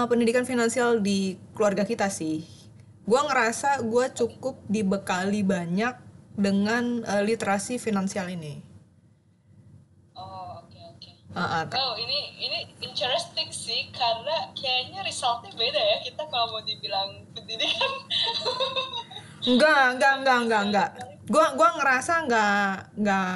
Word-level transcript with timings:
uh, 0.00 0.08
pendidikan 0.08 0.48
finansial 0.48 1.04
di 1.04 1.36
keluarga 1.52 1.84
kita 1.84 2.08
sih. 2.08 2.44
Gue 3.04 3.20
ngerasa 3.20 3.84
gue 3.84 4.06
cukup 4.16 4.56
dibekali 4.70 5.44
banyak 5.44 5.92
dengan 6.36 7.04
uh, 7.04 7.20
literasi 7.20 7.76
finansial 7.76 8.32
ini. 8.32 8.64
Oh 10.16 10.64
oke 10.64 10.78
oke. 10.96 11.10
Uh, 11.36 11.40
uh, 11.40 11.64
oh 11.68 11.94
ini 12.00 12.40
ini 12.40 12.58
interesting 12.80 13.52
sih 13.52 13.92
karena 13.92 14.48
kayaknya 14.56 15.04
resultnya 15.04 15.52
beda 15.52 15.80
ya 15.80 15.96
kita 16.06 16.22
kalau 16.32 16.56
mau 16.56 16.62
dibilang 16.64 17.28
pendidikan. 17.36 17.92
Enggak 19.40 19.96
enggak 19.96 20.14
enggak 20.20 20.38
enggak 20.44 20.62
enggak. 20.68 20.88
Gue 21.24 21.40
gua 21.56 21.72
ngerasa 21.80 22.28
enggak 22.28 22.92
enggak 22.92 23.32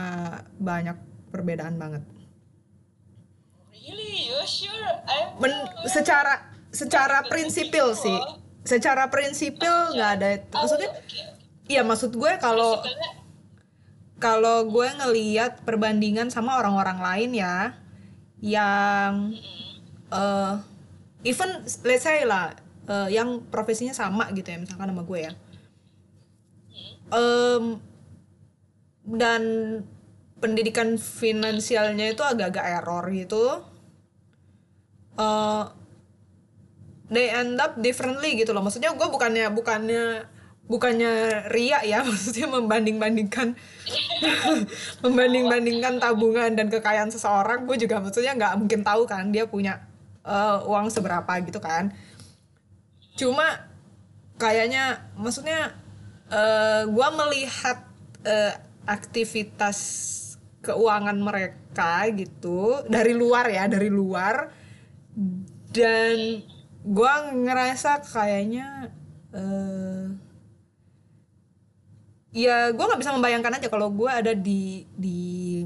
banyak 0.61 0.97
perbedaan 1.33 1.81
banget. 1.81 2.05
Really? 3.73 4.29
You 4.29 4.45
sure? 4.45 5.01
I'm 5.09 5.41
Men- 5.41 5.65
secara 5.89 6.54
secara 6.75 7.23
prinsipil 7.25 7.95
sih. 7.95 8.19
Secara 8.65 9.07
prinsipil 9.09 9.95
nggak 9.95 10.11
ada 10.19 10.29
maksudnya 10.51 10.89
Oh, 10.91 10.97
oke. 10.99 11.21
iya 11.69 11.83
maksud 11.85 12.17
gue 12.17 12.33
kalau 12.41 12.81
kalau 14.19 14.65
gue 14.67 14.89
ngeliat 14.89 15.63
perbandingan 15.63 16.33
sama 16.33 16.57
orang-orang 16.57 16.99
lain 16.99 17.31
ya 17.37 17.77
yang 18.41 19.37
eh 20.09 20.55
even 21.25 21.51
let's 21.85 22.05
say 22.05 22.25
lah 22.25 22.57
eh, 22.89 23.09
yang 23.13 23.45
profesinya 23.49 23.93
sama 23.93 24.29
gitu 24.33 24.49
ya 24.49 24.59
misalkan 24.61 24.89
sama 24.93 25.05
gue 25.05 25.21
ya. 25.29 25.33
Em, 27.13 27.79
dan 29.05 29.43
pendidikan 30.41 30.97
finansialnya 30.97 32.17
itu 32.17 32.25
agak-agak 32.25 32.65
error 32.81 33.05
gitu. 33.13 33.45
Eh 35.21 35.65
they 37.13 37.29
end 37.33 37.61
up 37.61 37.77
differently 37.81 38.37
gitu 38.39 38.53
loh. 38.57 38.65
Maksudnya 38.65 38.93
gue 38.97 39.09
bukannya 39.09 39.51
bukannya 39.53 40.03
bukannya 40.65 41.45
ria 41.53 41.85
ya 41.85 42.01
maksudnya 42.09 42.49
membanding 42.49 42.97
bandingkan 42.97 43.53
membanding 45.05 45.45
bandingkan 45.45 46.01
tabungan 46.01 46.57
dan 46.57 46.73
kekayaan 46.73 47.13
seseorang 47.13 47.69
gue 47.69 47.85
juga 47.85 48.01
maksudnya 48.01 48.33
nggak 48.33 48.65
mungkin 48.65 48.81
tahu 48.81 49.05
kan 49.05 49.29
dia 49.29 49.45
punya 49.45 49.85
eh, 50.25 50.59
uang 50.65 50.89
seberapa 50.89 51.33
gitu 51.45 51.61
kan. 51.61 51.93
Cuma 53.15 53.69
kayaknya 54.41 55.05
maksudnya 55.15 55.77
eh 56.33 56.83
gue 56.89 57.09
melihat 57.13 57.85
eh, 58.25 58.57
aktivitas 58.85 59.79
keuangan 60.65 61.17
mereka 61.21 62.09
gitu 62.17 62.81
dari 62.89 63.13
luar 63.13 63.53
ya 63.53 63.69
dari 63.69 63.93
luar 63.93 64.49
dan 65.69 66.41
gue 66.85 67.13
ngerasa 67.33 68.05
kayaknya 68.05 68.93
eh 69.33 70.05
ya 72.35 72.69
gue 72.77 72.85
nggak 72.85 73.01
bisa 73.01 73.17
membayangkan 73.17 73.57
aja 73.57 73.73
kalau 73.73 73.89
gue 73.89 74.11
ada 74.11 74.37
di 74.37 74.85
di 74.93 75.65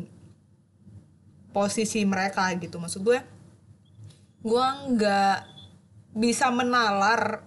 posisi 1.51 2.07
mereka 2.07 2.47
gitu. 2.55 2.79
Maksud 2.79 3.03
gue 3.03 3.19
gue 4.47 4.67
nggak 4.95 5.39
bisa 6.15 6.55
menalar 6.55 7.43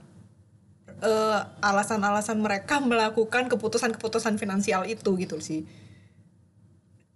eh, 1.00 1.40
alasan-alasan 1.64 2.44
mereka 2.44 2.84
melakukan 2.92 3.48
keputusan-keputusan 3.48 4.36
finansial 4.36 4.84
itu 4.84 5.16
gitu 5.16 5.40
sih. 5.40 5.64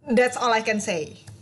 That's 0.08 0.40
all 0.40 0.56
I 0.56 0.64
can 0.64 0.80
say 0.80 1.35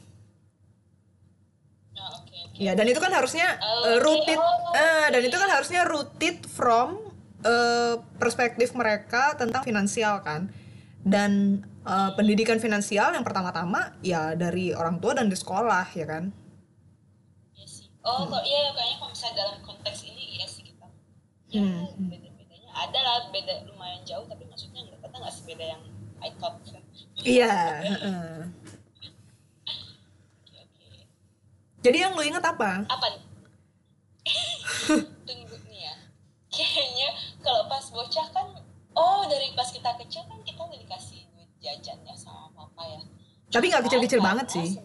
Ya, 2.54 2.78
dan 2.78 2.86
itu 2.86 3.02
kan 3.02 3.10
harusnya 3.10 3.58
uh, 3.58 3.98
oke. 3.98 4.06
rooted 4.06 4.38
Oh, 4.38 4.78
eh, 4.78 5.08
dan 5.10 5.22
itu 5.26 5.34
kan 5.34 5.50
harusnya 5.50 5.82
rooted 5.90 6.46
from 6.46 7.02
uh, 7.42 7.98
perspektif 8.22 8.78
mereka 8.78 9.34
tentang 9.34 9.66
finansial 9.66 10.22
kan. 10.22 10.54
Dan 11.04 11.66
uh, 11.84 12.14
pendidikan 12.14 12.62
finansial 12.62 13.12
yang 13.12 13.26
pertama-tama 13.26 13.98
ya 14.06 14.38
dari 14.38 14.72
orang 14.72 15.02
tua 15.02 15.18
dan 15.18 15.28
di 15.28 15.36
sekolah 15.36 15.90
ya 15.98 16.06
kan. 16.06 16.30
Iya 17.58 17.66
sih. 17.68 17.90
Oh, 18.06 18.30
kok 18.30 18.44
iya 18.46 18.70
kayaknya 18.72 18.96
kalau 19.02 19.12
misalnya 19.12 19.36
dalam 19.42 19.56
konteks 19.66 20.00
ini 20.06 20.24
iya 20.38 20.46
sih 20.48 20.64
kita. 20.64 20.88
Ya, 21.50 21.62
Hmm. 21.66 22.08
beda-bedanya 22.08 22.72
ada 22.72 23.00
lah 23.02 23.18
beda 23.34 23.54
lumayan 23.66 24.02
jauh 24.06 24.26
tapi 24.30 24.46
maksudnya 24.46 24.86
nggak 24.86 25.00
kata 25.02 25.16
nggak 25.20 25.36
sebeda 25.36 25.66
yang 25.74 25.84
I 26.24 26.30
thought. 26.40 26.56
Iya. 27.24 27.56
heeh. 27.84 28.36
Oke, 30.44 30.58
oke. 30.60 30.88
Jadi 31.84 31.98
yang 32.00 32.16
lu 32.16 32.24
inget 32.24 32.40
apa? 32.40 32.88
Apa? 32.88 33.08
Tunggu 35.28 35.56
nih 35.68 35.82
ya. 35.84 35.96
Kayaknya 36.48 37.10
kalau 37.44 37.68
pas 37.68 37.84
bocah 37.92 38.28
kan 38.32 38.48
oh 38.96 39.28
dari 39.28 39.52
pas 39.52 39.68
kita 39.68 39.92
kecil 40.00 40.24
kan 40.32 40.40
kita 40.48 40.64
udah 40.64 40.80
dikasih 40.80 41.28
duit 41.36 41.52
jajan 41.60 42.00
ya 42.08 42.16
sama 42.16 42.48
papa 42.56 42.88
ya. 42.88 43.02
Tapi 43.52 43.68
nggak 43.68 43.84
kecil-kecil 43.92 44.24
banget 44.24 44.48
sih. 44.48 44.80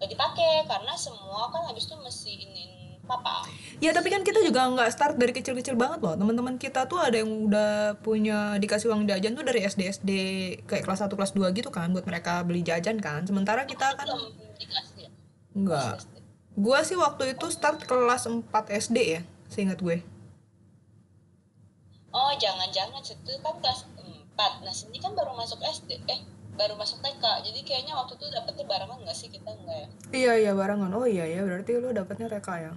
Nggak 0.00 0.08
dipakai 0.08 0.64
karena 0.64 0.94
semua 0.96 1.52
kan 1.52 1.68
habis 1.68 1.84
itu 1.84 1.96
mesti 2.00 2.32
ini 2.32 2.64
papa. 3.04 3.44
Ya 3.84 3.92
tapi 3.92 4.08
kan 4.08 4.24
kita 4.24 4.40
juga 4.40 4.72
nggak 4.72 4.88
start 4.88 5.20
dari 5.20 5.36
kecil-kecil 5.36 5.76
banget 5.76 6.00
loh. 6.00 6.16
Teman-teman 6.16 6.56
kita 6.56 6.88
tuh 6.88 6.96
ada 6.96 7.20
yang 7.20 7.28
udah 7.44 8.00
punya 8.00 8.56
dikasih 8.56 8.88
uang 8.88 9.04
jajan 9.04 9.36
tuh 9.36 9.44
dari 9.44 9.68
SD 9.68 9.80
SD 10.00 10.10
kayak 10.64 10.88
kelas 10.88 11.04
1 11.04 11.12
kelas 11.12 11.32
2 11.36 11.44
gitu 11.60 11.68
kan 11.68 11.92
buat 11.92 12.08
mereka 12.08 12.40
beli 12.40 12.64
jajan 12.64 12.96
kan. 13.04 13.28
Sementara 13.28 13.68
kita 13.68 13.92
kan 14.00 14.08
Belum 14.08 14.32
dikasih. 14.56 14.97
Enggak. 15.58 15.96
Gua 16.64 16.78
sih 16.88 16.98
waktu 17.04 17.22
itu 17.34 17.46
start 17.56 17.78
kelas 17.90 18.22
4 18.26 18.64
SD 18.84 18.98
ya, 19.16 19.20
seingat 19.52 19.78
gue. 19.86 19.96
Oh, 22.18 22.32
jangan-jangan 22.42 23.02
situ 23.04 23.32
kan 23.44 23.54
kelas 23.62 23.80
4. 23.98 24.64
Nah, 24.64 24.74
sini 24.74 24.98
kan 25.04 25.12
baru 25.18 25.32
masuk 25.40 25.60
SD. 25.62 25.90
Eh, 26.08 26.20
baru 26.58 26.74
masuk 26.74 26.98
TK. 27.04 27.24
Jadi 27.46 27.60
kayaknya 27.68 27.94
waktu 27.94 28.12
itu 28.18 28.26
dapetnya 28.34 28.64
barengan 28.66 28.98
nggak 29.04 29.16
sih 29.20 29.28
kita 29.30 29.50
nggak 29.62 29.78
ya? 29.82 29.88
Iya 30.20 30.32
iya 30.42 30.52
barengan. 30.60 30.90
Oh 30.98 31.06
iya 31.06 31.24
ya, 31.34 31.40
berarti 31.46 31.70
lu 31.78 31.88
dapatnya 31.94 32.26
reka 32.34 32.54
ya. 32.58 32.72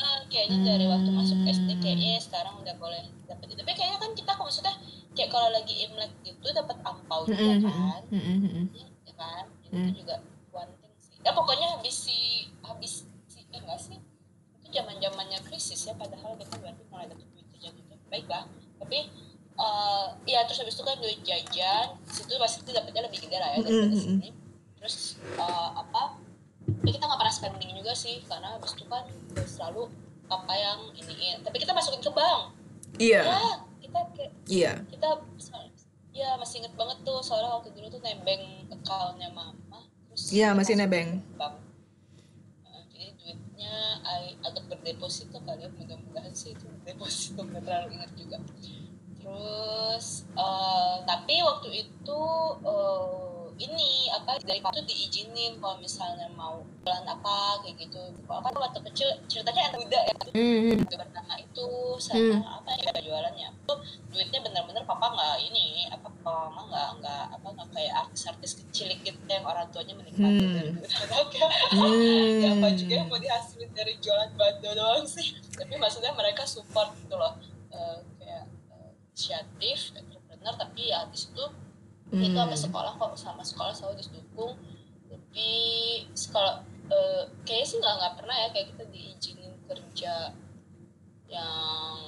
Ah, 0.00 0.18
kayaknya 0.32 0.58
dari 0.64 0.86
waktu 0.88 1.10
masuk 1.12 1.38
SD 1.44 1.76
kayaknya 1.82 2.16
sekarang 2.16 2.54
udah 2.62 2.74
boleh 2.80 3.04
dapet 3.28 3.46
itu. 3.52 3.60
Tapi 3.60 3.72
kayaknya 3.76 3.98
kan 4.00 4.10
kita 4.16 4.32
maksudnya 4.40 4.74
kayak 5.14 5.30
kalau 5.30 5.48
lagi 5.52 5.74
Imlek 5.84 6.12
gitu 6.24 6.46
dapat 6.56 6.76
angpau 6.82 7.28
juga 7.28 7.52
Mm-mm, 7.52 7.60
kan. 7.68 8.00
mm-mm, 8.08 8.36
mm-mm. 8.44 8.64
Ya 9.04 9.12
kan? 9.14 9.44
Itu 9.60 9.76
Mm. 9.76 9.92
juga 9.92 10.14
thing 10.18 10.24
sih. 10.24 10.33
Ya 11.24 11.30
pokoknya 11.32 11.66
habis 11.74 11.96
si 12.06 12.48
habis 12.60 13.08
si 13.26 13.40
eh 13.50 13.58
enggak 13.60 13.80
sih? 13.80 13.98
Itu 14.60 14.66
zaman-zamannya 14.70 15.40
krisis 15.48 15.80
ya 15.88 15.96
padahal 15.96 16.36
kita 16.36 16.54
berarti 16.60 16.82
mulai 16.92 17.08
dapat 17.08 17.26
duit 17.32 17.46
jajan 17.56 17.74
itu. 17.80 17.94
Baiklah. 18.12 18.44
Tapi 18.78 18.98
eh 19.54 20.06
ya 20.28 20.44
terus 20.44 20.60
habis 20.60 20.74
itu 20.76 20.84
kan 20.84 20.96
duit 21.00 21.20
jajan, 21.24 21.86
situ 22.10 22.32
pasti 22.36 22.68
dapetnya 22.70 23.08
lebih 23.08 23.24
gede 23.24 23.36
lah 23.40 23.48
ya 23.54 23.58
daripada 23.64 23.88
Mm-mm, 23.88 24.02
sini. 24.20 24.28
Terus 24.78 25.16
eh, 25.40 25.68
apa? 25.72 26.20
Ya 26.84 26.90
kita 26.92 27.04
nggak 27.08 27.20
pernah 27.20 27.34
spending 27.34 27.70
juga 27.76 27.92
sih 27.96 28.20
karena 28.24 28.56
habis 28.56 28.72
itu 28.76 28.84
kan 28.88 29.04
selalu 29.48 29.88
apa 30.32 30.52
yang 30.56 30.80
ini 30.96 31.36
tapi 31.44 31.60
kita 31.60 31.76
masukin 31.76 32.00
ke 32.00 32.08
bank 32.08 32.56
Iya. 32.96 33.20
ya 33.20 33.40
kita 33.84 33.98
kayak 34.16 34.32
Iya. 34.48 34.72
kita 34.88 35.08
ya 36.14 36.38
masih 36.38 36.62
inget 36.62 36.72
banget 36.78 36.98
tuh 37.04 37.18
soalnya 37.20 37.58
waktu 37.58 37.74
dulu 37.74 37.90
tuh 37.90 38.00
nebeng 38.00 38.70
accountnya 38.70 39.28
mama 39.34 39.52
terus 40.14 40.30
Iya, 40.30 40.48
masih 40.54 40.74
nebeng. 40.74 41.10
bank. 41.34 41.54
Nah, 42.62 42.82
jadi 42.88 43.10
duitnya 43.18 43.74
I- 44.00 44.38
agak 44.40 44.64
berdeposito 44.68 45.38
kali 45.38 45.60
ya 45.60 45.70
mudah-mudahan 45.70 46.30
sih 46.32 46.54
itu 46.54 46.64
berdeposito 46.64 47.40
nggak 47.42 47.62
terlalu 47.62 47.88
ingat 47.96 48.12
juga 48.14 48.38
terus 49.16 50.06
eh, 50.36 50.96
tapi 51.02 51.34
waktu 51.40 51.68
itu 51.82 52.20
eh, 52.62 53.33
ini 53.54 54.10
apa 54.10 54.34
dari 54.42 54.58
waktu 54.58 54.82
diizinin 54.82 55.62
kalau 55.62 55.78
misalnya 55.78 56.26
mau 56.34 56.58
jualan 56.82 57.06
apa 57.06 57.62
kayak 57.62 57.86
gitu. 57.86 58.02
Kan 58.26 58.54
waktu 58.58 58.80
kecil 58.90 59.08
ceritanya 59.30 59.70
anak 59.70 59.78
muda 59.86 60.00
ya. 60.02 60.14
Juga 60.74 60.96
bernama 61.06 61.34
itu 61.38 61.66
sama 62.02 62.60
apa 62.60 62.70
ya 62.74 62.90
jualannya. 62.98 63.48
Itu 63.54 63.74
duitnya 64.10 64.40
benar-benar 64.42 64.82
papa 64.82 65.06
nggak 65.14 65.36
ini 65.46 65.86
apa 65.86 66.10
papa 66.10 66.50
mama 66.50 66.62
nggak 66.66 66.88
nggak 66.98 67.24
apa 67.38 67.46
nggak 67.54 67.68
kayak 67.70 67.94
artis-artis 68.06 68.52
kecil 68.58 68.88
gitu 68.90 69.18
yang 69.30 69.46
orang 69.46 69.70
tuanya 69.70 69.94
menikmati. 69.94 70.42
Hmm. 70.44 70.54
dari 70.58 70.70
duit 70.74 70.92
anaknya 70.98 71.46
Hmm. 71.74 72.42
ya 72.42 72.48
apa 72.58 72.68
juga 72.74 72.92
yang 72.98 73.08
mau 73.10 73.18
dihasilin 73.22 73.70
dari 73.70 73.94
jualan 74.02 74.30
bando 74.34 74.70
doang 74.74 75.06
sih. 75.06 75.38
Tapi 75.54 75.78
maksudnya 75.78 76.10
mereka 76.14 76.42
support 76.42 76.90
gitu 76.98 77.14
loh. 77.14 77.38
Eh, 77.70 77.98
kayak 78.18 78.44
eh, 78.50 78.90
inisiatif 79.14 79.94
entrepreneur 79.94 80.54
tapi 80.58 80.90
ya 80.90 81.06
di 81.06 81.18
situ 82.14 82.30
itu 82.30 82.38
Hmm. 82.38 82.46
sama 82.46 82.56
sekolah 82.56 82.92
kok 82.94 83.12
sama 83.18 83.42
sekolah 83.42 83.72
selalu 83.74 83.94
didukung. 84.06 84.54
Tapi 85.10 85.50
sekolah 86.14 86.54
eh, 86.94 87.22
kayaknya 87.42 87.66
sih 87.66 87.78
nggak 87.82 87.94
nggak 87.98 88.14
pernah 88.22 88.36
ya 88.38 88.48
kayak 88.54 88.66
kita 88.76 88.84
diizinin 88.92 89.54
kerja 89.66 90.14
yang 91.26 91.98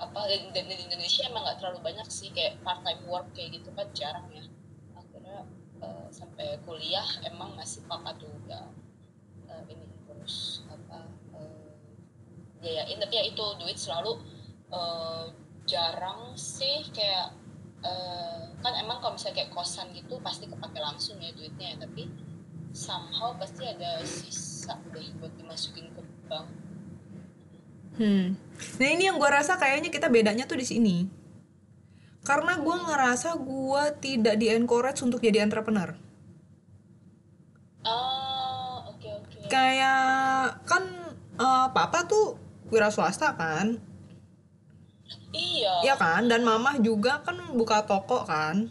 apa 0.00 0.20
dan, 0.54 0.64
di 0.66 0.74
Indonesia 0.88 1.22
emang 1.28 1.42
nggak 1.44 1.58
terlalu 1.60 1.80
banyak 1.84 2.08
sih 2.08 2.32
kayak 2.32 2.58
part 2.64 2.80
time 2.86 3.02
work 3.04 3.28
kayak 3.36 3.60
gitu 3.60 3.68
kan 3.76 3.86
jarang 3.92 4.26
ya. 4.32 4.44
Akhirnya 4.96 5.44
eh, 5.84 6.06
sampai 6.08 6.58
kuliah 6.64 7.06
emang 7.28 7.52
masih 7.58 7.84
papa 7.84 8.16
udah 8.16 8.72
eh, 9.50 9.62
ini 9.68 9.86
terus 10.08 10.64
apa 10.72 11.04
eh, 11.36 11.68
biayain. 12.64 12.96
Tapi 12.96 13.12
ya 13.12 13.24
itu 13.28 13.44
duit 13.60 13.76
selalu 13.76 14.16
uh, 14.72 15.28
jarang 15.64 16.36
sih 16.36 16.84
kayak 16.92 17.32
uh, 17.84 18.40
kan 18.64 18.72
emang 18.80 18.98
kalau 19.04 19.14
misalnya 19.14 19.44
kayak 19.44 19.52
kosan 19.52 19.92
gitu 19.92 20.16
pasti 20.24 20.48
kepake 20.48 20.80
langsung 20.80 21.20
ya 21.20 21.30
duitnya 21.36 21.76
ya 21.76 21.84
tapi 21.84 22.08
somehow 22.74 23.36
pasti 23.38 23.62
ada 23.68 24.02
sisa 24.02 24.74
deh 24.90 25.06
buat 25.20 25.30
dimasukin 25.38 25.92
ke 25.94 26.02
bank. 26.26 26.48
Hmm. 27.94 28.34
Nah 28.82 28.88
ini 28.90 29.06
yang 29.06 29.22
gue 29.22 29.30
rasa 29.30 29.54
kayaknya 29.54 29.94
kita 29.94 30.10
bedanya 30.10 30.50
tuh 30.50 30.58
di 30.58 30.66
sini. 30.66 31.06
Karena 32.26 32.58
gue 32.58 32.74
ngerasa 32.74 33.38
gue 33.38 33.84
tidak 34.02 34.34
di 34.40 34.50
encourage 34.50 35.04
untuk 35.06 35.22
jadi 35.22 35.46
entrepreneur. 35.46 35.94
Oh 37.86 38.90
oke 38.90 38.98
okay, 38.98 39.12
oke. 39.12 39.28
Okay. 39.30 39.46
kayak 39.46 40.64
kan 40.64 40.82
uh, 41.36 41.68
papa 41.70 42.08
tuh 42.08 42.40
wira 42.72 42.88
swasta 42.88 43.36
kan 43.36 43.78
iya. 45.34 45.74
Iya 45.82 45.94
kan? 45.98 46.30
Dan 46.30 46.46
mama 46.46 46.78
juga 46.78 47.20
kan 47.26 47.36
buka 47.52 47.82
toko 47.84 48.22
kan? 48.24 48.70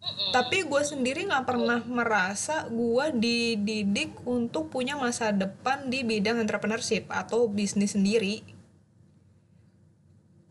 Mm-mm. 0.00 0.32
tapi 0.32 0.64
gue 0.64 0.80
sendiri 0.80 1.28
nggak 1.28 1.44
pernah 1.44 1.84
merasa 1.84 2.64
gue 2.72 3.06
dididik 3.20 4.16
untuk 4.24 4.72
punya 4.72 4.96
masa 4.96 5.28
depan 5.28 5.92
di 5.92 6.00
bidang 6.00 6.40
entrepreneurship 6.40 7.04
atau 7.12 7.44
bisnis 7.44 7.92
sendiri. 7.92 8.40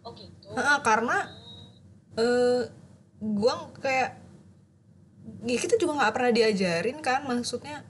Oh 0.06 0.14
gitu. 0.14 0.54
Heeh, 0.54 0.80
karena 0.86 1.18
eh 2.14 2.70
gue 3.18 3.54
kayak 3.82 4.12
ya 5.50 5.58
kita 5.58 5.82
juga 5.82 5.98
nggak 5.98 6.14
pernah 6.14 6.32
diajarin 6.32 7.00
kan? 7.02 7.26
Maksudnya 7.26 7.82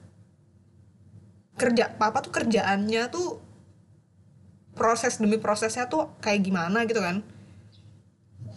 kerja 1.60 1.92
papa 1.92 2.24
tuh 2.24 2.32
kerjaannya 2.32 3.12
tuh 3.12 3.36
proses 4.74 5.18
demi 5.18 5.36
prosesnya 5.36 5.86
tuh 5.90 6.10
kayak 6.22 6.40
gimana 6.46 6.86
gitu 6.86 7.00
kan 7.02 7.22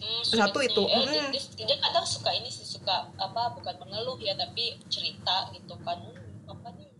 Hmm, 0.04 0.20
Satu 0.20 0.60
itu, 0.60 0.84
nih. 0.84 1.00
Eh, 1.00 1.00
mm. 1.00 1.32
dia, 1.32 1.64
dia, 1.64 1.76
kadang 1.80 2.04
suka 2.04 2.28
ini 2.36 2.52
sih 2.52 2.60
suka 2.66 3.08
apa 3.16 3.56
bukan 3.56 3.72
mengeluh 3.80 4.20
ya 4.20 4.36
tapi 4.36 4.76
cerita 4.92 5.48
gitu 5.56 5.72
kan 5.80 5.96
"Hmm, 5.96 6.52
apa 6.52 6.68
nih 6.76 6.92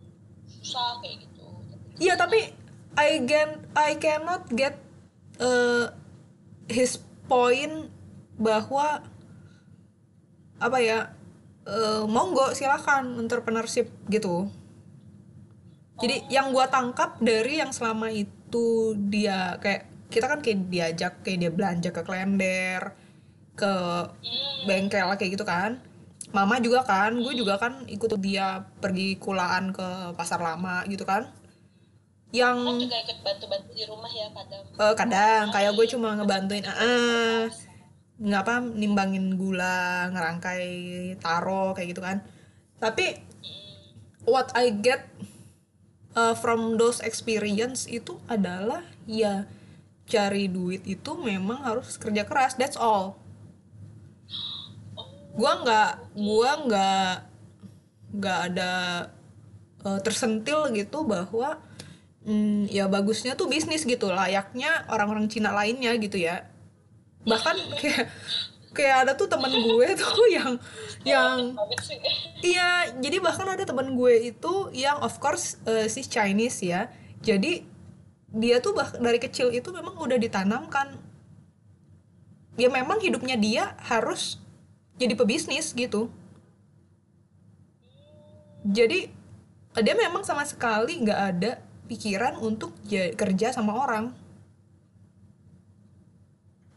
susah 0.49 0.97
kayak 1.05 1.21
gitu 1.21 1.45
Iya 2.01 2.17
tapi 2.17 2.49
I 2.97 3.21
can 3.29 3.61
I 3.77 3.99
cannot 4.01 4.49
get 4.49 4.79
uh, 5.37 5.91
his 6.65 6.97
point 7.29 7.91
bahwa 8.41 9.05
apa 10.59 10.77
ya 10.81 11.13
uh, 11.67 12.03
monggo 12.07 12.51
silakan 12.55 13.19
entrepreneurship 13.19 13.91
gitu. 14.11 14.47
Jadi 15.99 16.27
yang 16.27 16.51
gua 16.51 16.67
tangkap 16.67 17.19
dari 17.23 17.63
yang 17.63 17.71
selama 17.71 18.11
itu 18.11 18.35
dia 18.97 19.57
kayak 19.59 19.87
kita 20.09 20.25
kan 20.31 20.39
kayak 20.39 20.59
diajak 20.71 21.13
kayak 21.25 21.37
dia 21.43 21.51
belanja 21.51 21.89
ke 21.91 22.01
Klender 22.05 22.93
ke 23.55 23.73
bengkel 24.67 25.07
kayak 25.15 25.31
gitu 25.35 25.45
kan. 25.47 25.81
Mama 26.35 26.59
juga 26.59 26.83
kan 26.83 27.15
gue 27.15 27.33
juga 27.35 27.55
kan 27.55 27.87
ikut 27.87 28.11
dia 28.19 28.67
pergi 28.83 29.15
kulaan 29.15 29.71
ke 29.71 30.15
pasar 30.19 30.43
lama 30.43 30.83
gitu 30.91 31.07
kan. 31.07 31.31
Yang 32.35 32.57
kan 32.59 32.75
juga 32.83 32.97
ikut 33.07 33.17
bantu-bantu 33.23 33.71
di 33.71 33.83
rumah 33.87 34.11
ya 34.11 34.27
kadang. 34.35 34.63
Eh, 34.75 34.93
kadang. 34.99 35.45
Kayak 35.55 35.71
gue 35.79 35.85
cuma 35.95 36.19
ngebantuin 36.19 36.65
ah 36.67 37.47
nggak 38.15 38.41
apa 38.47 38.55
nimbangin 38.63 39.35
gula 39.35 40.07
ngerangkai 40.11 40.67
taro 41.19 41.71
kayak 41.75 41.95
gitu 41.95 42.01
kan. 42.03 42.23
Tapi 42.79 43.15
what 44.27 44.51
I 44.55 44.75
get 44.75 45.07
uh, 46.15 46.33
from 46.33 46.79
those 46.79 47.03
experience 47.03 47.85
itu 47.85 48.17
adalah 48.25 48.81
ya 49.05 49.45
cari 50.09 50.49
duit 50.49 50.81
itu 50.87 51.11
memang 51.19 51.61
harus 51.61 51.99
kerja 51.99 52.23
keras 52.25 52.57
that's 52.57 52.79
all. 52.79 53.19
Gua 55.35 55.61
nggak 55.61 55.91
gua 56.15 56.51
nggak 56.65 57.13
nggak 58.15 58.39
ada 58.51 58.71
uh, 59.83 59.99
tersentil 59.99 60.71
gitu 60.71 61.03
bahwa 61.03 61.59
mm, 62.23 62.71
ya 62.71 62.87
bagusnya 62.87 63.35
tuh 63.35 63.51
bisnis 63.51 63.83
gitu 63.83 64.07
layaknya 64.07 64.87
orang-orang 64.87 65.27
Cina 65.27 65.51
lainnya 65.51 65.91
gitu 65.99 66.15
ya. 66.15 66.47
Bahkan 67.27 67.55
kayak 67.81 68.07
kayak 68.75 69.07
ada 69.07 69.11
tuh 69.15 69.27
temen 69.31 69.49
gue 69.49 69.87
tuh 70.03 70.27
yang 70.27 70.51
yang 71.07 71.55
Iya, 72.43 72.93
jadi 73.01 73.17
bahkan 73.23 73.47
ada 73.49 73.63
teman 73.65 73.95
gue 73.97 74.13
itu 74.31 74.53
yang 74.75 75.01
of 75.01 75.17
course 75.23 75.57
eh, 75.65 75.87
si 75.89 76.05
Chinese 76.05 76.59
ya. 76.61 76.91
Jadi 77.23 77.65
dia 78.35 78.59
tuh 78.59 78.75
bah 78.77 78.91
dari 78.99 79.17
kecil 79.17 79.49
itu 79.55 79.69
memang 79.73 79.95
udah 79.97 80.17
ditanamkan. 80.19 80.99
Ya 82.55 82.69
memang 82.71 82.99
hidupnya 83.03 83.35
dia 83.35 83.63
harus 83.91 84.39
jadi 84.95 85.15
pebisnis 85.17 85.71
gitu. 85.75 86.07
Jadi 88.65 88.99
dia 89.85 89.95
memang 89.95 90.23
sama 90.23 90.43
sekali 90.47 90.93
nggak 91.03 91.21
ada 91.33 91.51
pikiran 91.89 92.39
untuk 92.41 92.71
ja- 92.87 93.13
kerja 93.13 93.51
sama 93.53 93.73
orang. 93.75 94.05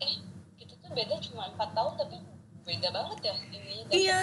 eh 0.05 0.15
kita 0.59 0.75
tuh 0.83 0.88
beda 0.99 1.15
cuma 1.23 1.47
empat 1.47 1.71
tahun 1.71 1.93
tapi 1.95 2.17
beda 2.67 2.89
banget 2.91 3.19
ya 3.23 3.35
ininya 3.55 3.87
Iya. 3.95 4.21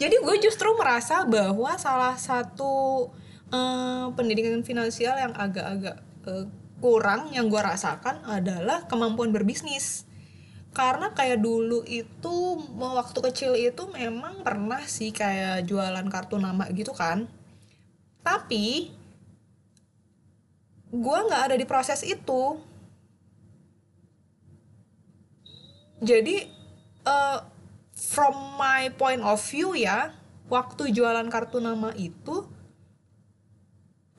Jadi 0.00 0.16
gue 0.16 0.36
justru 0.40 0.72
merasa 0.80 1.28
bahwa 1.28 1.76
salah 1.76 2.16
satu 2.16 3.06
eh, 3.52 4.06
pendidikan 4.16 4.64
finansial 4.64 5.20
yang 5.20 5.36
agak-agak 5.36 6.00
eh, 6.24 6.46
kurang 6.80 7.28
yang 7.36 7.52
gue 7.52 7.60
rasakan 7.60 8.24
adalah 8.24 8.88
kemampuan 8.88 9.28
berbisnis. 9.28 10.08
Karena 10.72 11.12
kayak 11.12 11.44
dulu 11.44 11.84
itu 11.84 12.36
waktu 12.80 13.18
kecil 13.28 13.52
itu 13.60 13.84
memang 13.92 14.40
pernah 14.40 14.80
sih 14.88 15.12
kayak 15.12 15.68
jualan 15.68 16.06
kartu 16.08 16.40
nama 16.40 16.64
gitu 16.72 16.96
kan. 16.96 17.28
Tapi 18.24 18.88
gue 20.90 21.18
nggak 21.28 21.42
ada 21.52 21.56
di 21.60 21.66
proses 21.68 22.00
itu. 22.08 22.56
Jadi 26.00 26.36
eh, 27.06 27.38
from 27.92 28.34
my 28.56 28.88
point 28.96 29.20
of 29.20 29.40
view 29.48 29.76
ya, 29.76 30.16
waktu 30.48 30.90
jualan 30.90 31.28
kartu 31.28 31.60
nama 31.60 31.92
itu 31.94 32.48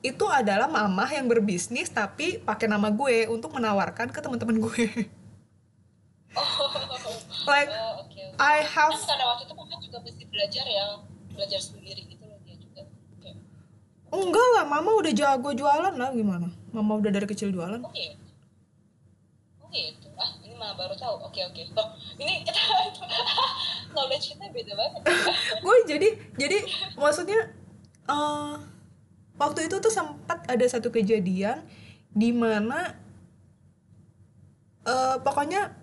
itu 0.02 0.26
adalah 0.26 0.66
mamah 0.66 1.06
yang 1.14 1.30
berbisnis 1.30 1.86
tapi 1.86 2.42
pakai 2.42 2.66
nama 2.66 2.90
gue 2.90 3.30
untuk 3.30 3.54
menawarkan 3.54 4.10
ke 4.10 4.18
teman-teman 4.18 4.58
gue. 4.58 4.84
like 7.46 7.70
oh 7.70 8.02
oke 8.02 8.18
oke 8.18 8.40
I 8.40 8.64
kan 8.66 8.90
have 8.90 8.96
karena 8.98 9.24
waktu 9.30 9.42
itu 9.46 9.54
mama 9.54 9.76
juga 9.78 9.98
mesti 10.02 10.24
belajar 10.26 10.64
ya 10.64 10.86
belajar 11.30 11.60
sendiri 11.60 12.02
gitu 12.08 12.24
loh 12.24 12.40
dia 12.42 12.56
juga 12.56 12.82
kayak 13.20 13.36
enggak 14.10 14.48
lah, 14.58 14.64
mama 14.64 14.90
udah 14.96 15.12
jago 15.12 15.50
jualan 15.56 15.94
lah 15.96 16.10
gimana? 16.12 16.48
Mama 16.72 17.00
udah 17.00 17.10
dari 17.12 17.24
kecil 17.28 17.52
jualan. 17.52 17.80
oh 17.84 17.92
gitu 17.92 18.16
oh 19.60 19.68
gitu 19.70 20.08
ah 20.18 20.30
malah 20.62 20.78
baru 20.78 20.94
tahu. 20.94 21.26
Oke 21.26 21.42
oke. 21.42 21.74
Loh, 21.74 21.90
ini 22.22 22.46
kita 22.46 22.62
knowledge 23.98 24.38
kita 24.38 24.46
beda 24.54 24.72
banget. 24.78 25.02
Gue 25.66 25.76
jadi 25.90 26.08
jadi 26.38 26.58
maksudnya 26.94 27.50
eh 28.06 28.54
waktu 29.34 29.66
itu 29.66 29.82
tuh 29.82 29.90
sempat 29.90 30.46
ada 30.46 30.62
satu 30.70 30.94
kejadian 30.94 31.66
di 32.14 32.30
mana 32.30 32.94
eh 34.86 35.18
pokoknya 35.18 35.74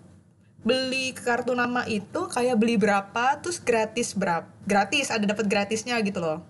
beli 0.64 1.12
kartu 1.12 1.52
nama 1.52 1.84
itu 1.84 2.28
kayak 2.32 2.56
beli 2.56 2.80
berapa 2.80 3.40
terus 3.40 3.60
gratis 3.60 4.12
berapa 4.16 4.48
gratis 4.64 5.12
ada 5.12 5.28
dapat 5.28 5.44
gratisnya 5.44 6.00
gitu 6.00 6.24
loh. 6.24 6.40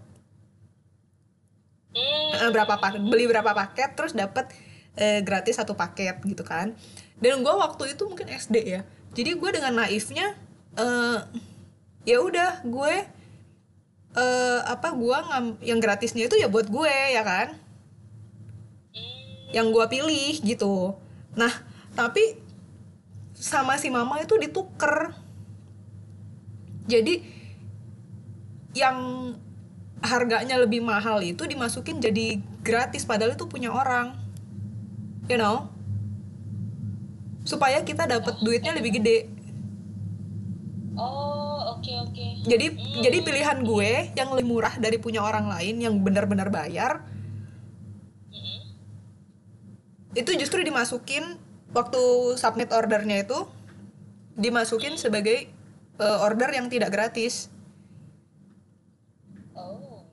Hmm, 1.90 2.46
Eh, 2.46 2.50
berapa 2.54 2.78
paket 2.78 3.02
beli 3.02 3.26
berapa 3.26 3.50
paket 3.50 3.98
terus 3.98 4.14
dapat 4.14 4.46
eh, 4.94 5.18
gratis 5.26 5.58
satu 5.58 5.74
paket 5.74 6.22
gitu 6.22 6.46
kan 6.46 6.78
dan 7.20 7.44
gue 7.44 7.54
waktu 7.54 7.92
itu 7.92 8.02
mungkin 8.08 8.28
SD 8.32 8.56
ya. 8.64 8.80
Jadi 9.12 9.30
gue 9.36 9.50
dengan 9.52 9.84
naifnya 9.84 10.32
eh 10.80 11.20
ya 12.08 12.16
udah 12.24 12.64
gue 12.64 12.94
eh 14.16 14.60
apa 14.64 14.88
gue 14.96 15.16
ngam 15.28 15.46
yang 15.60 15.78
gratisnya 15.78 16.26
itu 16.26 16.40
ya 16.40 16.48
buat 16.48 16.66
gue 16.72 16.88
ya 16.88 17.22
kan? 17.22 17.48
Yang 19.52 19.66
gue 19.76 19.84
pilih 19.92 20.34
gitu. 20.40 20.96
Nah 21.36 21.52
tapi 21.92 22.40
sama 23.36 23.76
si 23.76 23.92
mama 23.92 24.16
itu 24.24 24.40
dituker. 24.40 25.12
Jadi 26.88 27.20
yang 28.72 28.96
harganya 30.00 30.56
lebih 30.56 30.80
mahal 30.80 31.20
itu 31.20 31.44
dimasukin 31.44 32.00
jadi 32.00 32.40
gratis 32.64 33.04
padahal 33.04 33.36
itu 33.36 33.44
punya 33.44 33.68
orang. 33.68 34.16
You 35.28 35.36
know 35.36 35.79
supaya 37.42 37.80
kita 37.82 38.04
dapat 38.04 38.38
duitnya 38.40 38.76
lebih 38.76 39.00
gede. 39.00 39.18
Oh 40.94 41.76
oke 41.76 41.92
oke. 42.08 42.26
Jadi 42.44 42.66
Hmm. 42.68 43.00
jadi 43.00 43.18
pilihan 43.20 43.58
gue 43.64 43.90
yang 44.12 44.28
lebih 44.36 44.46
murah 44.46 44.74
dari 44.76 45.00
punya 45.00 45.24
orang 45.24 45.48
lain 45.48 45.80
yang 45.80 45.94
benar-benar 46.00 46.52
bayar 46.52 47.00
Mm-mm. 48.28 48.60
itu 50.12 50.30
justru 50.36 50.60
dimasukin 50.60 51.40
waktu 51.72 52.00
submit 52.36 52.68
ordernya 52.70 53.24
itu 53.24 53.48
dimasukin 54.36 54.96
sebagai 54.96 55.48
eh, 55.96 56.18
order 56.20 56.48
yang 56.52 56.68
tidak 56.68 56.92
gratis. 56.92 57.48
Oh. 59.52 60.04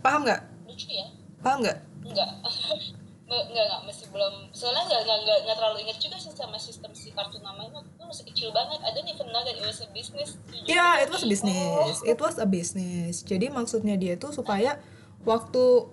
Paham 0.00 0.22
nggak? 0.22 0.42
Lucu 0.66 0.88
ya. 0.90 1.06
Paham 1.40 1.58
nggak? 1.62 1.78
Enggak 2.04 2.30
Nggak, 3.24 3.44
enggak, 3.48 3.80
masih 3.88 4.06
belum. 4.12 4.34
Soalnya 4.52 4.84
enggak, 4.84 5.00
enggak, 5.00 5.18
enggak, 5.24 5.38
enggak 5.44 5.56
terlalu 5.56 5.78
ingat 5.88 5.96
juga 5.96 6.16
sih 6.20 6.32
sama 6.36 6.58
sistem 6.60 6.92
si 6.92 7.08
kartu 7.16 7.40
namanya. 7.40 7.80
Itu 7.80 8.04
masih 8.04 8.24
kecil 8.28 8.48
banget. 8.52 8.84
I 8.84 8.90
don't 8.92 9.08
even 9.08 9.28
know 9.32 9.40
that 9.40 9.56
it 9.56 9.64
was 9.64 9.80
a 9.80 9.88
business. 9.96 10.36
Iya, 10.68 11.08
itu 11.08 11.16
was 11.16 11.24
a 11.24 11.30
business. 11.32 11.94
It 12.04 12.18
was 12.20 12.36
a 12.36 12.48
business. 12.48 13.14
Jadi 13.24 13.48
maksudnya 13.48 13.96
dia 13.96 14.20
itu 14.20 14.28
supaya 14.28 14.76
waktu 15.24 15.88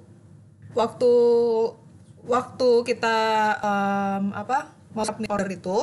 waktu 0.76 1.14
waktu 2.28 2.70
kita 2.84 3.18
em, 3.64 4.36
apa 4.36 4.76
mau 4.92 5.08
submit 5.08 5.32
order 5.32 5.48
itu 5.48 5.78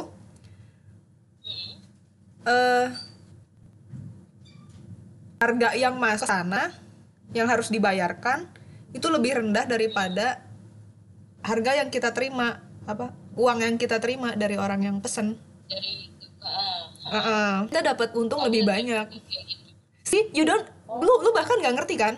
eh 2.48 2.88
harga 5.38 5.68
yang 5.78 5.96
masuk 5.96 6.28
sana 6.28 6.72
yang 7.36 7.46
harus 7.46 7.68
dibayarkan 7.68 8.48
itu 8.96 9.06
lebih 9.12 9.38
rendah 9.44 9.68
daripada 9.68 10.47
harga 11.42 11.72
yang 11.78 11.88
kita 11.88 12.10
terima 12.14 12.62
apa 12.88 13.12
uang 13.38 13.58
yang 13.62 13.76
kita 13.76 14.00
terima 14.02 14.34
dari 14.34 14.56
orang 14.58 14.80
yang 14.82 14.96
pesen. 14.98 15.36
dari 15.68 16.10
ah, 16.42 16.88
Heeh. 17.12 17.54
kita 17.70 17.80
dapat 17.94 18.08
untung 18.16 18.40
lebih 18.42 18.64
banyak. 18.64 19.06
kayak 19.06 19.44
gitu 19.46 19.68
See, 20.08 20.24
you 20.32 20.48
don't, 20.48 20.64
lu, 20.88 21.12
lu 21.20 21.30
bahkan 21.36 21.60
nggak 21.60 21.76
ngerti 21.76 22.00
kan? 22.00 22.16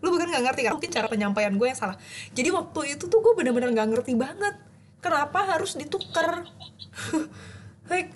Lu 0.00 0.08
bahkan 0.08 0.32
nggak 0.32 0.44
ngerti 0.48 0.60
kan? 0.64 0.72
Mungkin 0.80 0.90
cara 0.90 1.06
penyampaian 1.12 1.52
gue 1.52 1.66
yang 1.68 1.76
salah. 1.76 2.00
Jadi 2.32 2.48
waktu 2.48 2.96
itu 2.96 3.04
tuh 3.04 3.20
gue 3.20 3.36
bener-bener 3.36 3.68
nggak 3.68 3.88
ngerti 3.92 4.16
banget. 4.16 4.56
Kenapa 5.04 5.44
harus 5.44 5.76
ditukar? 5.76 6.48
like, 7.92 8.08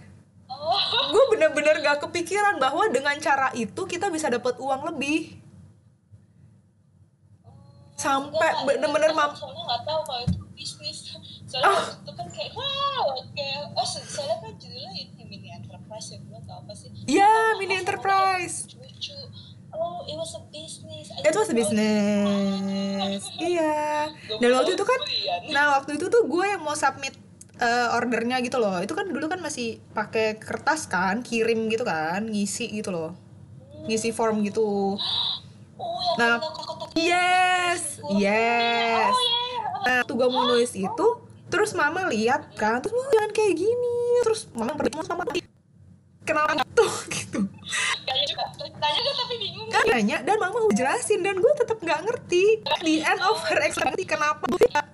gue 1.13 1.25
bener-bener 1.35 1.83
gak 1.83 2.09
kepikiran 2.09 2.63
bahwa 2.63 2.87
dengan 2.89 3.19
cara 3.19 3.51
itu 3.59 3.83
kita 3.85 4.09
bisa 4.09 4.31
dapat 4.31 4.57
uang 4.63 4.95
lebih. 4.95 5.35
Sampai 8.07 8.51
bener-bener 8.65 9.11
enggak, 9.11 9.29
mam 9.29 9.35
soalnya 9.35 9.63
nggak 9.65 9.83
tahu 9.83 10.01
kalau 10.03 10.21
itu 10.23 10.39
bisnis 10.53 10.99
soalnya 11.45 11.71
waktu 11.73 11.99
itu 11.99 12.13
kan 12.13 12.27
kayak 12.31 12.53
wow 12.53 13.05
kayak 13.33 13.61
oh 13.73 13.83
so- 13.85 14.07
soalnya 14.07 14.37
kan 14.41 14.53
judulnya 14.55 14.93
ini 14.95 15.23
mini 15.25 15.49
enterprise 15.51 16.07
ya 16.09 16.19
gue 16.21 16.41
tau 16.41 16.57
apa 16.61 16.73
sih 16.73 16.89
Apa- 16.89 17.57
mini 17.57 17.75
enterprise. 17.77 18.57
lucu 18.73 19.17
oh 19.73 20.07
it 20.07 20.15
was 20.15 20.33
a 20.33 20.43
business 20.49 21.11
I 21.11 21.19
It 21.21 21.35
was 21.35 21.49
a 21.49 21.57
business. 21.57 23.23
Iya. 23.39 24.09
Dan 24.37 24.51
waktu 24.53 24.73
itu 24.73 24.83
kan, 24.83 25.01
nah 25.49 25.77
waktu 25.77 25.97
itu 25.97 26.07
tuh 26.07 26.25
gue 26.25 26.45
yang 26.45 26.61
mau 26.61 26.75
submit 26.75 27.15
eh, 27.57 27.89
ordernya 27.91 28.41
gitu 28.41 28.57
loh. 28.57 28.77
Itu 28.79 28.93
kan 28.93 29.07
dulu 29.07 29.27
kan 29.27 29.39
masih 29.39 29.79
pakai 29.93 30.37
kertas 30.37 30.85
kan, 30.87 31.21
kirim 31.21 31.67
gitu 31.67 31.83
kan, 31.83 32.25
ngisi 32.25 32.69
gitu 32.71 32.91
loh, 32.91 33.13
ngisi 33.85 34.11
form 34.11 34.41
gitu. 34.43 34.97
oh 35.81 35.99
yang 36.03 36.19
Nah, 36.19 36.35
Yes, 36.97 38.01
yes. 38.17 39.13
oh 39.13 39.21
ya 39.21 39.45
Nah, 39.87 39.95
waktu 40.03 40.13
gue 40.19 40.29
mau 40.33 40.45
nulis 40.51 40.73
itu, 40.75 41.07
terus 41.47 41.71
mama 41.77 42.11
lihat 42.11 42.57
kan, 42.59 42.83
terus 42.83 42.97
"Wah, 42.97 43.07
jangan 43.15 43.31
kayak 43.31 43.55
gini. 43.55 43.97
Terus 44.27 44.51
mama 44.57 44.75
pergi 44.75 44.99
sama 45.07 45.23
kenapa 46.27 46.67
tuh 46.75 46.93
gitu. 47.07 47.39
tanya 48.07 48.25
juga 48.27 48.45
tanya 48.59 49.01
juga 49.01 49.13
tapi 49.23 49.35
bingung 49.39 49.69
kan 49.71 49.85
nanya 49.87 50.19
dan 50.27 50.37
mama 50.43 50.59
udah 50.67 50.75
jelasin 50.75 51.21
dan 51.23 51.39
gue 51.39 51.53
tetap 51.55 51.79
nggak 51.79 52.01
ngerti 52.03 52.45
di 52.83 52.95
end 52.99 53.23
of 53.23 53.39
her 53.47 53.63
explanation 53.63 54.07
kenapa 54.07 54.43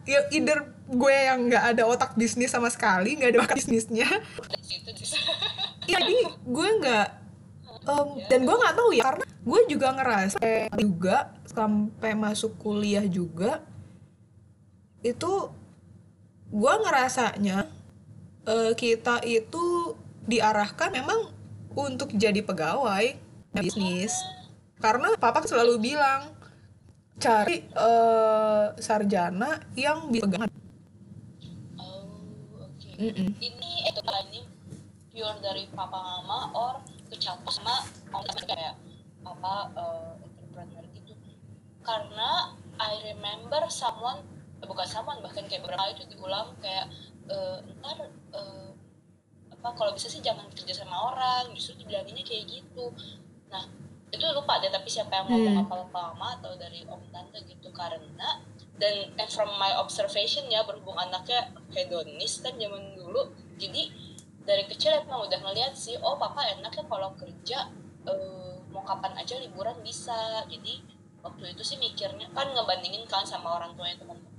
ya 0.05 0.21
either 0.29 0.69
gue 0.93 1.15
yang 1.17 1.49
nggak 1.49 1.65
ada 1.73 1.83
otak 1.89 2.13
bisnis 2.21 2.53
sama 2.53 2.69
sekali 2.69 3.17
nggak 3.17 3.33
ada 3.33 3.39
bakat 3.49 3.57
bisnisnya 3.65 4.09
sih 4.61 4.81
jadi 5.89 6.17
gue 6.45 6.69
nggak 6.85 7.07
em, 7.89 8.09
dan 8.29 8.41
gue 8.45 8.57
nggak 8.57 8.75
tahu 8.77 8.91
ya 8.93 9.03
karena 9.09 9.25
gue 9.25 9.61
juga 9.67 9.89
ngerasa 9.97 10.37
kayak 10.39 10.69
juga 10.79 11.17
sampai 11.53 12.13
masuk 12.17 12.57
kuliah 12.61 13.05
juga 13.05 13.61
itu 15.03 15.51
gue 16.53 16.75
ngerasanya 16.85 17.69
eh, 18.47 18.73
kita 18.77 19.25
itu 19.25 19.97
diarahkan 20.29 20.93
memang 20.93 21.33
untuk 21.73 22.13
jadi 22.15 22.45
pegawai 22.45 23.17
bisnis. 23.57 24.13
Karena 24.79 25.15
papa 25.15 25.47
selalu 25.47 25.79
bilang 25.79 26.33
cari 27.23 27.63
eh, 27.63 28.67
sarjana 28.83 29.63
yang 29.79 30.11
bisa 30.11 30.27
pegangan 30.27 30.51
oh 31.79 32.67
oke. 32.67 32.91
Mm-mm. 32.99 33.31
ini 33.39 33.73
itu 33.87 34.01
ini 34.03 34.41
pure 35.15 35.39
dari 35.39 35.71
papa 35.71 35.99
mama 36.03 36.51
or 36.51 36.75
kecampur 37.07 37.55
sama 37.55 37.87
om 38.11 38.27
tante 38.27 38.43
kayak 38.43 38.75
apa 39.23 39.55
entrepreneur 39.71 40.19
gitu 40.19 40.32
karena 41.83 42.55
I 42.79 43.13
remember 43.13 43.63
someone 43.71 44.23
eh, 44.63 44.67
bukan 44.67 44.87
someone 44.89 45.19
bahkan 45.23 45.45
kayak 45.47 45.63
beberapa 45.67 45.87
kali 45.87 45.93
itu 45.99 46.05
diulang 46.17 46.55
kayak 46.63 46.87
eh, 47.29 47.59
ntar 47.83 47.99
eh, 48.35 48.71
apa 49.53 49.69
kalau 49.79 49.93
bisa 49.95 50.11
sih 50.11 50.23
jangan 50.25 50.47
kerja 50.51 50.83
sama 50.83 50.97
orang. 51.15 51.53
Justru 51.55 51.83
dibilanginnya 51.83 52.25
kayak 52.27 52.45
gitu. 52.51 52.91
Nah 53.53 53.63
itu 54.13 54.25
lupa 54.37 54.61
deh 54.61 54.69
tapi 54.69 54.89
siapa 54.93 55.13
yang 55.23 55.27
ngomong 55.31 55.57
Hmm. 55.57 55.65
apa 55.65 55.75
lupa 55.89 56.01
mama 56.13 56.29
atau 56.41 56.53
dari 56.59 56.83
om 56.89 57.01
tante 57.15 57.39
gitu. 57.47 57.69
Karena 57.71 58.43
dan 58.81 59.15
and 59.15 59.31
from 59.31 59.51
my 59.63 59.73
observation 59.79 60.49
ya 60.51 60.65
berhubung 60.67 60.99
anaknya 60.99 61.55
hedonis 61.71 62.43
kan 62.43 62.57
zaman 62.59 62.99
dulu 62.99 63.31
jadi 63.55 63.93
dari 64.43 64.67
kecil 64.67 64.91
emang 65.07 65.29
udah 65.31 65.39
ngeliat 65.39 65.71
sih 65.79 65.95
oh 66.03 66.19
papa 66.19 66.43
enaknya 66.51 66.83
kalau 66.91 67.15
kerja 67.15 67.71
eh, 68.11 68.55
mau 68.73 68.83
kapan 68.83 69.15
aja 69.21 69.39
liburan 69.39 69.79
bisa. 69.85 70.43
Jadi 70.49 70.81
waktu 71.23 71.55
itu 71.55 71.63
sih 71.63 71.79
mikirnya 71.79 72.27
kan 72.35 72.51
ngebandingin 72.51 73.07
kan 73.07 73.23
sama 73.23 73.59
orang 73.59 73.73
tuanya 73.75 73.97
teman-teman 73.99 74.31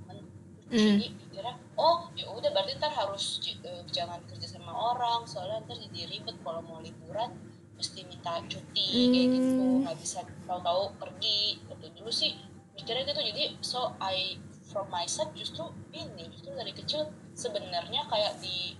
Hmm. 0.64 0.96
jadi 0.96 1.12
pikirnya 1.12 1.54
oh 1.76 2.08
ya 2.16 2.24
udah 2.32 2.48
berarti 2.48 2.80
ntar 2.80 2.88
harus 2.88 3.36
eh, 3.44 3.84
jangan 3.92 4.16
kerja 4.24 4.48
sama 4.48 4.72
orang 4.72 5.28
soalnya 5.28 5.60
ntar 5.68 5.76
jadi 5.76 6.08
ribet 6.08 6.40
kalau 6.40 6.64
mau 6.64 6.80
liburan 6.80 7.36
mesti 7.76 8.00
minta 8.08 8.40
cuti 8.48 8.88
kayak 9.12 9.28
gitu 9.28 9.60
Hmm. 9.60 9.84
nggak 9.84 9.98
bisa 10.00 10.24
tahu-tahu 10.48 10.96
pergi 10.96 11.60
waktu 11.68 11.92
dulu 11.92 12.08
sih 12.08 12.32
mikirnya 12.74 13.04
gitu 13.06 13.20
jadi 13.20 13.44
so 13.60 13.92
I 14.00 14.40
from 14.64 14.88
my 14.88 15.04
side 15.04 15.36
justru 15.36 15.68
ini 15.92 16.32
justru 16.32 16.56
dari 16.56 16.72
kecil 16.72 17.12
sebenarnya 17.36 18.08
kayak 18.08 18.40
di 18.40 18.74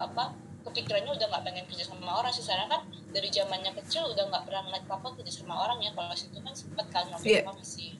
apa 0.00 0.32
kepikirannya 0.66 1.12
udah 1.14 1.26
nggak 1.30 1.42
pengen 1.46 1.64
kerja 1.70 1.84
sama 1.86 2.12
orang 2.18 2.32
sih. 2.34 2.42
Sekarang 2.42 2.68
kan 2.68 2.80
dari 3.14 3.28
zamannya 3.30 3.72
kecil 3.82 4.10
udah 4.10 4.24
nggak 4.26 4.42
pernah 4.44 4.62
ngeliat 4.66 4.84
papa 4.90 5.08
kerja 5.14 5.32
sama 5.32 5.54
orang 5.54 5.78
ya. 5.80 5.90
Kalau 5.94 6.14
situ 6.18 6.38
kan 6.42 6.54
sempet 6.54 6.86
kan 6.90 7.04
waktu 7.08 7.26
itu 7.26 7.46
papa 7.46 7.58
masih 7.62 7.90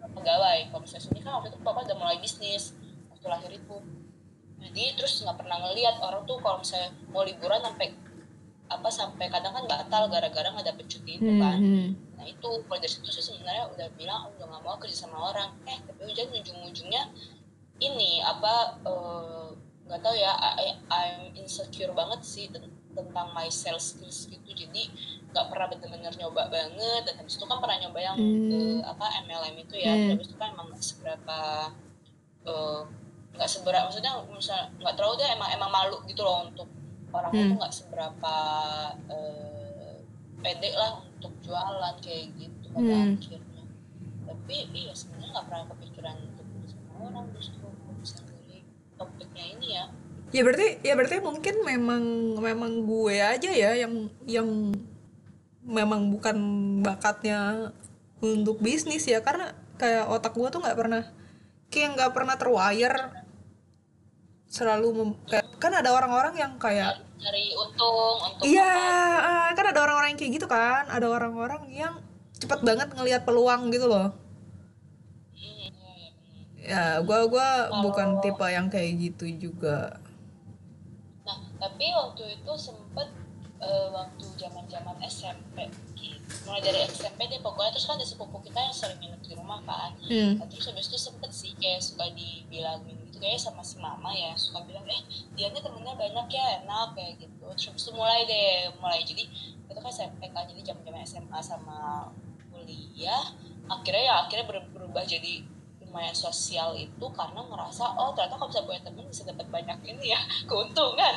pegawai. 0.00 0.58
Kalau 0.74 0.80
misalnya 0.82 1.04
sini 1.06 1.20
kan 1.22 1.32
waktu 1.38 1.48
itu 1.54 1.58
papa 1.62 1.78
udah 1.86 1.96
mulai 1.96 2.18
bisnis 2.18 2.74
waktu 3.14 3.26
lahir 3.30 3.50
itu. 3.54 3.76
Jadi 4.60 4.84
terus 4.98 5.12
nggak 5.24 5.36
pernah 5.40 5.56
ngeliat 5.64 5.96
orang 6.04 6.22
tuh 6.28 6.36
kalau 6.42 6.60
misalnya 6.60 6.90
mau 7.08 7.22
liburan 7.24 7.62
sampai 7.64 7.88
apa 8.70 8.86
sampai 8.86 9.26
kadang 9.26 9.50
kan 9.50 9.64
batal 9.66 10.06
gara-gara 10.06 10.46
nggak 10.46 10.66
dapet 10.70 10.86
cuti 10.86 11.18
itu 11.18 11.30
kan. 11.42 11.58
Hmm. 11.58 11.90
nah 12.14 12.28
itu 12.28 12.48
mulai 12.68 12.78
dari 12.84 12.92
situ 12.92 13.08
sih 13.10 13.24
sebenarnya 13.24 13.66
udah 13.66 13.88
bilang 13.98 14.28
"Oh, 14.28 14.30
udah 14.36 14.46
nggak 14.46 14.62
mau 14.62 14.76
kerja 14.78 15.08
sama 15.08 15.18
orang. 15.32 15.56
Eh 15.66 15.80
tapi 15.82 16.06
hujan 16.06 16.30
ujung-ujungnya 16.30 17.02
ini 17.80 18.20
apa 18.22 18.78
eh, 18.84 19.49
nggak 19.90 20.00
tahu 20.00 20.14
ya 20.14 20.32
I, 20.38 20.70
I'm 20.88 21.34
insecure 21.34 21.90
banget 21.90 22.22
sih 22.22 22.46
ten- 22.46 22.70
tentang 22.90 23.34
my 23.34 23.50
sales 23.50 23.90
skills 23.90 24.26
gitu 24.26 24.50
jadi 24.50 24.82
nggak 25.30 25.46
pernah 25.46 25.66
bener-bener 25.66 26.14
nyoba 26.14 26.46
banget 26.46 27.02
dan 27.06 27.14
habis 27.18 27.34
itu 27.34 27.44
kan 27.44 27.58
pernah 27.58 27.78
nyoba 27.78 27.98
yang 27.98 28.16
Hmm. 28.16 28.50
eh, 28.50 28.78
apa 28.82 29.06
MLM 29.22 29.56
itu 29.58 29.74
ya 29.76 29.90
Hmm. 29.90 30.14
habis 30.14 30.26
itu 30.26 30.36
kan 30.36 30.54
emang 30.54 30.70
nggak 30.70 30.82
seberapa 30.82 31.38
eh, 32.46 32.80
nggak 33.30 33.48
seberapa 33.48 33.84
maksudnya 33.86 34.12
misal 34.26 34.58
nggak 34.76 34.94
terlalu 34.94 35.14
deh 35.18 35.28
emang 35.30 35.50
emang 35.50 35.70
malu 35.70 35.96
gitu 36.06 36.22
loh 36.22 36.46
untuk 36.46 36.66
orang 37.10 37.30
Hmm. 37.30 37.42
itu 37.46 37.54
nggak 37.58 37.74
seberapa 37.74 38.34
eh, 39.06 39.94
pede 40.40 40.70
lah 40.72 40.98
untuk 40.98 41.34
jualan 41.42 41.94
kayak 42.00 42.30
gitu 42.34 42.66
pada 42.70 42.90
Hmm. 42.90 43.14
akhirnya 43.14 43.62
tapi 44.26 44.56
iya 44.72 44.92
sebenarnya 44.94 45.30
nggak 45.30 45.46
pernah 45.46 45.64
kepikiran 45.68 46.16
untuk 46.16 46.46
sama 46.66 46.90
orang 47.04 47.24
misalnya 47.30 47.58
dari 47.58 47.59
topiknya 49.00 49.44
ini 49.56 49.66
ya. 49.80 49.84
Ya 50.30 50.40
berarti 50.46 50.78
ya 50.84 50.92
berarti 50.94 51.16
mungkin 51.24 51.54
memang 51.64 52.02
memang 52.38 52.72
gue 52.84 53.16
aja 53.18 53.50
ya 53.50 53.74
yang 53.74 54.12
yang 54.28 54.46
memang 55.64 56.12
bukan 56.12 56.36
bakatnya 56.84 57.72
untuk 58.20 58.60
bisnis 58.60 59.08
ya. 59.08 59.24
Karena 59.24 59.56
kayak 59.80 60.12
otak 60.12 60.36
gue 60.36 60.48
tuh 60.52 60.60
nggak 60.60 60.78
pernah 60.78 61.02
kayak 61.72 61.88
nggak 61.96 62.12
pernah 62.12 62.36
terwire. 62.36 63.24
Selalu 64.50 64.88
mem- 64.92 65.20
kayak, 65.30 65.46
kan 65.62 65.72
ada 65.72 65.94
orang-orang 65.94 66.34
yang 66.36 66.52
kayak 66.58 67.06
cari 67.20 67.52
untung 67.52 68.16
untuk 68.18 68.48
iya 68.48 68.72
ah, 69.20 69.48
kan 69.52 69.66
ada 69.70 69.80
orang-orang 69.84 70.14
yang 70.14 70.20
kayak 70.20 70.32
gitu 70.36 70.46
kan. 70.46 70.84
Ada 70.92 71.06
orang-orang 71.08 71.70
yang 71.72 71.94
cepat 72.36 72.60
banget 72.62 72.88
ngelihat 72.92 73.22
peluang 73.24 73.72
gitu 73.72 73.88
loh 73.88 74.19
Ya 76.60 77.00
gua 77.00 77.24
gua 77.24 77.48
bukan 77.80 78.08
Kalau- 78.14 78.22
tipe 78.22 78.46
yang 78.46 78.68
kayak 78.68 78.92
gitu 78.98 79.24
juga 79.40 79.96
Nah, 81.22 81.36
tapi 81.56 81.86
waktu 81.90 82.36
itu 82.36 82.52
sempet 82.56 83.08
eh, 83.60 83.88
waktu 83.90 84.24
zaman 84.36 84.64
zaman 84.66 84.96
SMP 85.02 85.68
gitu. 85.94 86.32
Mulai 86.44 86.60
dari 86.60 86.80
SMP 86.82 87.28
deh 87.28 87.38
pokoknya 87.38 87.70
terus 87.70 87.84
kan 87.84 87.94
ada 87.94 88.04
sepupu 88.04 88.40
kita 88.40 88.56
yang 88.56 88.72
sering 88.72 88.96
nginep 88.98 89.20
di 89.20 89.32
rumah 89.36 89.60
kan. 89.62 89.92
hmm. 90.00 90.40
Nah, 90.40 90.46
terus 90.48 90.64
habis 90.64 90.88
itu 90.88 90.96
sempet 90.98 91.28
sih 91.30 91.52
kayak 91.54 91.78
suka 91.78 92.08
dibilangin 92.10 92.96
gitu 93.04 93.20
kayak 93.20 93.36
sama 93.36 93.60
si 93.60 93.76
mama 93.76 94.08
ya 94.10 94.32
suka 94.34 94.64
bilang 94.64 94.82
eh 94.86 95.04
dia 95.34 95.48
nih 95.48 95.60
temennya 95.60 95.92
banyak 95.92 96.26
ya 96.30 96.44
enak 96.60 96.88
kayak 96.94 97.20
gitu. 97.20 97.36
Terus 97.52 97.64
habis 97.68 97.82
itu 97.84 97.92
mulai 97.92 98.24
deh 98.24 98.48
mulai 98.76 99.00
jadi 99.00 99.24
itu 99.60 99.76
kan 99.76 99.92
SMP 99.92 100.20
kan 100.30 100.44
jadi 100.44 100.62
zaman 100.66 100.82
zaman 100.82 101.00
SMA 101.04 101.38
sama 101.40 101.78
kuliah 102.48 103.22
akhirnya 103.66 104.02
ya 104.02 104.14
akhirnya 104.24 104.46
ber- 104.46 104.70
berubah 104.72 105.04
jadi 105.04 105.44
lumayan 105.90 106.14
sosial 106.14 106.70
itu 106.72 107.02
karena 107.10 107.42
ngerasa 107.42 107.82
oh 107.98 108.14
ternyata 108.14 108.38
kalau 108.38 108.46
bisa 108.46 108.62
punya 108.62 108.78
temen 108.80 109.02
bisa 109.04 109.26
dapat 109.26 109.50
banyak 109.50 109.78
ini 109.84 110.14
ya 110.14 110.20
keuntungan. 110.48 111.14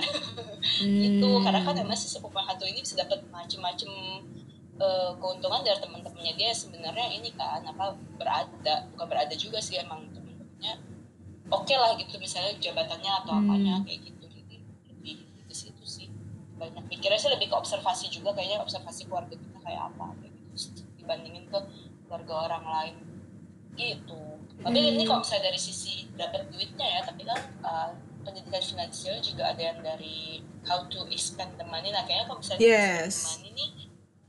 Itu 0.82 1.30
Hmm. 1.30 1.44
karena 1.46 1.62
kan 1.62 1.77
emang 1.77 1.94
si 1.94 2.10
sepupu 2.10 2.42
satu 2.42 2.65
ini 2.65 2.82
bisa 2.82 2.98
dapat 2.98 3.22
macem-macem 3.30 3.89
eh, 4.75 5.12
keuntungan 5.15 5.62
dari 5.62 5.77
teman-temannya 5.77 6.34
dia 6.34 6.50
sebenarnya 6.50 7.06
ini 7.13 7.30
kan 7.32 7.62
apa 7.62 7.94
berada 8.18 8.89
bukan 8.89 9.06
berada 9.06 9.36
juga 9.36 9.62
sih 9.62 9.77
emang 9.77 10.10
teman-temannya 10.10 10.74
oke 11.46 11.70
lah 11.72 11.94
gitu 11.94 12.18
misalnya 12.18 12.58
jabatannya 12.58 13.12
atau 13.22 13.38
Hmm. 13.38 13.46
apanya 13.46 13.75
kayak 13.86 14.01
gitu. 14.01 14.25
Jadi 14.25 14.58
lebih 14.89 15.15
ke 15.46 15.53
situ 15.53 15.86
sih. 15.86 16.10
Banyak 16.58 16.89
pikirnya 16.89 17.20
sih 17.20 17.30
lebih 17.30 17.48
ke 17.48 17.56
observasi 17.56 18.10
juga 18.10 18.34
kayaknya 18.34 18.58
observasi 18.60 19.06
keluarga 19.06 19.38
kita 19.38 19.60
kayak 19.62 19.94
apa 19.94 20.18
kayak 20.18 20.34
gitu 20.58 20.82
dibandingin 20.98 21.46
ke 21.46 21.60
keluarga 22.03 22.34
orang 22.50 22.65
lain. 22.65 22.96
Gitu 23.74 24.22
tapi 24.62 24.78
Hmm. 24.78 24.92
ini 24.94 25.04
kalau 25.04 25.20
misalnya 25.20 25.50
dari 25.50 25.60
sisi 25.60 26.06
dapat 26.14 26.46
duitnya 26.48 26.86
ya 26.86 27.02
tapi 27.02 27.26
kan 27.26 27.40
uh, 27.62 27.90
pendidikan 28.22 28.62
finansial 28.62 29.18
juga 29.20 29.52
ada 29.52 29.62
yang 29.62 29.80
dari 29.80 30.40
how 30.64 30.86
to 30.88 31.04
spend 31.14 31.58
the 31.58 31.66
money. 31.66 31.90
Nah 31.90 32.06
kayaknya 32.06 32.26
kalau 32.26 32.40
misalnya 32.40 32.62
Yes. 32.62 33.12
spend 33.18 33.44
the 33.44 33.50
money 33.50 33.50
ini 33.52 33.66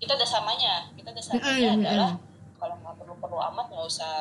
kita 0.00 0.12
ada 0.14 0.26
samanya. 0.26 0.74
Kita 0.92 1.08
ada 1.12 1.22
samanya 1.22 1.70
Mm-mm, 1.70 1.82
adalah 1.82 2.12
kalau 2.56 2.74
nggak 2.80 2.94
perlu 2.96 3.14
perlu 3.18 3.38
amat 3.52 3.66
nggak 3.68 3.84
usah 3.84 4.12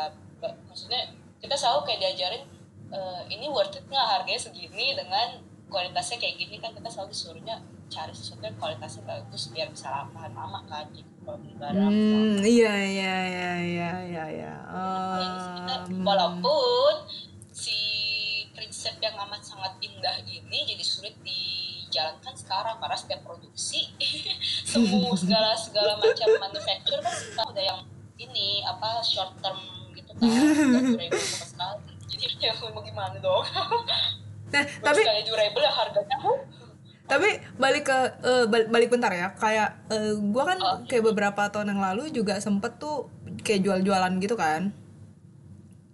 maksudnya 0.67 1.01
kita 1.39 1.55
selalu 1.55 1.79
kayak 1.87 1.99
diajarin 2.03 2.43
eh, 2.91 3.21
ini 3.31 3.45
worth 3.47 3.73
it 3.73 3.85
nggak? 3.87 4.05
Harganya 4.05 4.37
segini 4.37 4.93
dengan 4.93 5.39
kualitasnya 5.65 6.21
kayak 6.21 6.35
gini 6.37 6.55
kan 6.57 6.69
kita 6.69 6.85
selalu 6.85 7.09
disuruhnya 7.09 7.55
cari 7.89 8.13
sesuatu 8.13 8.41
yang 8.41 8.57
kualitasnya 8.57 9.01
bagus 9.03 9.49
biar 9.49 9.69
bisa 9.69 9.89
tahan 9.89 10.33
lama 10.33 10.61
kan 10.65 10.85
gitu 10.93 11.09
barang 11.23 11.89
Hmm, 11.89 12.37
iya 12.39 12.73
iya 12.77 13.15
iya 13.23 13.51
iya 13.57 13.89
iya 14.03 14.25
iya. 14.29 14.53
Kita- 15.55 15.85
Um, 15.85 16.03
walaupun 16.03 16.93
si 17.49 17.75
prinsip 18.49 18.99
yang 18.99 19.15
amat 19.17 19.41
sangat 19.41 19.75
indah 19.79 20.15
ini 20.21 20.63
jadi 20.65 20.81
sulit 20.81 21.15
dijalankan 21.19 22.33
sekarang 22.33 22.75
karena 22.77 22.95
setiap 22.95 23.21
produksi 23.21 23.87
semua 24.65 25.11
segala 25.13 25.51
segala 25.53 25.95
macam 25.95 26.27
manufacture 26.37 26.99
kan 26.99 27.13
sekarang 27.13 27.49
udah 27.49 27.63
yang 27.63 27.79
ini 28.17 28.61
apa 28.61 28.99
short 29.01 29.33
term 29.39 29.57
gitu 29.91 30.11
kan 30.13 30.23
durable 30.89 31.17
sama 31.17 31.45
sekali. 31.45 31.91
Jadi 32.07 32.25
ya 32.45 32.53
mau 32.65 32.81
gimana 32.81 33.17
dong? 33.17 33.43
Nah, 34.45 34.63
tapi 34.79 35.01
sekali 35.01 35.21
durable 35.23 35.61
ya 35.61 35.71
harganya 35.71 36.17
tapi 37.13 37.29
balik 37.55 37.83
ke 37.85 37.97
eh, 38.21 38.45
balik, 38.49 38.89
bentar 38.89 39.09
ya. 39.09 39.31
Kayak 39.33 39.69
eh, 39.87 40.13
gua 40.29 40.43
kan 40.49 40.57
Oh. 40.59 40.77
kayak 40.83 41.03
beberapa 41.05 41.45
tahun 41.47 41.77
yang 41.77 41.81
lalu 41.83 42.09
juga 42.09 42.37
sempet 42.37 42.77
tuh 42.77 43.05
kayak 43.41 43.61
jual-jualan 43.61 44.13
gitu 44.17 44.33
kan. 44.33 44.73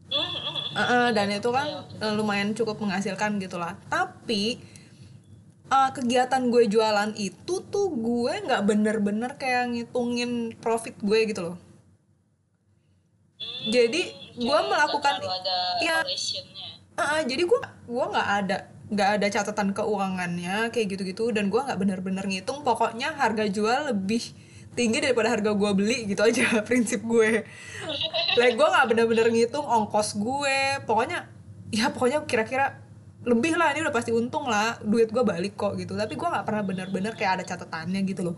Eh, 0.10 0.82
eh, 0.82 1.08
dan 1.12 1.28
itu 1.30 1.50
kan 1.50 1.68
eh, 2.00 2.14
lumayan 2.14 2.54
cukup 2.54 2.80
menghasilkan 2.80 3.38
gitu 3.38 3.58
lah 3.58 3.78
tapi 3.90 4.58
eh, 5.68 5.90
kegiatan 5.94 6.42
gue 6.46 6.66
jualan 6.66 7.14
itu 7.14 7.62
tuh 7.64 7.88
gue 7.92 8.34
nggak 8.42 8.66
bener-bener 8.66 9.36
kayak 9.36 9.70
ngitungin 9.70 10.32
profit 10.58 10.98
gue 10.98 11.20
gitu 11.26 11.42
loh. 11.44 11.56
Hmm, 13.38 13.70
Jadi, 13.70 14.02
nggak 14.36 14.62
melakukan- 14.66 15.22
relationnya 15.22 16.68
Eh, 17.00 17.08
eh, 17.16 17.22
jadi 17.24 17.44
gue 17.46 17.60
gua 17.86 18.06
nggak 18.10 18.30
ada 18.44 18.58
nggak 18.90 19.10
ada 19.22 19.28
catatan 19.30 19.70
keuangannya 19.78 20.74
kayak 20.74 20.98
gitu-gitu 20.98 21.30
dan 21.30 21.54
gua 21.54 21.70
nggak 21.70 21.80
bener-bener 21.80 22.26
ngitung. 22.26 22.66
Pokoknya 22.66 23.14
harga 23.14 23.46
jual 23.46 23.94
lebih 23.94 24.22
tinggi 24.74 25.02
daripada 25.02 25.30
harga 25.34 25.54
gua 25.54 25.78
beli 25.78 26.10
gitu 26.10 26.26
aja 26.26 26.46
prinsip 26.68 27.06
gue. 27.06 27.46
Like 28.38 28.56
gue 28.58 28.68
nggak 28.68 28.86
bener-bener 28.90 29.28
ngitung 29.30 29.66
ongkos 29.66 30.18
gue. 30.18 30.82
Pokoknya 30.90 31.30
ya 31.70 31.94
pokoknya 31.94 32.26
kira-kira 32.26 32.82
lebih 33.28 33.60
lah 33.60 33.76
ini 33.76 33.84
udah 33.86 33.94
pasti 33.94 34.16
untung 34.16 34.48
lah 34.48 34.80
duit 34.82 35.14
gue 35.14 35.22
balik 35.22 35.54
kok 35.54 35.78
gitu. 35.78 35.94
Tapi 35.94 36.18
gua 36.18 36.34
nggak 36.40 36.46
pernah 36.50 36.64
bener-bener 36.66 37.14
kayak 37.14 37.42
ada 37.42 37.46
catatannya 37.46 38.02
gitu 38.10 38.34
loh. 38.34 38.36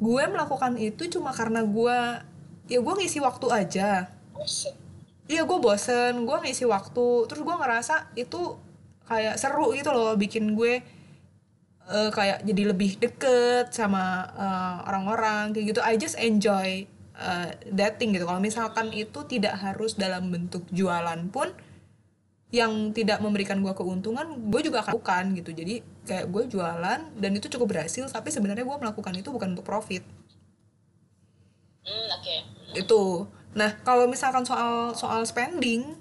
Gue 0.00 0.24
melakukan 0.24 0.80
itu 0.80 1.12
cuma 1.12 1.36
karena 1.36 1.60
gua 1.60 2.24
ya 2.70 2.80
gue 2.80 2.94
ngisi 3.04 3.20
waktu 3.20 3.46
aja. 3.52 4.08
Iya 5.30 5.46
gue 5.46 5.58
bosen, 5.62 6.26
gue 6.26 6.36
ngisi 6.42 6.66
waktu, 6.66 7.30
terus 7.30 7.42
gue 7.46 7.54
ngerasa 7.54 8.10
itu 8.18 8.58
kayak 9.10 9.34
seru 9.42 9.74
gitu 9.74 9.90
loh 9.90 10.14
bikin 10.14 10.54
gue 10.54 10.78
eh, 11.90 12.10
kayak 12.14 12.46
jadi 12.46 12.62
lebih 12.70 13.02
deket 13.02 13.74
sama 13.74 14.30
eh, 14.38 14.76
orang-orang 14.86 15.50
kayak 15.50 15.66
gitu. 15.74 15.80
I 15.82 15.98
just 15.98 16.14
enjoy 16.14 16.86
eh, 17.18 17.48
dating 17.66 18.14
gitu. 18.14 18.24
Kalau 18.30 18.38
misalkan 18.38 18.94
itu 18.94 19.26
tidak 19.26 19.58
harus 19.58 19.98
dalam 19.98 20.30
bentuk 20.30 20.62
jualan 20.70 21.18
pun, 21.34 21.50
yang 22.54 22.94
tidak 22.94 23.18
memberikan 23.22 23.58
gue 23.62 23.74
keuntungan, 23.74 24.26
gue 24.50 24.60
juga 24.62 24.82
akan 24.86 24.94
lakukan 24.94 25.24
gitu. 25.38 25.50
Jadi 25.54 25.74
kayak 26.06 26.26
gue 26.30 26.42
jualan 26.54 27.00
dan 27.18 27.30
itu 27.34 27.46
cukup 27.50 27.74
berhasil, 27.74 28.06
tapi 28.10 28.30
sebenarnya 28.30 28.62
gue 28.62 28.76
melakukan 28.78 29.14
itu 29.18 29.30
bukan 29.34 29.58
untuk 29.58 29.66
profit 29.66 30.02
hmm 31.84 32.08
oke 32.16 32.36
itu 32.78 33.02
nah 33.50 33.70
kalau 33.82 34.06
misalkan 34.06 34.46
soal 34.46 34.94
soal 34.94 35.26
spending 35.26 35.98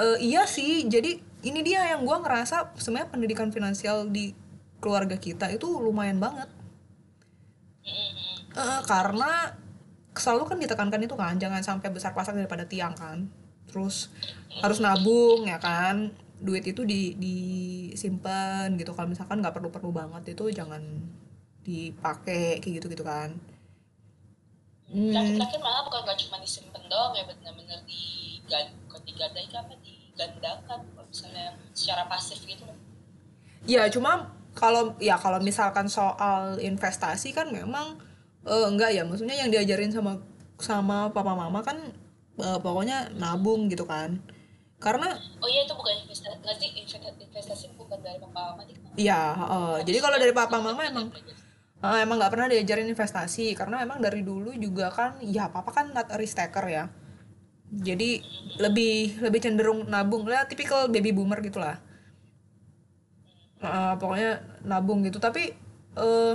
eh, 0.00 0.18
iya 0.24 0.48
sih 0.48 0.88
jadi 0.88 1.20
ini 1.46 1.62
dia 1.62 1.94
yang 1.94 2.02
gue 2.02 2.16
ngerasa 2.18 2.74
sebenarnya 2.74 3.14
pendidikan 3.14 3.54
finansial 3.54 4.10
di 4.10 4.34
keluarga 4.82 5.14
kita 5.14 5.46
itu 5.54 5.66
lumayan 5.78 6.18
banget. 6.18 6.50
Eh, 8.56 8.80
karena 8.88 9.54
selalu 10.16 10.42
kan 10.48 10.58
ditekankan 10.58 11.00
itu 11.06 11.14
kan 11.14 11.38
jangan 11.38 11.62
sampai 11.62 11.88
besar 11.94 12.10
pasak 12.16 12.34
daripada 12.34 12.66
tiang 12.66 12.98
kan. 12.98 13.30
Terus 13.70 14.10
harus 14.58 14.82
nabung 14.82 15.46
ya 15.46 15.62
kan. 15.62 16.10
Duit 16.36 16.66
itu 16.66 16.84
di 16.84 17.16
disimpan 17.16 18.74
gitu 18.76 18.92
kalau 18.92 19.08
misalkan 19.08 19.40
nggak 19.40 19.56
perlu 19.56 19.70
perlu 19.72 19.94
banget 19.94 20.36
itu 20.36 20.50
jangan 20.52 20.82
dipakai 21.62 22.58
kayak 22.58 22.74
gitu 22.82 22.86
gitu 22.90 23.06
kan. 23.06 23.38
Hmm. 24.86 25.10
terakhir-terakhir 25.10 25.60
malah 25.66 25.82
bukan 25.82 26.00
nggak 26.06 26.18
cuma 26.22 26.36
disimpan 26.38 26.82
doang 26.86 27.10
ya 27.18 27.26
benar-benar 27.26 27.82
digan 27.90 28.70
bukan 28.86 29.02
digadaikan 29.02 29.66
apa 29.66 29.74
digandakan 30.16 30.80
kalau 30.96 31.04
misalnya 31.04 31.52
secara 31.76 32.08
pasif 32.08 32.40
gitu. 32.48 32.64
Ya 33.68 33.84
cuma 33.92 34.32
kalau 34.56 34.96
ya 34.96 35.20
kalau 35.20 35.36
misalkan 35.44 35.92
soal 35.92 36.56
investasi 36.56 37.36
kan 37.36 37.52
memang 37.52 38.00
eh, 38.48 38.66
enggak 38.66 38.96
ya. 38.96 39.04
Maksudnya 39.04 39.36
yang 39.36 39.52
diajarin 39.52 39.92
sama 39.92 40.24
sama 40.56 41.12
papa 41.12 41.36
mama 41.36 41.60
kan 41.60 41.76
eh, 42.40 42.58
pokoknya 42.64 43.12
nabung 43.20 43.68
gitu 43.68 43.84
kan. 43.84 44.16
Karena 44.80 45.12
oh 45.40 45.48
iya 45.48 45.68
itu 45.68 45.76
bukan 45.76 45.92
investasi 46.04 46.56
sih 46.56 46.70
investasi, 46.80 47.64
bukan 47.76 48.00
dari 48.00 48.16
papa 48.16 48.56
mama 48.56 48.64
dik 48.64 48.80
ya 48.96 49.36
eh, 49.36 49.76
jadi 49.84 49.98
kalau 50.00 50.16
dari 50.16 50.32
papa 50.32 50.56
mama 50.56 50.80
emang 50.80 51.12
eh, 51.84 51.98
emang 52.00 52.16
nggak 52.16 52.32
pernah 52.32 52.48
diajarin 52.48 52.88
investasi. 52.88 53.52
Karena 53.52 53.84
memang 53.84 54.00
dari 54.00 54.24
dulu 54.24 54.56
juga 54.56 54.88
kan 54.88 55.20
ya 55.20 55.52
papa 55.52 55.76
kan 55.76 55.92
risk 56.16 56.40
taker 56.40 56.64
ya 56.72 56.88
jadi 57.70 58.22
lebih 58.62 59.20
lebih 59.22 59.40
cenderung 59.42 59.86
nabung. 59.90 60.26
Lah 60.26 60.46
tipikal 60.46 60.86
baby 60.90 61.10
boomer 61.10 61.42
gitulah 61.42 61.82
Eh, 63.56 63.94
pokoknya 63.96 64.30
nabung 64.68 65.00
gitu. 65.06 65.16
Tapi 65.16 65.48
eh 65.96 66.34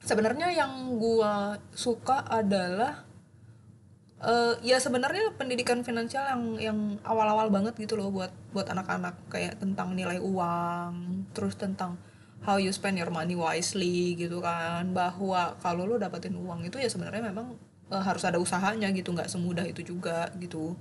sebenarnya 0.00 0.48
yang 0.54 0.96
gua 0.96 1.60
suka 1.76 2.24
adalah 2.24 3.04
eh 4.18 4.54
ya 4.66 4.82
sebenarnya 4.82 5.36
pendidikan 5.38 5.86
finansial 5.86 6.24
yang 6.26 6.42
yang 6.58 6.78
awal-awal 7.06 7.46
banget 7.54 7.74
gitu 7.78 7.94
loh 8.00 8.08
buat 8.10 8.32
buat 8.56 8.66
anak-anak. 8.72 9.14
Kayak 9.28 9.60
tentang 9.62 9.92
nilai 9.94 10.18
uang 10.18 10.92
terus 11.36 11.54
tentang 11.54 12.00
how 12.42 12.56
you 12.56 12.72
spend 12.72 12.96
your 12.96 13.12
money 13.12 13.36
wisely 13.36 14.16
gitu 14.16 14.40
kan. 14.40 14.90
Bahwa 14.96 15.54
kalau 15.60 15.84
lo 15.84 16.00
dapetin 16.00 16.34
uang 16.34 16.64
itu 16.64 16.80
ya 16.80 16.88
sebenarnya 16.88 17.28
memang 17.30 17.54
eh, 17.92 18.02
harus 18.02 18.22
ada 18.24 18.38
usahanya 18.40 18.88
gitu 18.92 19.12
nggak 19.12 19.30
semudah 19.30 19.64
itu 19.68 19.80
juga 19.84 20.28
gitu. 20.40 20.76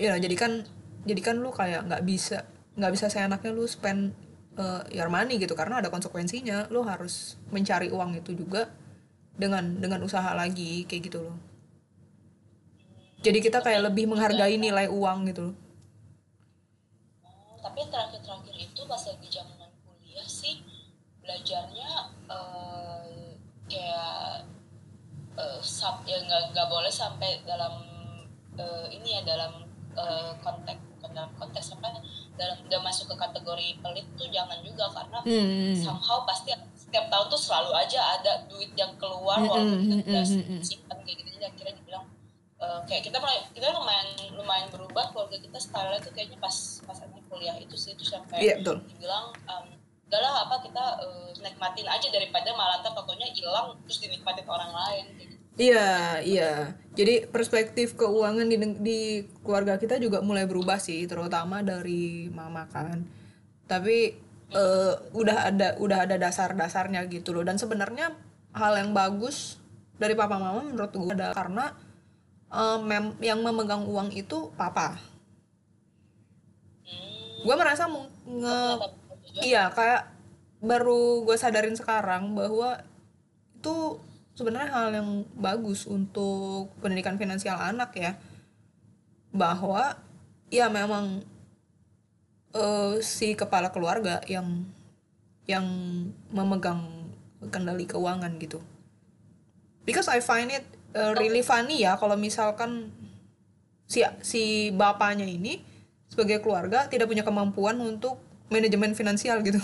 Ya 0.00 0.16
jadi 0.16 0.34
kan 0.36 0.64
jadi 1.04 1.20
kan 1.20 1.36
lu 1.42 1.50
kayak 1.52 1.88
nggak 1.88 2.02
bisa 2.06 2.48
nggak 2.78 2.92
bisa 2.94 3.06
seenaknya 3.12 3.52
lu 3.52 3.68
spend 3.68 4.16
uh, 4.56 4.80
your 4.88 5.12
money 5.12 5.36
gitu 5.36 5.52
karena 5.52 5.80
ada 5.80 5.88
konsekuensinya. 5.92 6.68
Lu 6.72 6.84
harus 6.84 7.36
mencari 7.52 7.92
uang 7.92 8.16
itu 8.20 8.32
juga 8.32 8.72
dengan 9.36 9.80
dengan 9.80 10.00
usaha 10.04 10.32
lagi 10.36 10.84
kayak 10.88 11.02
gitu 11.08 11.18
loh. 11.24 11.36
Jadi 13.22 13.38
kita 13.38 13.62
kayak 13.62 13.86
lebih 13.92 14.10
menghargai 14.10 14.58
nilai 14.58 14.90
uang 14.90 15.30
gitu 15.30 15.52
loh. 15.52 15.56
Oh, 17.22 17.54
tapi 17.62 17.86
terakhir-terakhir 17.86 18.56
itu 18.58 18.80
pas 18.82 18.98
lagi 18.98 19.28
zaman 19.30 19.70
kuliah 19.86 20.26
sih 20.26 20.58
belajarnya 21.22 21.90
eh, 22.26 23.38
kayak 23.70 24.51
eh, 25.38 25.58
sub 25.60 26.02
ya 26.04 26.18
nggak 26.20 26.52
nggak 26.52 26.68
boleh 26.68 26.92
sampai 26.92 27.40
dalam 27.44 27.72
eh, 28.56 28.86
ini 28.92 29.16
ya 29.16 29.20
dalam 29.24 29.64
eh, 29.96 30.32
konteks 30.40 30.80
dalam 31.12 31.28
konteks 31.36 31.76
apa 31.76 32.00
dalam 32.40 32.56
udah 32.64 32.80
masuk 32.80 33.12
ke 33.12 33.16
kategori 33.20 33.68
pelit 33.84 34.06
tuh 34.16 34.28
jangan 34.32 34.56
juga 34.64 34.88
karena 34.88 35.18
Hmm. 35.22 35.76
somehow 35.76 36.24
pasti 36.24 36.56
setiap 36.72 37.12
tahun 37.12 37.26
tuh 37.28 37.36
selalu 37.36 37.70
aja 37.76 38.00
ada 38.16 38.32
duit 38.48 38.72
yang 38.72 38.96
keluar 38.96 39.36
Mm-mm, 39.36 39.50
walaupun 39.50 39.78
kita 39.84 39.94
udah 40.08 40.24
simpan 40.64 40.98
kayak 41.04 41.16
gitu 41.20 41.28
jadi 41.36 41.46
akhirnya 41.52 41.74
dibilang 41.76 42.04
eh, 42.64 42.80
kayak 42.88 43.02
kita 43.04 43.16
mulai 43.20 43.38
kita 43.52 43.66
lumayan 43.76 44.08
lumayan 44.32 44.66
berubah 44.72 45.04
keluarga 45.12 45.36
kita 45.36 45.58
style 45.60 45.92
tuh 46.00 46.12
kayaknya 46.16 46.38
pas 46.40 46.56
pas 46.88 46.96
kuliah 47.28 47.56
itu 47.60 47.76
sih 47.76 47.92
itu 47.96 48.04
sampai 48.04 48.44
betul. 48.60 48.80
dibilang 48.88 49.32
um, 49.48 49.66
kita 50.62 50.84
eh, 51.02 51.30
nikmatin 51.42 51.88
aja 51.90 52.08
daripada 52.08 52.50
malah 52.54 52.78
ntar 52.80 52.94
pokoknya 52.94 53.26
hilang 53.34 53.74
terus 53.84 53.98
dinikmatin 54.00 54.46
orang 54.46 54.72
lain 54.72 55.04
gitu. 55.18 55.34
Iya, 55.52 56.22
iya. 56.24 56.52
Jadi 56.96 57.28
perspektif 57.28 57.92
keuangan 57.92 58.48
di 58.48 58.56
di 58.80 59.00
keluarga 59.44 59.76
kita 59.76 60.00
juga 60.00 60.24
mulai 60.24 60.48
berubah 60.48 60.80
sih, 60.80 61.04
terutama 61.04 61.60
dari 61.60 62.32
mama 62.32 62.64
kan. 62.72 63.04
Tapi 63.68 64.16
eh, 64.52 64.94
udah 65.12 65.38
ada 65.52 65.68
udah 65.76 66.08
ada 66.08 66.16
dasar-dasarnya 66.16 67.04
gitu 67.12 67.36
loh. 67.36 67.44
Dan 67.44 67.60
sebenarnya 67.60 68.16
hal 68.56 68.72
yang 68.80 68.96
bagus 68.96 69.60
dari 70.00 70.16
papa 70.16 70.40
mama 70.40 70.64
menurut 70.64 70.92
gue 70.92 71.12
ada 71.12 71.36
karena 71.36 71.76
eh, 72.48 72.78
mem- 72.80 73.20
yang 73.20 73.44
memegang 73.44 73.84
uang 73.84 74.08
itu 74.16 74.48
papa. 74.56 74.96
Hmm, 76.86 77.44
Gue 77.44 77.54
merasa 77.60 77.84
nge? 78.24 78.58
Iya, 79.40 79.72
kayak 79.72 80.11
baru 80.62 81.26
gue 81.26 81.34
sadarin 81.34 81.74
sekarang 81.74 82.38
bahwa 82.38 82.80
itu 83.58 83.98
sebenarnya 84.38 84.70
hal 84.70 84.88
yang 84.94 85.10
bagus 85.34 85.84
untuk 85.90 86.70
pendidikan 86.78 87.18
finansial 87.18 87.58
anak 87.58 87.92
ya. 87.98 88.14
Bahwa 89.34 89.98
ya 90.48 90.70
memang 90.70 91.26
eh, 92.54 92.94
si 93.02 93.34
kepala 93.34 93.74
keluarga 93.74 94.22
yang 94.30 94.64
yang 95.50 95.66
memegang 96.30 97.10
kendali 97.50 97.84
keuangan 97.84 98.38
gitu. 98.38 98.62
Because 99.82 100.06
I 100.06 100.22
find 100.22 100.54
it 100.54 100.62
uh, 100.94 101.12
really 101.18 101.42
funny 101.42 101.82
ya 101.82 101.98
kalau 101.98 102.14
misalkan 102.14 102.94
si 103.90 104.06
si 104.22 104.70
bapaknya 104.70 105.26
ini 105.26 105.58
sebagai 106.06 106.38
keluarga 106.44 106.86
tidak 106.86 107.10
punya 107.10 107.26
kemampuan 107.26 107.80
untuk 107.82 108.20
manajemen 108.52 108.94
finansial 108.94 109.42
gitu. 109.42 109.58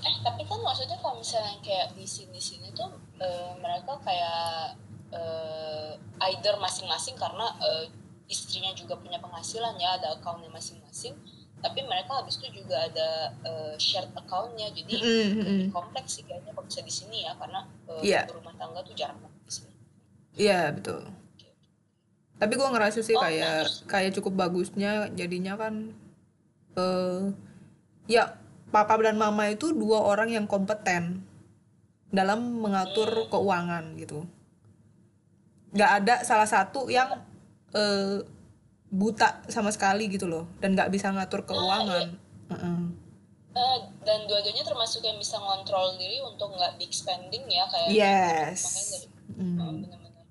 Eh 0.00 0.14
tapi 0.24 0.42
kan 0.44 0.58
maksudnya 0.60 0.96
kalau 0.96 1.20
misalnya 1.20 1.58
kayak 1.60 1.92
di 1.92 2.06
sini 2.06 2.40
sini 2.40 2.72
tuh 2.72 2.88
eh, 3.18 3.52
mereka 3.58 3.98
kayak 4.00 4.78
eh, 5.12 5.92
either 6.30 6.56
masing-masing 6.56 7.16
karena 7.18 7.50
eh, 7.60 7.84
istrinya 8.30 8.70
juga 8.72 8.94
punya 8.96 9.18
penghasilan 9.18 9.74
ya 9.76 9.98
ada 9.98 10.14
akunnya 10.14 10.48
masing-masing 10.48 11.18
tapi 11.60 11.84
mereka 11.84 12.16
habis 12.24 12.40
itu 12.40 12.64
juga 12.64 12.88
ada 12.88 13.08
eh, 13.44 13.74
shared 13.76 14.08
accountnya 14.16 14.72
jadi 14.72 14.94
Mm, 14.96 15.04
mm, 15.04 15.28
mm. 15.28 15.44
lebih 15.44 15.68
kompleks 15.70 16.16
sih 16.16 16.24
kayaknya 16.24 16.56
kalau 16.56 16.64
bisa 16.64 16.80
di 16.80 16.92
sini 16.94 17.26
ya 17.28 17.32
karena 17.36 17.60
eh, 17.90 18.00
Iya. 18.06 18.20
berumah 18.24 18.54
tangga 18.56 18.80
tuh 18.80 18.94
jarang 18.96 19.20
banget 19.20 19.40
di 19.44 19.52
sini. 19.52 19.72
Iya 20.38 20.60
betul. 20.72 21.00
Tapi 22.40 22.52
gue 22.56 22.68
ngerasa 22.72 23.04
sih 23.04 23.12
Oh, 23.12 23.20
kayak 23.20 23.68
bagus. 23.68 23.84
kayak 23.84 24.12
cukup 24.16 24.32
bagusnya 24.38 25.12
jadinya 25.12 25.60
kan 25.60 25.92
eh 26.72 27.22
ya 28.08 28.24
papa 28.70 28.96
dan 29.02 29.18
mama 29.18 29.50
itu 29.50 29.74
dua 29.74 30.02
orang 30.02 30.30
yang 30.30 30.46
kompeten 30.46 31.26
dalam 32.10 32.58
mengatur 32.58 33.26
keuangan 33.30 33.94
gitu. 33.98 34.26
Gak 35.74 36.02
ada 36.02 36.14
salah 36.26 36.46
satu 36.46 36.90
yang 36.90 37.22
eh, 37.70 38.22
buta 38.90 39.46
sama 39.46 39.70
sekali 39.70 40.10
gitu 40.10 40.26
loh 40.26 40.50
dan 40.58 40.74
gak 40.74 40.90
bisa 40.90 41.10
ngatur 41.14 41.46
keuangan. 41.46 42.18
Heeh. 42.50 42.80
Eh, 43.50 43.78
dan 44.06 44.30
dua-duanya 44.30 44.62
termasuk 44.62 45.02
yang 45.02 45.18
bisa 45.18 45.34
ngontrol 45.38 45.98
diri 45.98 46.22
untuk 46.22 46.54
nggak 46.54 46.78
big 46.78 46.94
spending 46.94 47.42
ya 47.50 47.66
kayak 47.66 47.88
Yes. 47.90 48.58
makanya 48.62 48.86
dari 48.94 49.08
Mm. 49.30 49.58
oh. 49.58 49.72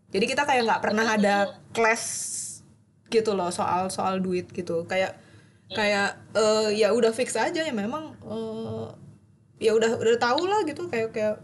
Jadi 0.09 0.25
kita 0.25 0.43
kayak 0.43 0.63
nggak 0.67 0.81
pernah 0.83 1.05
ada 1.15 1.35
clash 1.71 2.07
gitu 3.07 3.31
loh 3.35 3.51
soal 3.51 3.87
soal 3.91 4.19
duit 4.23 4.47
gitu. 4.51 4.87
Kayak 4.87 5.19
kayak 5.69 6.09
eh, 6.33 6.69
ya 6.81 6.89
udah 6.93 7.13
fix 7.13 7.37
aja 7.37 7.61
ya 7.61 7.73
memang 7.73 8.15
eh, 8.25 8.87
ya 9.59 9.71
udah 9.77 9.99
udah 10.01 10.15
tahu 10.17 10.49
lah 10.49 10.65
gitu 10.65 10.89
kayak 10.89 11.13
kayak 11.13 11.35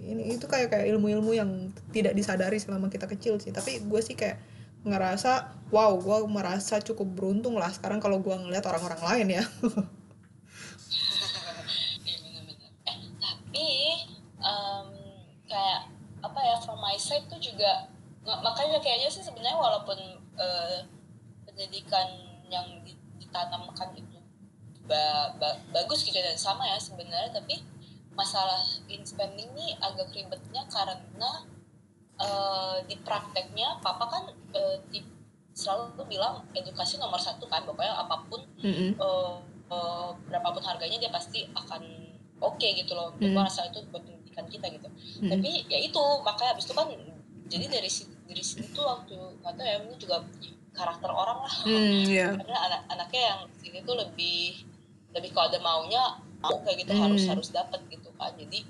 ini 0.00 0.34
itu 0.36 0.46
kayak 0.48 0.72
kayak 0.72 0.86
ilmu-ilmu 0.96 1.30
yang 1.36 1.50
tidak 1.94 2.16
disadari 2.16 2.58
selama 2.58 2.88
kita 2.90 3.06
kecil 3.06 3.38
sih. 3.38 3.52
Tapi 3.54 3.84
gue 3.84 4.00
sih 4.02 4.16
kayak 4.18 4.40
ngerasa 4.80 5.52
wow 5.70 5.92
gue 6.00 6.24
merasa 6.26 6.80
cukup 6.80 7.04
beruntung 7.12 7.54
lah 7.60 7.68
sekarang 7.70 8.00
kalau 8.00 8.18
gue 8.18 8.32
ngeliat 8.32 8.64
orang-orang 8.66 9.00
lain 9.00 9.28
ya. 9.40 9.44
Iya. 13.50 13.94
Eh 14.40 14.80
kayak 15.50 15.80
apa 16.22 16.40
ya 16.40 16.56
from 16.62 16.78
my 16.78 16.94
side 16.96 17.26
tuh 17.26 17.40
juga 17.42 17.90
mak- 18.22 18.40
makanya 18.40 18.78
kayaknya 18.78 19.10
sih 19.10 19.24
sebenarnya 19.24 19.58
walaupun 19.58 19.98
eh, 20.38 20.78
pendidikan 21.44 22.06
yang 22.46 22.66
di- 22.86 22.99
ditanamkan 23.30 23.94
itu 23.94 24.18
ba- 24.84 25.30
ba- 25.38 25.62
bagus 25.70 26.02
gitu 26.02 26.18
dan 26.18 26.34
sama 26.36 26.66
ya 26.66 26.74
sebenarnya 26.76 27.30
tapi 27.30 27.62
masalah 28.12 28.58
in 28.86 29.06
spending 29.06 29.46
ini 29.54 29.78
agak 29.78 30.10
ribetnya 30.10 30.66
karena 30.66 31.46
eh, 32.18 32.76
di 32.84 32.98
prakteknya 32.98 33.78
papa 33.78 34.04
kan 34.04 34.24
eh, 34.52 34.76
di- 34.90 35.06
selalu 35.50 36.04
bilang 36.06 36.42
edukasi 36.52 36.96
nomor 36.96 37.18
satu 37.18 37.46
kan 37.46 37.62
pokoknya 37.62 37.94
apa 37.94 38.26
pun 38.26 38.42
Mm-mm. 38.58 38.98
eh, 38.98 39.34
eh, 39.70 40.08
berapapun 40.26 40.60
harganya 40.60 40.98
dia 40.98 41.10
pasti 41.10 41.46
akan 41.54 41.82
oke 42.40 42.66
gitu 42.66 42.92
loh 42.92 43.14
gue 43.14 43.30
Hmm. 43.30 43.38
rasa 43.38 43.68
itu 43.68 43.84
buat 43.88 44.00
pendidikan 44.00 44.46
kita 44.46 44.66
gitu 44.70 44.88
Hmm. 45.20 45.30
tapi 45.30 45.64
ya 45.68 45.78
itu 45.78 46.02
makanya 46.24 46.56
abis 46.56 46.66
itu 46.66 46.74
kan 46.74 46.88
jadi 47.46 47.66
dari 47.68 47.90
dari 48.26 48.42
sini 48.42 48.66
tuh 48.70 48.84
waktu 48.84 49.12
nggak 49.40 49.52
tahu 49.54 49.66
ya 49.66 49.76
ini 49.80 49.94
juga 49.96 50.16
karakter 50.72 51.10
orang 51.10 51.42
lah 51.42 51.54
Hmm, 51.62 52.06
ya. 52.06 52.30
karena 52.34 52.58
anak-anaknya 52.66 53.22
yang 53.22 53.40
sini 53.58 53.78
tuh 53.82 53.96
lebih 53.96 54.62
lebih 55.10 55.30
kalau 55.34 55.50
ada 55.50 55.60
maunya 55.60 56.02
mau 56.38 56.56
kayak 56.62 56.86
gitu 56.86 56.92
Hmm. 56.94 57.02
harus 57.10 57.22
harus 57.26 57.48
dapat 57.50 57.80
gitu 57.88 58.08
kan 58.14 58.32
jadi 58.34 58.62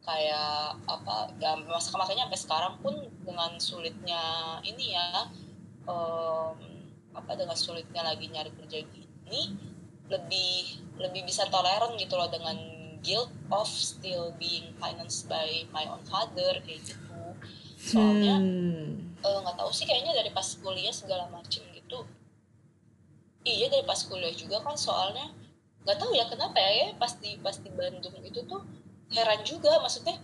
kayak 0.00 0.80
apa 0.88 1.36
ya 1.36 1.52
masa 1.60 1.92
makanya 1.94 2.24
sampai 2.24 2.40
sekarang 2.40 2.74
pun 2.80 2.94
dengan 3.22 3.60
sulitnya 3.60 4.22
ini 4.62 4.96
ya 4.96 5.28
em, 5.84 6.56
apa 7.12 7.32
dengan 7.34 7.52
sulitnya 7.52 8.00
lagi 8.00 8.30
nyari 8.30 8.48
kerja 8.54 8.78
gini 8.84 9.42
lebih 10.08 10.64
lebih 10.96 11.22
bisa 11.28 11.44
toleran 11.52 11.92
gitu 12.00 12.16
loh 12.16 12.30
dengan 12.32 12.56
guilt 13.04 13.28
of 13.52 13.68
still 13.68 14.32
being 14.36 14.72
financed 14.76 15.28
by 15.28 15.44
my 15.70 15.84
own 15.86 16.00
father 16.04 16.56
kayak 16.64 16.80
gitu 16.82 17.07
soalnya 17.78 18.42
Hmm. 18.42 19.14
eh, 19.22 19.38
nggak 19.38 19.54
tahu 19.54 19.70
sih 19.70 19.86
kayaknya 19.86 20.10
dari 20.18 20.30
pas 20.34 20.46
kuliah 20.58 20.90
segala 20.90 21.30
macem 21.30 21.62
gitu. 21.70 22.02
Iya 23.46 23.70
dari 23.70 23.86
pas 23.86 24.02
kuliah 24.02 24.34
juga 24.34 24.58
kan 24.60 24.74
soalnya 24.74 25.30
nggak 25.86 25.96
tahu 25.96 26.10
ya 26.12 26.26
kenapa 26.26 26.58
ya, 26.58 26.70
ya 26.74 26.86
pas 26.98 27.14
di 27.22 27.38
pas 27.38 27.54
di 27.54 27.70
Bandung 27.70 28.18
itu 28.26 28.42
tuh 28.44 28.66
heran 29.14 29.40
juga. 29.46 29.78
Maksudnya 29.78 30.18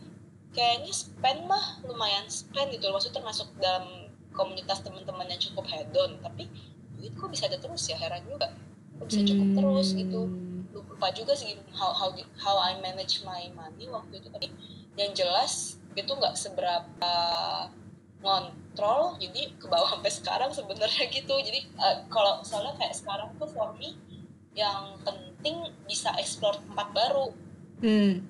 kayaknya 0.50 0.92
spend 0.92 1.46
mah 1.46 1.78
lumayan 1.86 2.26
spend 2.26 2.74
gitu 2.74 2.90
loh. 2.90 2.98
Maksudnya 2.98 3.22
termasuk 3.22 3.48
dalam 3.62 4.10
komunitas 4.34 4.82
teman-teman 4.82 5.30
yang 5.30 5.40
cukup 5.40 5.64
hedon. 5.70 6.18
Tapi 6.20 6.50
duit 6.98 7.14
kok 7.14 7.30
bisa 7.30 7.46
ada 7.46 7.56
terus 7.56 7.86
ya? 7.86 7.96
Heran 7.96 8.26
juga. 8.26 8.50
Kok 8.98 9.06
bisa 9.06 9.22
cukup 9.22 9.48
terus 9.54 9.88
gitu. 9.94 10.22
Hmm. 10.26 10.42
lupa 10.74 11.06
juga 11.14 11.38
sih 11.38 11.54
how 11.70 11.94
how 11.94 12.10
how 12.34 12.58
I 12.58 12.74
manage 12.82 13.22
my 13.22 13.46
money 13.54 13.86
waktu 13.86 14.18
itu. 14.18 14.26
Tapi 14.26 14.50
yang 14.98 15.14
jelas 15.14 15.78
itu 15.94 16.12
nggak 16.12 16.34
seberapa 16.34 17.14
ngontrol 18.24 19.20
jadi 19.20 19.52
ke 19.58 19.66
bawah 19.68 19.98
sampai 19.98 20.12
sekarang 20.12 20.50
sebenarnya 20.50 21.04
gitu 21.16 21.34
jadi 21.40 21.60
eh, 21.62 21.96
kalau 22.10 22.42
soalnya 22.42 22.74
kayak 22.78 22.94
sekarang 22.96 23.30
tuh 23.38 23.48
for 23.50 23.72
me 23.78 23.94
yang 24.54 24.98
penting 25.02 25.74
bisa 25.86 26.14
explore 26.18 26.58
tempat 26.62 26.90
baru 26.94 27.34
Hmm. 27.84 28.24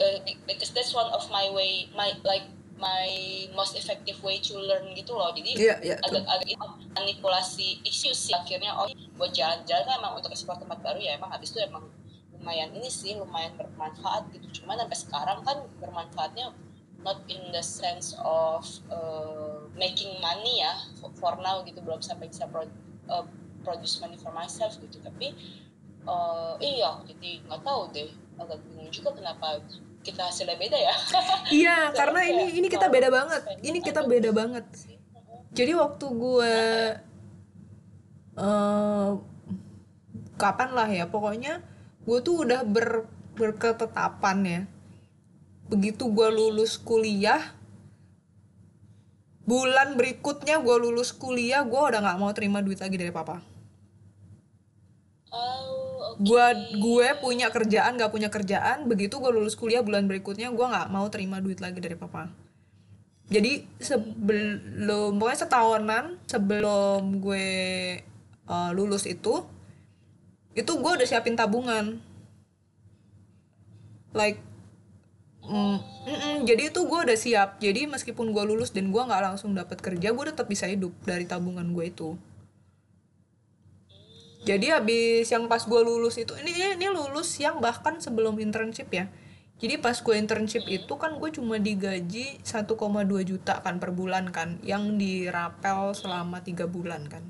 Eh, 0.00 0.18
be- 0.24 0.40
because 0.48 0.72
that's 0.72 0.92
one 0.96 1.08
of 1.12 1.24
my 1.32 1.48
way 1.52 1.88
my 1.96 2.12
like 2.24 2.48
my 2.80 3.08
most 3.52 3.76
effective 3.76 4.16
way 4.24 4.40
to 4.40 4.56
learn 4.56 4.88
gitu 4.96 5.12
loh 5.12 5.28
jadi 5.36 5.76
iya. 5.80 5.96
tuh. 6.00 6.20
agak-agak 6.20 6.56
manipulasi 6.96 7.84
isu 7.84 8.12
sih 8.16 8.32
akhirnya 8.32 8.72
oh 8.76 8.88
buat 9.20 9.32
jalan-jalan 9.36 9.84
kan 9.84 10.00
emang 10.00 10.16
untuk 10.16 10.32
eksplor 10.32 10.56
tempat 10.56 10.80
baru 10.80 10.96
ya 10.96 11.20
emang 11.20 11.28
habis 11.28 11.52
itu 11.52 11.60
emang 11.60 11.84
lumayan 12.32 12.72
ini 12.72 12.88
sih 12.88 13.12
lumayan 13.16 13.52
bermanfaat 13.60 14.32
gitu 14.32 14.64
cuman 14.64 14.80
sampai 14.80 14.96
sekarang 14.96 15.38
kan 15.44 15.56
bermanfaatnya 15.76 16.56
not 17.00 17.24
in 17.32 17.40
the 17.52 17.64
sense 17.64 18.12
of 18.20 18.64
uh, 18.92 19.64
making 19.76 20.12
money 20.20 20.60
ya 20.60 20.72
for, 21.00 21.10
for 21.16 21.34
now 21.40 21.64
gitu 21.64 21.80
belum 21.80 22.04
sampai 22.04 22.28
bisa 22.28 22.44
pro, 22.48 22.68
uh, 23.08 23.24
produce 23.64 24.00
money 24.04 24.20
for 24.20 24.32
myself 24.36 24.76
gitu 24.80 25.00
tapi 25.00 25.32
uh, 26.04 26.56
iya 26.60 27.00
jadi 27.08 27.44
nggak 27.48 27.62
tahu 27.64 27.88
deh 27.92 28.10
agak 28.40 28.58
bingung 28.64 28.88
juga 28.92 29.12
kenapa 29.12 29.60
kita 30.00 30.32
hasilnya 30.32 30.56
beda 30.56 30.78
ya. 30.80 30.94
Iya 31.60 31.76
karena 31.92 32.20
ini 32.24 32.44
ini 32.56 32.68
kita 32.72 32.88
beda 32.88 33.12
banget. 33.12 33.42
ini 33.60 33.78
kita 33.84 34.00
beda 34.00 34.30
banget. 34.32 34.64
jadi 35.50 35.74
waktu 35.76 36.06
gue 36.08 36.54
uh, 38.38 39.10
kapan 40.38 40.70
lah 40.72 40.88
ya 40.88 41.04
pokoknya 41.10 41.60
gue 42.06 42.18
tuh 42.22 42.46
udah 42.46 42.62
ber 42.62 43.10
berketetapan 43.34 44.38
ya 44.46 44.60
begitu 45.70 46.10
gue 46.10 46.28
lulus 46.34 46.74
kuliah 46.82 47.54
bulan 49.46 49.94
berikutnya 49.94 50.58
gue 50.58 50.76
lulus 50.82 51.14
kuliah 51.14 51.62
gue 51.62 51.78
udah 51.78 52.02
nggak 52.02 52.18
mau 52.18 52.30
terima 52.34 52.58
duit 52.62 52.82
lagi 52.82 52.98
dari 52.98 53.14
papa. 53.14 53.42
Oh, 55.30 56.18
okay. 56.18 56.26
gue 56.26 56.46
gue 56.82 57.08
punya 57.22 57.54
kerjaan 57.54 57.94
nggak 57.94 58.10
punya 58.10 58.26
kerjaan 58.34 58.90
begitu 58.90 59.22
gue 59.22 59.30
lulus 59.30 59.54
kuliah 59.54 59.78
bulan 59.78 60.10
berikutnya 60.10 60.50
gue 60.50 60.66
nggak 60.66 60.90
mau 60.90 61.06
terima 61.06 61.38
duit 61.38 61.62
lagi 61.62 61.78
dari 61.78 61.94
papa. 61.94 62.30
Jadi 63.30 63.62
sebelum 63.78 65.22
pokoknya 65.22 65.38
setahunan 65.46 66.04
sebelum 66.26 67.22
gue 67.22 67.46
uh, 68.50 68.70
lulus 68.74 69.06
itu 69.06 69.46
itu 70.58 70.72
gue 70.74 70.92
udah 70.98 71.06
siapin 71.06 71.38
tabungan. 71.38 72.02
Like 74.10 74.49
mm, 75.44 75.76
mm, 76.06 76.18
mm, 76.20 76.36
jadi 76.44 76.72
itu 76.72 76.80
gue 76.84 77.00
udah 77.06 77.18
siap. 77.18 77.60
Jadi 77.60 77.88
meskipun 77.88 78.32
gue 78.32 78.44
lulus 78.44 78.72
dan 78.72 78.92
gue 78.92 79.02
nggak 79.02 79.22
langsung 79.32 79.56
dapat 79.56 79.80
kerja 79.80 80.12
gue 80.12 80.24
tetap 80.28 80.46
bisa 80.48 80.68
hidup 80.68 80.92
dari 81.04 81.24
tabungan 81.24 81.66
gue 81.72 81.86
itu. 81.88 82.16
Jadi 84.40 84.72
habis 84.72 85.28
yang 85.28 85.52
pas 85.52 85.60
gue 85.60 85.80
lulus 85.84 86.16
itu 86.16 86.32
ini 86.40 86.80
ini 86.80 86.88
lulus 86.88 87.36
yang 87.36 87.60
bahkan 87.60 88.00
sebelum 88.00 88.40
internship 88.40 88.88
ya. 88.88 89.12
Jadi 89.60 89.76
pas 89.76 89.92
gue 89.92 90.16
internship 90.16 90.64
itu 90.72 90.96
kan 90.96 91.20
gue 91.20 91.28
cuma 91.36 91.60
digaji 91.60 92.40
1,2 92.40 92.64
juta 93.28 93.60
kan 93.60 93.76
per 93.76 93.92
bulan 93.92 94.32
kan 94.32 94.56
yang 94.64 94.96
dirapel 94.96 95.92
selama 95.92 96.40
tiga 96.40 96.64
bulan 96.64 97.04
kan. 97.12 97.20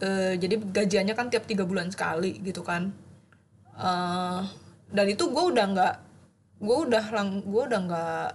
Uh, 0.00 0.32
jadi 0.40 0.60
gajiannya 0.60 1.12
kan 1.12 1.28
tiap 1.28 1.44
tiga 1.44 1.68
bulan 1.68 1.92
sekali 1.92 2.40
gitu 2.40 2.64
kan. 2.64 2.96
Uh, 3.76 4.48
dan 4.90 5.06
itu 5.10 5.26
gue 5.30 5.44
udah 5.54 5.66
nggak 5.74 5.94
gue 6.56 6.76
udah 6.88 7.04
lang 7.12 7.42
gue 7.44 7.62
udah 7.68 7.80
nggak 7.84 8.28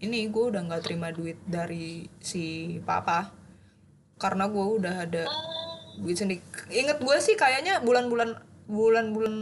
ini 0.00 0.28
gue 0.32 0.44
udah 0.48 0.60
nggak 0.64 0.82
terima 0.84 1.12
duit 1.12 1.36
dari 1.44 2.08
si 2.20 2.76
papa. 2.82 3.30
Karena 4.20 4.48
gue 4.48 4.66
udah 4.80 4.94
ada 5.08 5.24
duit 6.00 6.16
sendiri 6.16 6.40
inget 6.72 7.00
gue 7.00 7.16
sih 7.20 7.36
kayaknya 7.36 7.80
bulan-bulan 7.84 8.36
bulan-bulan 8.68 9.34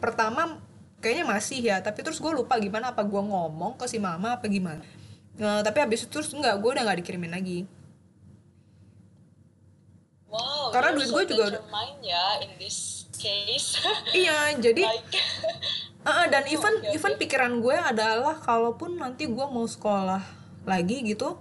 pertama 0.00 0.60
kayaknya 1.00 1.24
masih 1.28 1.58
ya. 1.60 1.76
Tapi 1.80 2.00
terus 2.04 2.20
gue 2.20 2.32
lupa 2.32 2.56
gimana 2.56 2.92
apa 2.92 3.04
gue 3.04 3.22
ngomong 3.22 3.76
ke 3.76 3.84
si 3.88 4.00
mama 4.00 4.36
apa 4.36 4.48
gimana. 4.48 4.80
Nah, 5.38 5.62
tapi 5.62 5.78
habis 5.78 6.02
itu 6.04 6.10
terus 6.10 6.32
nggak 6.34 6.58
gue 6.60 6.70
udah 6.72 6.82
nggak 6.84 6.98
dikirimin 7.04 7.32
lagi. 7.32 7.58
Wow 10.28 10.58
karena 10.72 10.90
duit 10.94 11.08
gue 11.08 11.24
juga 11.32 11.44
udah 11.56 11.62
ya 12.04 12.24
in 12.44 12.52
this 12.60 12.97
case. 13.18 13.82
Iya 14.14 14.54
jadi 14.62 14.82
like. 14.86 15.18
Uh, 16.06 16.24
dan 16.30 16.46
even 16.48 16.78
okay, 16.80 16.94
even 16.94 17.12
okay. 17.18 17.20
pikiran 17.26 17.58
gue 17.60 17.74
adalah 17.74 18.38
kalaupun 18.38 18.96
nanti 18.96 19.26
gue 19.28 19.46
mau 19.50 19.66
sekolah 19.66 20.22
lagi 20.64 21.04
gitu 21.04 21.36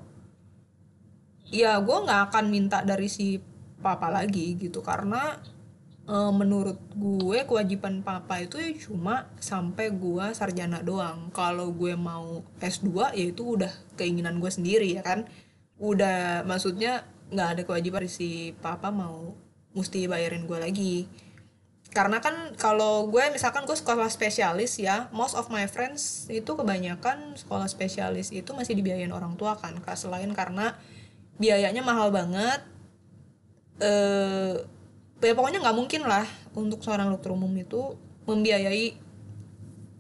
ya 1.47 1.79
gue 1.79 1.97
nggak 2.03 2.21
akan 2.31 2.45
minta 2.51 2.83
dari 2.83 3.07
si 3.07 3.39
papa 3.79 4.11
lagi 4.11 4.57
gitu. 4.59 4.83
Karena 4.83 5.37
uh, 6.09 6.31
menurut 6.33 6.79
gue 6.95 7.39
kewajiban 7.47 8.03
papa 8.03 8.41
itu 8.43 8.59
ya 8.59 8.71
cuma 8.75 9.29
sampai 9.39 9.93
gue 9.93 10.25
sarjana 10.35 10.83
doang. 10.83 11.31
Kalau 11.31 11.71
gue 11.71 11.93
mau 11.95 12.43
S2 12.59 13.15
ya 13.15 13.25
itu 13.31 13.55
udah 13.55 13.71
keinginan 13.95 14.41
gue 14.41 14.51
sendiri 14.51 14.91
ya 14.97 15.03
kan? 15.05 15.29
Udah 15.79 16.43
maksudnya 16.43 17.05
nggak 17.31 17.49
ada 17.53 17.61
kewajiban 17.67 18.03
dari 18.03 18.11
si 18.11 18.29
papa 18.59 18.91
mau 18.91 19.35
mesti 19.75 20.09
bayarin 20.09 20.47
gue 20.47 20.57
lagi 20.57 20.95
karena 21.91 22.19
kan 22.19 22.53
kalau 22.59 23.07
gue 23.07 23.23
misalkan 23.31 23.63
gue 23.63 23.73
sekolah 23.73 24.11
spesialis 24.11 24.77
ya 24.77 25.07
most 25.15 25.33
of 25.33 25.47
my 25.47 25.65
friends 25.65 26.27
itu 26.27 26.51
kebanyakan 26.53 27.33
sekolah 27.39 27.65
spesialis 27.65 28.29
itu 28.35 28.51
masih 28.51 28.75
dibiayain 28.75 29.11
orang 29.11 29.39
tua 29.39 29.55
kan 29.55 29.73
selain 29.95 30.29
karena 30.35 30.75
biayanya 31.39 31.81
mahal 31.81 32.11
banget 32.11 32.61
eh 33.77 34.61
ya 35.21 35.33
pokoknya 35.33 35.63
nggak 35.63 35.77
mungkin 35.77 36.01
lah 36.05 36.25
untuk 36.53 36.85
seorang 36.85 37.09
dokter 37.09 37.33
umum 37.33 37.49
itu 37.57 37.97
membiayai 38.29 38.93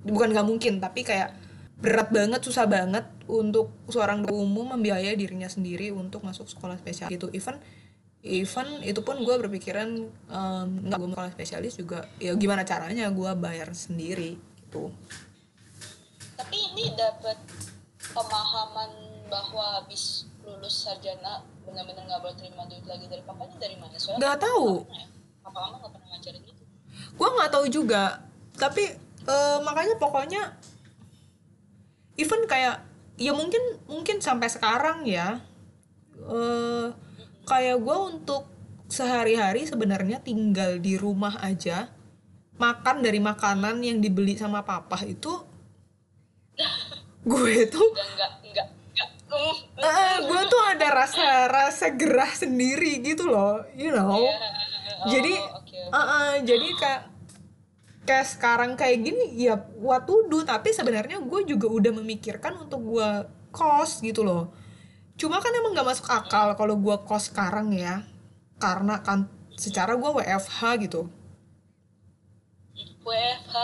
bukan 0.05 0.29
nggak 0.29 0.47
mungkin 0.47 0.77
tapi 0.77 1.01
kayak 1.01 1.33
berat 1.77 2.09
banget 2.09 2.41
susah 2.41 2.65
banget 2.69 3.05
untuk 3.29 3.73
seorang 3.89 4.25
dokter 4.25 4.37
umum 4.37 4.77
membiayai 4.77 5.13
dirinya 5.17 5.49
sendiri 5.49 5.89
untuk 5.93 6.25
masuk 6.25 6.49
sekolah 6.49 6.77
spesial 6.77 7.09
itu 7.09 7.29
even 7.33 7.57
even 8.25 8.81
itu 8.81 8.99
pun 9.05 9.21
gue 9.21 9.35
berpikiran 9.37 10.09
nggak 10.83 10.97
um, 10.97 11.03
gue 11.05 11.09
sekolah 11.13 11.31
spesialis 11.31 11.73
juga 11.77 12.09
ya 12.17 12.33
gimana 12.33 12.65
caranya 12.65 13.07
gue 13.13 13.31
bayar 13.37 13.71
sendiri 13.71 14.35
gitu. 14.67 14.89
Tapi 16.37 16.57
ini 16.73 16.93
dapat 16.93 17.37
pemahaman 18.13 18.91
bahwa 19.27 19.81
habis 19.81 20.27
lulus 20.43 20.87
sarjana 20.87 21.43
benar-benar 21.67 22.07
nggak 22.07 22.21
boleh 22.23 22.37
terima 22.39 22.63
duit 22.65 22.85
lagi 22.87 23.05
dari 23.11 23.23
papanya 23.23 23.57
dari 23.59 23.75
mana? 23.75 23.95
Soalnya 23.99 24.19
nggak 24.23 24.39
tahu. 24.39 24.69
ya, 24.87 25.05
papa 25.43 25.59
mama 25.67 25.75
nggak 25.83 25.91
pernah 25.95 26.09
ngajarin 26.15 26.43
itu. 26.43 26.63
Gue 27.15 27.29
nggak 27.31 27.51
tahu 27.51 27.65
juga. 27.67 28.03
Tapi 28.57 28.83
uh, 29.27 29.59
makanya 29.61 29.95
pokoknya 29.99 30.43
even 32.17 32.41
kayak 32.49 32.81
ya 33.17 33.33
mungkin 33.33 33.61
mungkin 33.89 34.21
sampai 34.21 34.49
sekarang 34.49 35.05
ya 35.05 35.41
uh, 36.25 36.93
kayak 37.47 37.79
gue 37.79 37.97
untuk 37.97 38.43
sehari-hari 38.91 39.63
sebenarnya 39.63 40.19
tinggal 40.19 40.79
di 40.83 40.99
rumah 40.99 41.39
aja 41.39 41.87
makan 42.59 42.99
dari 42.99 43.23
makanan 43.23 43.79
yang 43.79 44.03
dibeli 44.03 44.35
sama 44.35 44.67
papa 44.67 44.99
itu 45.07 45.31
gue 47.23 47.55
tuh 47.71 47.89
enggak 47.91 48.31
enggak 48.43 48.67
enggak 49.27 49.47
uh, 49.79 50.17
gue 50.27 50.41
tuh 50.47 50.61
ada 50.75 50.87
rasa 50.91 51.47
rasa 51.47 51.87
gerah 51.95 52.31
sendiri 52.31 52.99
gitu 53.03 53.27
loh 53.27 53.63
you 53.75 53.91
know 53.91 54.23
yeah. 54.23 55.03
oh, 55.03 55.07
jadi 55.11 55.33
okay, 55.35 55.83
okay. 55.87 55.95
Uh, 55.95 55.99
uh, 55.99 56.31
jadi 56.43 56.67
kayak 56.75 57.01
kayak 58.07 58.27
sekarang 58.27 58.71
kayak 58.79 59.03
gini 59.03 59.35
ya 59.35 59.59
what 59.83 60.07
to 60.07 60.25
do 60.31 60.41
tapi 60.47 60.71
sebenarnya 60.71 61.19
gue 61.19 61.41
juga 61.43 61.67
udah 61.67 61.91
memikirkan 61.91 62.55
untuk 62.55 62.79
gue 62.95 63.09
kos 63.51 63.99
gitu 63.99 64.23
loh 64.23 64.49
cuma 65.17 65.41
kan 65.41 65.51
emang 65.51 65.73
nggak 65.73 65.89
masuk 65.89 66.07
akal 66.07 66.53
kalau 66.53 66.77
gue 66.77 66.95
kos 67.03 67.33
sekarang 67.33 67.73
ya. 67.73 68.05
Karena 68.61 69.01
kan 69.01 69.29
secara 69.57 69.97
gue 69.97 70.09
WFH 70.21 70.61
gitu. 70.85 71.09
WFH 73.07 73.55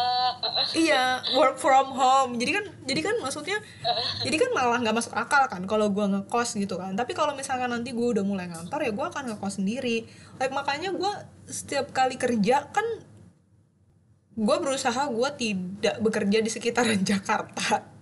iya 0.73 1.21
work 1.37 1.61
from 1.61 1.93
home. 1.93 2.39
Jadi 2.41 2.51
kan 2.57 2.65
jadi 2.87 3.01
kan 3.05 3.15
maksudnya 3.21 3.57
jadi 4.25 4.35
kan 4.39 4.49
malah 4.55 4.79
nggak 4.81 4.95
masuk 4.95 5.13
akal 5.13 5.45
kan 5.51 5.61
kalau 5.69 5.93
gue 5.93 6.05
ngekos 6.05 6.57
gitu 6.57 6.79
kan. 6.81 6.97
Tapi 6.97 7.13
kalau 7.13 7.37
misalkan 7.37 7.69
nanti 7.69 7.93
gue 7.93 8.07
udah 8.17 8.25
mulai 8.25 8.49
ngantor 8.49 8.81
ya 8.81 8.91
gue 8.95 9.05
akan 9.05 9.23
ngekos 9.35 9.61
sendiri. 9.61 10.09
Like 10.41 10.53
makanya 10.55 10.95
gue 10.95 11.13
setiap 11.45 11.93
kali 11.93 12.17
kerja 12.17 12.71
kan 12.73 12.85
gue 14.33 14.57
berusaha 14.57 15.05
gue 15.13 15.29
tidak 15.37 15.95
bekerja 16.01 16.41
di 16.41 16.49
sekitaran 16.49 17.05
Jakarta 17.09 17.92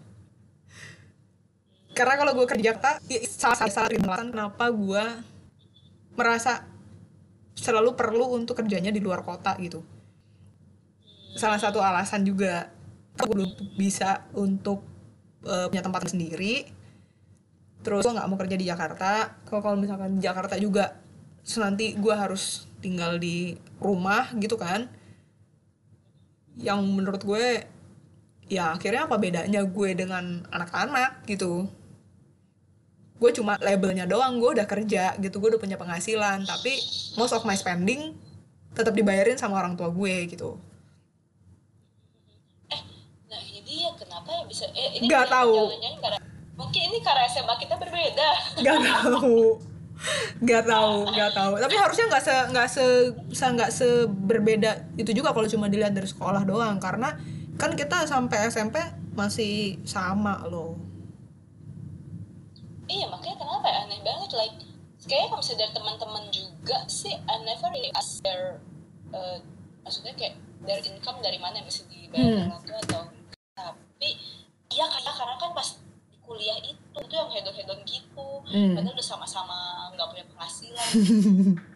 karena 2.01 2.17
kalau 2.17 2.33
gue 2.33 2.49
kerja 2.49 2.73
Jakarta 2.73 2.97
salah 3.29 3.69
salah 3.69 3.93
alasan 3.93 4.33
kenapa 4.33 4.73
gue 4.73 5.05
merasa 6.17 6.65
selalu 7.53 7.93
perlu 7.93 8.33
untuk 8.33 8.57
kerjanya 8.57 8.89
di 8.89 8.97
luar 8.97 9.21
kota 9.21 9.53
gitu. 9.61 9.85
Salah 11.37 11.61
satu 11.61 11.77
alasan 11.77 12.25
juga 12.25 12.73
aku 13.21 13.37
belum 13.37 13.49
bisa 13.77 14.25
untuk 14.33 14.81
uh, 15.45 15.69
punya 15.69 15.85
tempat 15.85 16.09
sendiri. 16.09 16.65
Terus 17.85 18.01
gue 18.01 18.17
nggak 18.17 18.25
mau 18.33 18.39
kerja 18.41 18.57
di 18.57 18.65
Jakarta. 18.65 19.37
Kalau 19.45 19.61
kalau 19.61 19.77
misalkan 19.77 20.17
di 20.17 20.25
Jakarta 20.25 20.57
juga 20.57 20.97
nanti 21.61 21.93
gue 21.93 22.15
harus 22.17 22.65
tinggal 22.81 23.21
di 23.21 23.53
rumah 23.77 24.33
gitu 24.41 24.57
kan. 24.57 24.89
Yang 26.57 26.81
menurut 26.81 27.21
gue 27.21 27.45
ya 28.49 28.73
akhirnya 28.73 29.05
apa 29.05 29.21
bedanya 29.21 29.61
gue 29.61 29.89
dengan 29.93 30.49
anak-anak 30.49 31.29
gitu 31.29 31.69
gue 33.21 33.31
cuma 33.31 33.53
labelnya 33.59 34.03
doang 34.03 34.35
gue 34.35 34.49
udah 34.51 34.65
kerja 34.65 35.13
gitu 35.15 35.37
gue 35.37 35.53
udah 35.53 35.61
punya 35.61 35.77
penghasilan 35.77 36.41
tapi 36.43 36.73
most 37.15 37.31
of 37.31 37.45
my 37.45 37.53
spending 37.53 38.17
tetap 38.71 38.91
dibayarin 38.91 39.37
sama 39.37 39.55
orang 39.55 39.77
tua 39.77 39.87
gue 39.87 40.15
gitu 40.27 40.57
nah 43.23 43.39
ini 43.39 43.61
dia 43.61 43.93
kenapa 43.93 44.27
ya 44.27 44.43
bisa 44.43 44.65
eh, 44.69 44.97
ini 44.97 45.05
Nggak 45.05 45.29
tahu. 45.29 45.53
jangan-jangan 45.55 45.99
karena- 46.01 46.21
mungkin 46.51 46.81
ini 46.83 46.99
karena 46.99 47.23
SMA 47.25 47.55
kita 47.57 47.75
berbeda 47.75 48.29
Gak 48.59 48.79
tahu. 48.89 49.37
Gak 50.41 50.65
tahu, 50.65 50.95
gak 51.07 51.31
tahu. 51.31 51.53
Tapi 51.55 51.75
harusnya 51.75 52.05
nggak 52.07 52.23
se 52.23 52.33
nggak 52.49 52.67
se 52.67 52.85
se- 53.31 53.53
nggak 53.53 53.69
seberbeda 53.71 54.71
itu 54.95 55.13
juga 55.13 55.29
kalau 55.29 55.45
cuma 55.45 55.69
dilihat 55.69 55.93
dari 55.93 56.05
sekolah 56.05 56.41
doang 56.41 56.75
karena 56.75 57.13
kan 57.55 57.71
kita 57.71 58.03
sampai 58.03 58.49
SMP 58.49 58.81
masih 59.13 59.77
sama 59.85 60.41
loh. 60.43 60.73
Iya 62.91 63.05
makanya 63.07 63.37
kenapa 63.39 63.65
ya? 63.65 63.87
Aneh 63.87 63.99
banget 64.03 64.29
like 64.35 64.55
kayaknya 65.01 65.27
kalau 65.31 65.39
misalnya 65.41 65.59
dari 65.65 65.73
teman-teman 65.73 66.23
juga 66.29 66.77
sih 66.85 67.15
I 67.15 67.35
never 67.41 67.67
really 67.71 67.89
ask 67.95 68.21
their 68.21 68.61
uh, 69.09 69.39
maksudnya 69.81 70.13
kayak 70.13 70.35
their 70.61 70.77
income 70.83 71.17
dari 71.23 71.41
mana 71.41 71.57
yang 71.57 71.67
bisa 71.67 71.87
dibayar 71.89 72.45
Hmm. 72.45 72.51
orang 72.51 72.63
tua 72.67 72.79
atau 72.85 73.01
tapi 73.55 74.09
iya 74.69 74.85
kayak 74.85 75.15
karena 75.15 75.35
kan 75.39 75.51
pas 75.55 75.69
di 76.11 76.17
kuliah 76.21 76.57
itu 76.59 76.75
itu 77.01 77.13
yang 77.15 77.31
hedon 77.31 77.55
hedon 77.55 77.79
gitu. 77.87 78.27
Hmm. 78.51 78.75
padahal 78.75 78.93
udah 78.93 79.07
sama-sama 79.07 79.57
nggak 79.95 80.07
punya 80.11 80.25
penghasilan. 80.27 80.89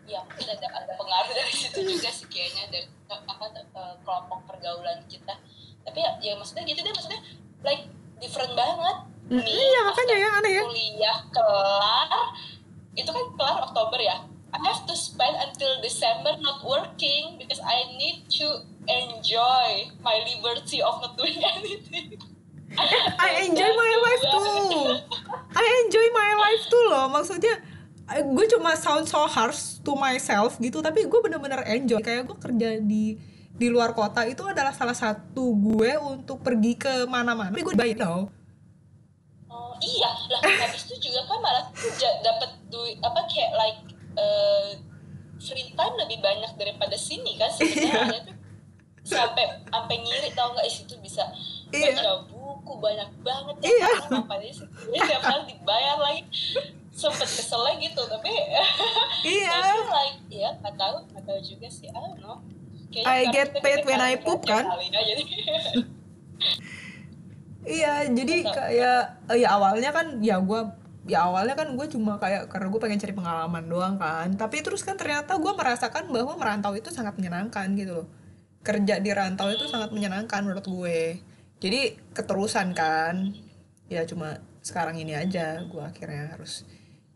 Ya 0.05 0.21
mungkin 0.21 0.45
ada 0.45 0.67
ada 0.69 0.93
pengaruh 1.01 1.33
dari 1.33 1.49
situ 1.49 1.81
juga 1.81 2.13
sih 2.13 2.29
kayaknya 2.29 2.69
dari 2.69 2.85
apa 3.09 3.45
uh, 3.73 3.97
kelompok 4.05 4.45
pergaulan 4.45 5.01
kita. 5.09 5.33
Tapi 5.81 5.97
ya, 5.97 6.11
ya 6.21 6.33
maksudnya 6.37 6.61
gitu 6.61 6.85
deh 6.85 6.93
maksudnya 6.93 7.25
like 7.65 7.89
different 8.21 8.53
banget 8.53 8.97
Hmm, 9.25 9.41
iya, 9.41 9.79
makanya 9.81 10.15
ya, 10.21 10.29
aneh 10.37 10.51
ya. 10.53 10.63
kuliah 10.69 11.19
kelar 11.33 12.09
itu 12.93 13.09
kan 13.09 13.25
kelar 13.33 13.57
Oktober 13.65 13.97
ya 13.97 14.21
I 14.55 14.59
have 14.63 14.87
to 14.87 14.95
spend 14.95 15.35
until 15.35 15.81
December 15.81 16.37
not 16.39 16.63
working 16.63 17.41
because 17.41 17.59
I 17.59 17.89
need 17.97 18.29
to 18.39 18.63
enjoy 18.85 19.91
my 19.99 20.21
liberty 20.23 20.79
of 20.79 21.01
not 21.01 21.17
doing 21.17 21.41
anything 21.57 22.21
I 23.19 23.47
enjoy 23.47 23.71
my 23.71 23.91
life 24.03 24.23
too. 24.25 24.83
I 25.55 25.65
enjoy 25.85 26.07
my 26.11 26.31
life 26.35 26.63
tuh 26.67 26.83
loh. 26.91 27.05
Maksudnya 27.07 27.55
gue 28.05 28.45
cuma 28.51 28.77
sound 28.77 29.07
so 29.09 29.25
harsh 29.25 29.81
to 29.81 29.95
myself 29.97 30.59
gitu, 30.59 30.83
tapi 30.83 31.07
gue 31.07 31.19
bener-bener 31.23 31.63
enjoy. 31.65 32.01
Kayak 32.03 32.31
gue 32.31 32.37
kerja 32.37 32.69
di 32.81 33.15
di 33.55 33.67
luar 33.71 33.95
kota 33.95 34.27
itu 34.27 34.43
adalah 34.43 34.75
salah 34.75 34.95
satu 34.95 35.55
gue 35.55 35.95
untuk 36.01 36.43
pergi 36.43 36.75
ke 36.75 37.07
mana-mana. 37.07 37.53
Tapi 37.53 37.63
gue 37.63 37.75
bayar 37.75 37.97
tau. 38.03 38.21
Iya, 39.79 40.09
lah 40.29 40.41
habis 40.63 40.85
itu 40.85 41.09
juga 41.09 41.25
kan 41.25 41.39
malah 41.39 41.65
tuh 41.71 41.91
dapat 42.21 42.49
duit 42.67 42.97
apa 42.99 43.19
kayak 43.27 43.51
like 43.55 43.79
eh, 44.15 44.69
free 45.37 45.71
time 45.73 45.95
lebih 45.97 46.19
banyak 46.19 46.51
daripada 46.55 46.95
sini 46.95 47.35
kan 47.35 47.51
sebenarnya 47.51 48.21
tuh 48.23 48.35
sampai 49.05 49.45
sampai 49.69 49.95
ngiri 50.01 50.33
tau 50.33 50.49
nggak 50.51 50.65
situ 50.65 50.97
bisa 50.97 51.21
Iya. 51.69 51.91
baca 51.97 52.25
buku 52.25 52.73
banyak 52.79 53.09
banget 53.21 53.55
ya 53.61 53.69
Iya. 53.69 53.89
ngapain 54.09 54.49
sih 54.49 54.67
tiap 54.95 55.21
hari 55.21 55.43
dibayar 55.51 55.97
lagi 55.99 56.23
sempet 56.89 57.27
kesel 57.27 57.61
lagi 57.61 57.89
gitu 57.89 58.01
tapi 58.07 58.31
Iya. 59.27 59.49
tapi 59.51 59.79
like 59.91 60.19
ya 60.31 60.49
nggak 60.57 60.73
tahu 60.73 60.95
nggak 61.11 61.23
tahu 61.25 61.39
juga 61.43 61.67
sih 61.67 61.91
I 61.91 61.99
don't 61.99 62.17
know 62.17 62.39
Kayaknya 62.89 63.11
I 63.11 63.33
get 63.33 63.49
paid 63.59 63.81
when 63.83 63.99
I 63.99 64.15
poop, 64.15 64.47
kan? 64.47 64.63
kali 64.63 64.87
Iya, 67.65 68.05
jadi 68.13 68.35
kayak 68.45 68.99
eh, 69.33 69.37
ya 69.41 69.57
awalnya 69.57 69.89
kan 69.89 70.21
ya 70.21 70.37
gue 70.37 70.61
ya 71.05 71.25
awalnya 71.29 71.53
kan 71.53 71.73
gue 71.73 71.87
cuma 71.89 72.17
kayak 72.17 72.49
karena 72.49 72.67
gue 72.69 72.81
pengen 72.81 73.01
cari 73.01 73.13
pengalaman 73.13 73.65
doang 73.65 73.95
kan. 73.97 74.29
Tapi 74.37 74.61
terus 74.61 74.85
kan 74.85 74.97
ternyata 74.97 75.37
gue 75.37 75.53
merasakan 75.53 76.13
bahwa 76.13 76.37
merantau 76.37 76.77
itu 76.77 76.93
sangat 76.93 77.17
menyenangkan 77.17 77.73
gitu 77.73 78.05
loh. 78.05 78.07
Kerja 78.61 79.01
di 79.01 79.09
rantau 79.13 79.49
itu 79.49 79.65
sangat 79.65 79.89
menyenangkan 79.89 80.45
menurut 80.45 80.65
gue. 80.65 81.21
Jadi 81.57 81.97
keterusan 82.13 82.77
kan. 82.77 83.33
Ya 83.89 84.05
cuma 84.05 84.41
sekarang 84.65 84.97
ini 84.97 85.13
aja 85.13 85.61
gue 85.65 85.81
akhirnya 85.81 86.37
harus 86.37 86.65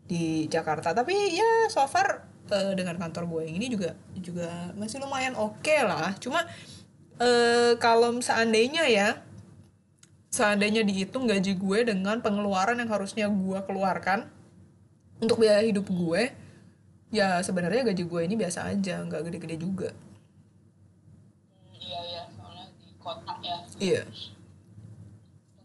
di 0.06 0.50
Jakarta. 0.50 0.90
Tapi 0.90 1.14
ya 1.34 1.70
so 1.70 1.86
far 1.86 2.26
eh, 2.50 2.74
dengan 2.74 2.98
kantor 2.98 3.26
gue 3.38 3.42
yang 3.46 3.56
ini 3.62 3.66
juga 3.70 3.94
juga 4.18 4.74
masih 4.74 4.98
lumayan 4.98 5.38
oke 5.38 5.76
lah. 5.86 6.14
Cuma 6.18 6.42
eh, 7.22 7.78
kalau 7.78 8.18
seandainya 8.18 8.86
ya 8.90 9.29
seandainya 10.30 10.86
dihitung 10.86 11.26
gaji 11.26 11.58
gue 11.58 11.78
dengan 11.90 12.22
pengeluaran 12.22 12.78
yang 12.78 12.86
harusnya 12.86 13.26
gue 13.26 13.58
keluarkan 13.66 14.30
untuk 15.18 15.42
biaya 15.42 15.66
hidup 15.66 15.90
gue 15.90 16.30
ya 17.10 17.42
sebenarnya 17.42 17.90
gaji 17.90 18.06
gue 18.06 18.20
ini 18.22 18.38
biasa 18.38 18.70
aja 18.70 19.02
nggak 19.02 19.26
gede-gede 19.26 19.58
juga. 19.58 19.90
Hmm, 19.90 21.74
iya 21.82 22.00
ya 22.06 22.22
soalnya 22.30 22.70
di 22.78 22.94
kota 23.02 23.34
ya. 23.42 23.58
Iya. 23.82 24.02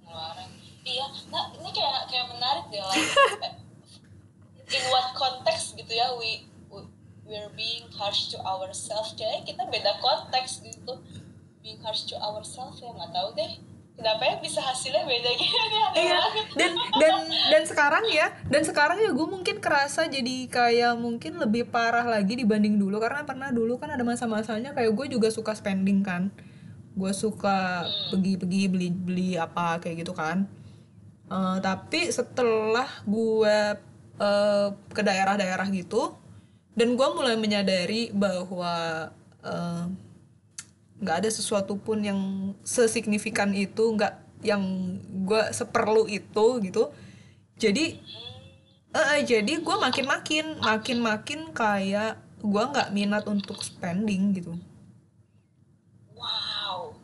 Pengeluaran. 0.02 0.50
Iya 0.82 1.06
nah 1.30 1.46
ini 1.54 1.70
kayak 1.70 2.10
kayak 2.10 2.26
menarik 2.34 2.66
deh 2.74 2.82
like, 2.82 3.62
in 4.74 4.84
what 4.90 5.14
context 5.14 5.78
gitu 5.78 5.94
ya 5.94 6.10
we, 6.18 6.50
we 6.74 6.82
we're 7.30 7.54
being 7.54 7.86
harsh 7.94 8.34
to 8.34 8.42
ourselves. 8.42 9.14
Kayaknya 9.14 9.42
kita 9.46 9.64
beda 9.70 10.02
konteks 10.02 10.66
gitu. 10.66 10.98
Being 11.62 11.78
harsh 11.86 12.10
to 12.10 12.18
ourselves 12.18 12.82
ya 12.82 12.90
nggak 12.90 13.14
tahu 13.14 13.30
deh 13.38 13.75
kenapa 13.96 14.22
ya 14.28 14.36
bisa 14.44 14.60
hasilnya 14.60 15.04
beda 15.08 15.30
gitu. 15.40 15.56
Iya. 15.96 16.20
Dan 16.60 16.72
dan 17.00 17.16
dan 17.32 17.64
sekarang 17.64 18.04
ya 18.12 18.28
dan 18.52 18.62
sekarang 18.68 19.00
ya 19.00 19.16
gue 19.16 19.28
mungkin 19.28 19.64
kerasa 19.64 20.12
jadi 20.12 20.52
kayak 20.52 21.00
mungkin 21.00 21.40
lebih 21.40 21.72
parah 21.72 22.04
lagi 22.04 22.36
dibanding 22.36 22.76
dulu. 22.76 23.00
Karena 23.00 23.24
pernah 23.24 23.50
dulu 23.50 23.80
kan 23.80 23.96
ada 23.96 24.04
masa-masanya 24.04 24.76
kayak 24.76 24.92
gue 24.92 25.16
juga 25.16 25.32
suka 25.32 25.56
spending 25.56 26.04
kan. 26.04 26.30
Gue 26.96 27.12
suka 27.16 27.88
pergi-pergi 28.12 28.68
beli-beli 28.68 29.40
apa 29.40 29.80
kayak 29.80 30.04
gitu 30.04 30.12
kan. 30.12 30.48
Eh, 31.26 31.58
tapi 31.64 32.12
setelah 32.12 32.86
gue 33.08 33.58
eh, 34.20 34.68
ke 34.92 35.02
daerah-daerah 35.02 35.68
gitu 35.74 36.14
dan 36.76 37.00
gue 37.00 37.08
mulai 37.16 37.40
menyadari 37.40 38.12
bahwa 38.12 39.08
eh, 39.42 39.86
nggak 41.06 41.22
ada 41.22 41.30
sesuatu 41.30 41.78
pun 41.78 42.02
yang 42.02 42.18
sesignifikan 42.66 43.54
itu 43.54 43.94
nggak 43.94 44.42
yang 44.42 44.62
gue 45.26 45.42
seperlu 45.54 46.10
itu 46.10 46.46
gitu. 46.66 46.90
Jadi 47.62 48.02
eh, 48.92 49.08
eh, 49.16 49.22
jadi 49.22 49.54
gue 49.62 49.76
makin 49.78 50.06
makin 50.10 50.46
makin 50.60 50.98
makin 51.00 51.40
kayak 51.54 52.18
gue 52.42 52.64
nggak 52.74 52.90
minat 52.90 53.24
untuk 53.30 53.62
spending 53.62 54.34
gitu. 54.34 54.58
Wow. 56.18 56.98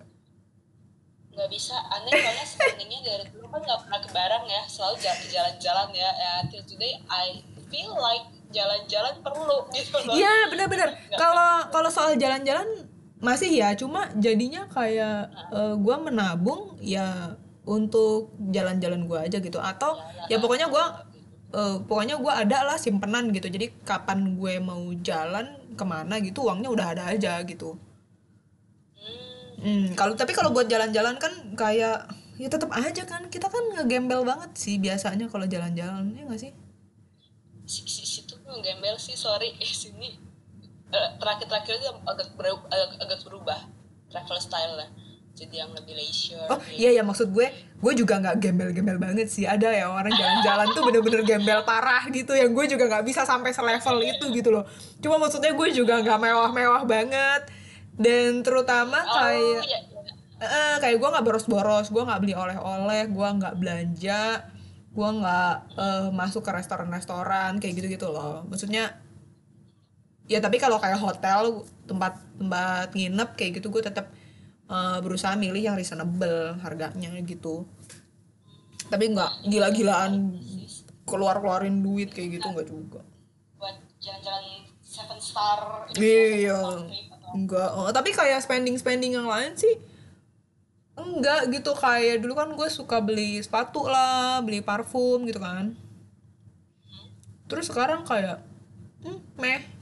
Nggak 1.34 1.50
bisa. 1.50 1.78
Aneh 1.78 2.14
soalnya 2.14 2.46
spendingnya 2.46 3.00
dari 3.06 3.26
dulu 3.30 3.50
kan 3.54 3.62
nggak 3.62 3.80
pernah 3.86 4.00
ke 4.02 4.10
barang 4.10 4.46
ya. 4.50 4.62
Selalu 4.66 4.96
jalan 5.02 5.22
jalan-jalan 5.30 5.90
ya. 5.94 6.10
Ya 6.18 6.34
till 6.50 6.66
today 6.66 6.98
I 7.10 7.42
feel 7.72 7.94
like 7.98 8.28
jalan-jalan 8.52 9.16
perlu 9.24 9.66
gitu 9.72 9.98
loh. 10.04 10.14
Iya 10.14 10.52
benar-benar. 10.52 10.90
Kalau 11.16 11.72
kalau 11.72 11.90
soal 11.90 12.20
jalan-jalan 12.20 12.91
masih 13.22 13.54
ya, 13.54 13.74
cuma 13.78 14.10
jadinya 14.18 14.66
kayak 14.68 15.30
eh, 15.54 15.76
gua 15.78 16.02
menabung 16.02 16.76
ya 16.82 17.38
untuk 17.64 18.34
jalan-jalan 18.52 19.06
gua 19.06 19.30
aja 19.30 19.38
gitu. 19.38 19.62
Atau 19.62 19.96
ya 20.28 20.42
pokoknya 20.42 20.68
gua 20.68 21.06
eh, 21.54 21.78
pokoknya 21.86 22.18
gua 22.18 22.42
ada 22.42 22.66
lah 22.66 22.78
simpenan 22.82 23.30
gitu. 23.32 23.48
Jadi 23.48 23.72
kapan 23.86 24.36
gue 24.36 24.58
mau 24.60 24.82
jalan 25.00 25.46
ke 25.78 25.86
mana 25.88 26.20
gitu 26.20 26.50
uangnya 26.50 26.70
udah 26.74 26.88
ada 26.98 27.04
aja 27.14 27.40
gitu. 27.46 27.78
Hmm, 29.62 29.94
kalau 29.94 30.18
tapi 30.18 30.34
kalau 30.34 30.50
buat 30.50 30.66
jalan-jalan 30.66 31.22
kan 31.22 31.54
kayak 31.54 32.10
ya 32.42 32.50
tetap 32.50 32.74
aja 32.74 33.06
kan 33.06 33.30
kita 33.30 33.46
kan 33.46 33.62
ngegembel 33.78 34.26
banget 34.26 34.50
sih 34.58 34.82
biasanya 34.82 35.30
kalau 35.30 35.46
jalan-jalan 35.46 36.10
ya 36.18 36.26
nggak 36.26 36.42
sih? 36.42 36.52
si, 37.72 37.88
si, 37.88 38.04
situ 38.04 38.36
tuh 38.36 38.58
gembel 38.60 39.00
sih 39.00 39.16
sorry 39.16 39.56
eh 39.56 39.72
sini 39.72 40.20
terakhir-terakhir 40.92 41.74
itu 41.80 41.90
agak 42.04 42.28
berubah, 42.36 42.68
agak, 42.68 42.90
agak 43.00 43.20
berubah 43.24 43.60
travel 44.12 44.38
style 44.44 44.76
lah 44.76 44.90
jadi 45.32 45.64
yang 45.64 45.72
lebih 45.72 45.96
leisure 45.96 46.44
Oh 46.52 46.60
gitu. 46.60 46.76
iya 46.76 47.00
ya 47.00 47.04
maksud 47.08 47.32
gue, 47.32 47.48
gue 47.80 47.94
juga 47.96 48.20
nggak 48.20 48.38
gembel-gembel 48.44 49.00
banget 49.00 49.32
sih. 49.32 49.48
Ada 49.48 49.72
ya 49.72 49.88
orang 49.88 50.12
jalan-jalan 50.12 50.68
tuh 50.76 50.84
bener-bener 50.84 51.22
gembel 51.24 51.60
parah 51.64 52.04
gitu, 52.12 52.36
yang 52.36 52.52
gue 52.52 52.66
juga 52.68 52.92
nggak 52.92 53.06
bisa 53.08 53.24
sampai 53.24 53.56
selevel 53.56 53.98
itu 54.04 54.26
gitu 54.36 54.50
loh. 54.52 54.68
Cuma 55.00 55.16
maksudnya 55.18 55.56
gue 55.56 55.68
juga 55.72 56.04
nggak 56.04 56.20
mewah-mewah 56.20 56.84
banget. 56.84 57.48
Dan 57.96 58.44
terutama 58.44 59.04
oh 59.04 59.14
kayak, 59.20 59.62
iya, 59.68 59.80
iya. 59.88 60.46
eh, 60.46 60.76
kayak 60.84 60.98
gue 61.00 61.10
nggak 61.12 61.26
boros-boros, 61.26 61.88
gue 61.92 62.04
nggak 62.04 62.22
beli 62.24 62.34
oleh-oleh, 62.36 63.04
gue 63.08 63.28
nggak 63.40 63.56
belanja, 63.56 64.24
gue 64.92 65.10
nggak 65.22 65.56
eh, 65.80 66.08
masuk 66.12 66.44
ke 66.44 66.52
restoran-restoran 66.52 67.56
kayak 67.64 67.74
gitu-gitu 67.80 68.12
loh. 68.12 68.44
Maksudnya 68.52 69.00
ya 70.32 70.40
tapi 70.40 70.56
kalau 70.56 70.80
kayak 70.80 70.96
hotel 70.96 71.68
tempat 71.84 72.16
tempat 72.40 72.96
nginep 72.96 73.30
kayak 73.36 73.60
gitu 73.60 73.68
gue 73.68 73.84
tetap 73.84 74.08
eh, 74.72 74.98
berusaha 75.04 75.36
milih 75.36 75.60
yang 75.60 75.76
reasonable 75.76 76.56
harganya 76.64 77.12
gitu. 77.28 77.68
Tapi 78.88 79.12
nggak 79.12 79.52
gila-gilaan 79.52 80.40
keluar 81.04 81.44
keluarin 81.44 81.84
duit 81.84 82.16
kayak 82.16 82.40
gitu 82.40 82.48
nggak 82.48 82.68
juga. 82.72 83.04
Buat 83.60 83.76
jalan-jalan 84.00 84.72
seven 84.80 85.20
star 85.20 85.88
iya 85.96 86.60
enggak 87.32 87.70
oh, 87.80 87.88
tapi 87.96 88.12
kayak 88.12 88.44
spending 88.44 88.76
spending 88.76 89.16
yang 89.16 89.28
lain 89.28 89.56
sih 89.60 89.76
enggak 90.96 91.52
gitu. 91.52 91.76
Kayak 91.76 92.24
dulu 92.24 92.34
kan 92.40 92.50
gue 92.56 92.68
suka 92.72 93.04
beli 93.04 93.44
sepatu 93.44 93.84
lah 93.84 94.40
beli 94.40 94.64
parfum 94.64 95.28
gitu 95.28 95.44
kan. 95.44 95.76
Terus 97.52 97.68
sekarang 97.68 98.08
kayak 98.08 98.40
hmm, 99.04 99.20
meh 99.36 99.81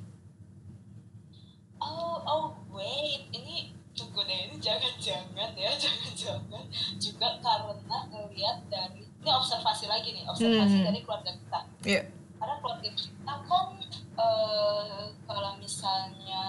oh 2.29 2.45
wait 2.69 3.25
ini 3.31 3.73
tunggu 3.91 4.21
deh 4.21 4.47
ini 4.47 4.55
jangan-jangan 4.57 5.49
ya 5.55 5.71
jangan-jangan 5.81 6.63
juga 6.95 7.27
karena 7.41 7.75
ngelihat 8.07 8.57
dari 8.67 9.01
ini 9.03 9.29
observasi 9.29 9.85
lagi 9.85 10.13
nih 10.13 10.23
observasi 10.23 10.77
Hmm. 10.77 10.85
dari 10.85 10.99
keluarga 11.01 11.31
kita 11.33 11.59
Iya. 11.83 12.01
karena 12.37 12.55
keluarga 12.57 12.89
kita 12.91 13.33
kan 13.43 13.67
eh, 14.15 15.01
kalau 15.25 15.51
misalnya 15.57 16.45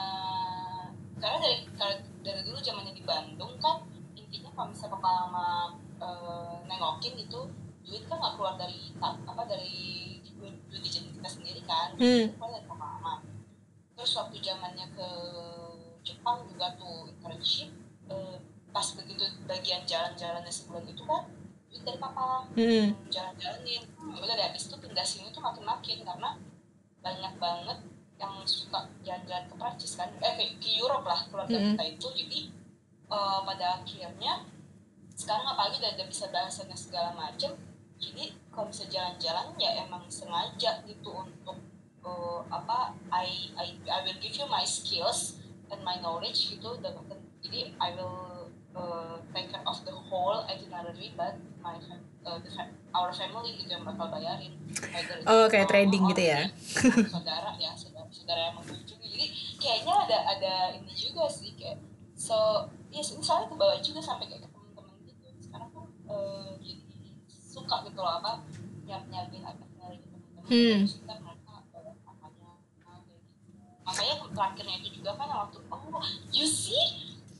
karena 1.16 1.38
dari 1.38 1.56
dari 2.20 2.40
dulu 2.42 2.58
zamannya 2.58 2.92
di 2.92 3.02
Bandung 3.02 3.56
kan 3.58 3.82
intinya 4.14 4.50
kalau 4.52 4.68
misalnya 4.70 4.94
papa 4.94 5.10
mama 5.24 5.48
eh, 5.98 6.54
nengokin 6.66 7.12
gitu 7.16 7.40
duit 7.80 8.04
kan 8.06 8.16
nggak 8.16 8.34
keluar 8.36 8.54
dari 8.54 8.94
apa 9.00 9.42
dari 9.44 9.74
duit, 10.30 10.54
duit 10.68 10.82
kita 10.86 11.28
sendiri 11.28 11.60
kan 11.64 11.96
Hmm. 11.96 12.30
Keluar 12.30 12.50
dari 12.52 12.64
papa 12.64 12.86
mama 12.86 13.14
terus 13.92 14.14
waktu 14.14 14.38
zamannya 14.38 14.86
ke 14.94 15.08
Jepang 16.02 16.46
juga 16.48 16.74
tuh 16.80 17.08
internship 17.08 17.70
eh, 18.08 18.36
pas 18.70 18.86
begitu 18.94 19.24
bagian 19.44 19.82
jalan-jalannya 19.84 20.50
sebulan 20.50 20.86
itu 20.86 21.02
kan 21.02 21.26
duit 21.70 21.82
dari 21.86 21.98
papa 21.98 22.46
Hmm. 22.54 22.94
jalan-jalanin. 23.10 23.82
Ya 24.14 24.20
udah 24.22 24.36
habis 24.50 24.66
itu 24.66 24.76
pindah 24.78 25.06
sini 25.06 25.30
tuh 25.30 25.42
makin-makin 25.42 26.02
karena 26.02 26.38
banyak 27.00 27.34
banget 27.38 27.78
yang 28.20 28.34
suka 28.44 28.90
jalan-jalan 29.06 29.44
ke 29.48 29.54
Prancis 29.56 29.94
kan. 29.96 30.10
Eh 30.20 30.32
ke, 30.36 30.44
ke 30.60 30.70
Europe 30.76 31.06
lah 31.06 31.24
keluarga 31.30 31.56
Mm-mm. 31.56 31.74
kita 31.78 31.84
itu. 31.96 32.08
Jadi 32.24 32.40
eh, 33.10 33.40
pada 33.46 33.66
akhirnya 33.82 34.44
sekarang 35.14 35.46
apalagi 35.46 35.76
udah, 35.84 35.92
udah 36.00 36.06
bisa 36.08 36.32
bahasanya 36.32 36.72
segala 36.72 37.12
macem 37.12 37.52
jadi 38.00 38.32
kalau 38.48 38.72
bisa 38.72 38.88
jalan-jalan 38.88 39.52
ya 39.60 39.84
emang 39.84 40.08
sengaja 40.08 40.80
gitu 40.88 41.12
untuk 41.12 41.60
eh, 42.00 42.40
apa 42.48 42.96
I, 43.12 43.52
I 43.52 43.66
I 43.84 43.98
will 44.00 44.16
give 44.16 44.32
you 44.32 44.48
my 44.48 44.64
skills 44.64 45.36
and 45.70 45.80
my 45.86 45.96
knowledge 46.02 46.54
gitu 46.54 46.76
dan 46.82 46.94
jadi 47.40 47.72
I 47.80 47.88
will 47.96 48.50
uh, 48.76 49.18
take 49.32 49.50
care 49.50 49.64
of 49.64 49.78
the 49.86 49.94
whole 49.94 50.44
itinerary 50.46 51.14
but 51.16 51.38
my 51.62 51.78
uh, 52.26 52.38
the 52.38 52.50
our 52.90 53.10
family 53.14 53.54
gitu 53.56 53.70
yang 53.70 53.86
bakal 53.86 54.10
bayarin. 54.10 54.52
Oh, 55.26 55.46
kayak 55.46 55.70
trading 55.70 56.04
gitu 56.10 56.22
ya? 56.26 56.50
saudara 57.06 57.54
ya 57.56 57.72
saudara 57.74 58.08
saudara 58.10 58.40
yang 58.50 58.54
mengunjungi. 58.58 59.06
Jadi 59.06 59.26
kayaknya 59.58 59.94
ada 60.06 60.18
ada 60.36 60.54
ini 60.74 60.92
juga 60.92 61.30
sih 61.30 61.54
kayak 61.54 61.78
so 62.18 62.66
ya 62.90 63.00
yes, 63.00 63.14
ini 63.14 63.22
soalnya 63.22 63.48
kebawa 63.54 63.78
juga 63.80 64.00
sampai 64.02 64.26
kayak 64.26 64.42
ke 64.44 64.48
teman-teman 64.50 64.96
gitu. 65.06 65.26
Sekarang 65.38 65.68
tuh 65.70 65.86
uh, 66.10 66.52
jadi 66.60 66.82
suka 67.30 67.76
gitu 67.86 67.98
loh 68.02 68.14
apa 68.20 68.42
nyiap 68.84 69.06
nyiapin 69.08 69.42
itinerary 69.46 69.98
teman-teman. 70.02 70.42
Hmm. 70.50 70.82
terus 70.82 70.94
kita 70.98 71.14
mereka 71.22 71.54
uh, 71.72 71.94
apanya 72.10 72.50
uh, 72.84 73.00
kayak 73.06 73.22
makanya 74.00 74.32
terakhirnya 74.32 74.76
itu 74.80 74.88
juga 75.04 75.12
kan 75.12 75.28
waktu 75.28 75.60
oh 75.68 76.00
you 76.32 76.48
see 76.48 76.80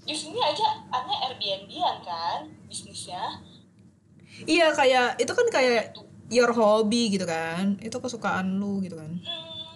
di 0.04 0.12
sini 0.12 0.36
aja 0.36 0.84
aneh 0.92 1.16
Airbnb-an 1.24 1.96
kan 2.04 2.40
bisnisnya 2.68 3.40
Iya 4.44 4.72
kayak 4.72 5.20
itu 5.20 5.32
kan 5.34 5.46
kayak 5.52 5.92
your 6.30 6.54
hobby 6.54 7.10
gitu 7.10 7.26
kan. 7.26 7.76
Itu 7.82 7.98
kesukaan 7.98 8.62
lu 8.62 8.80
gitu 8.80 8.96
kan. 8.96 9.20
hmm. 9.20 9.74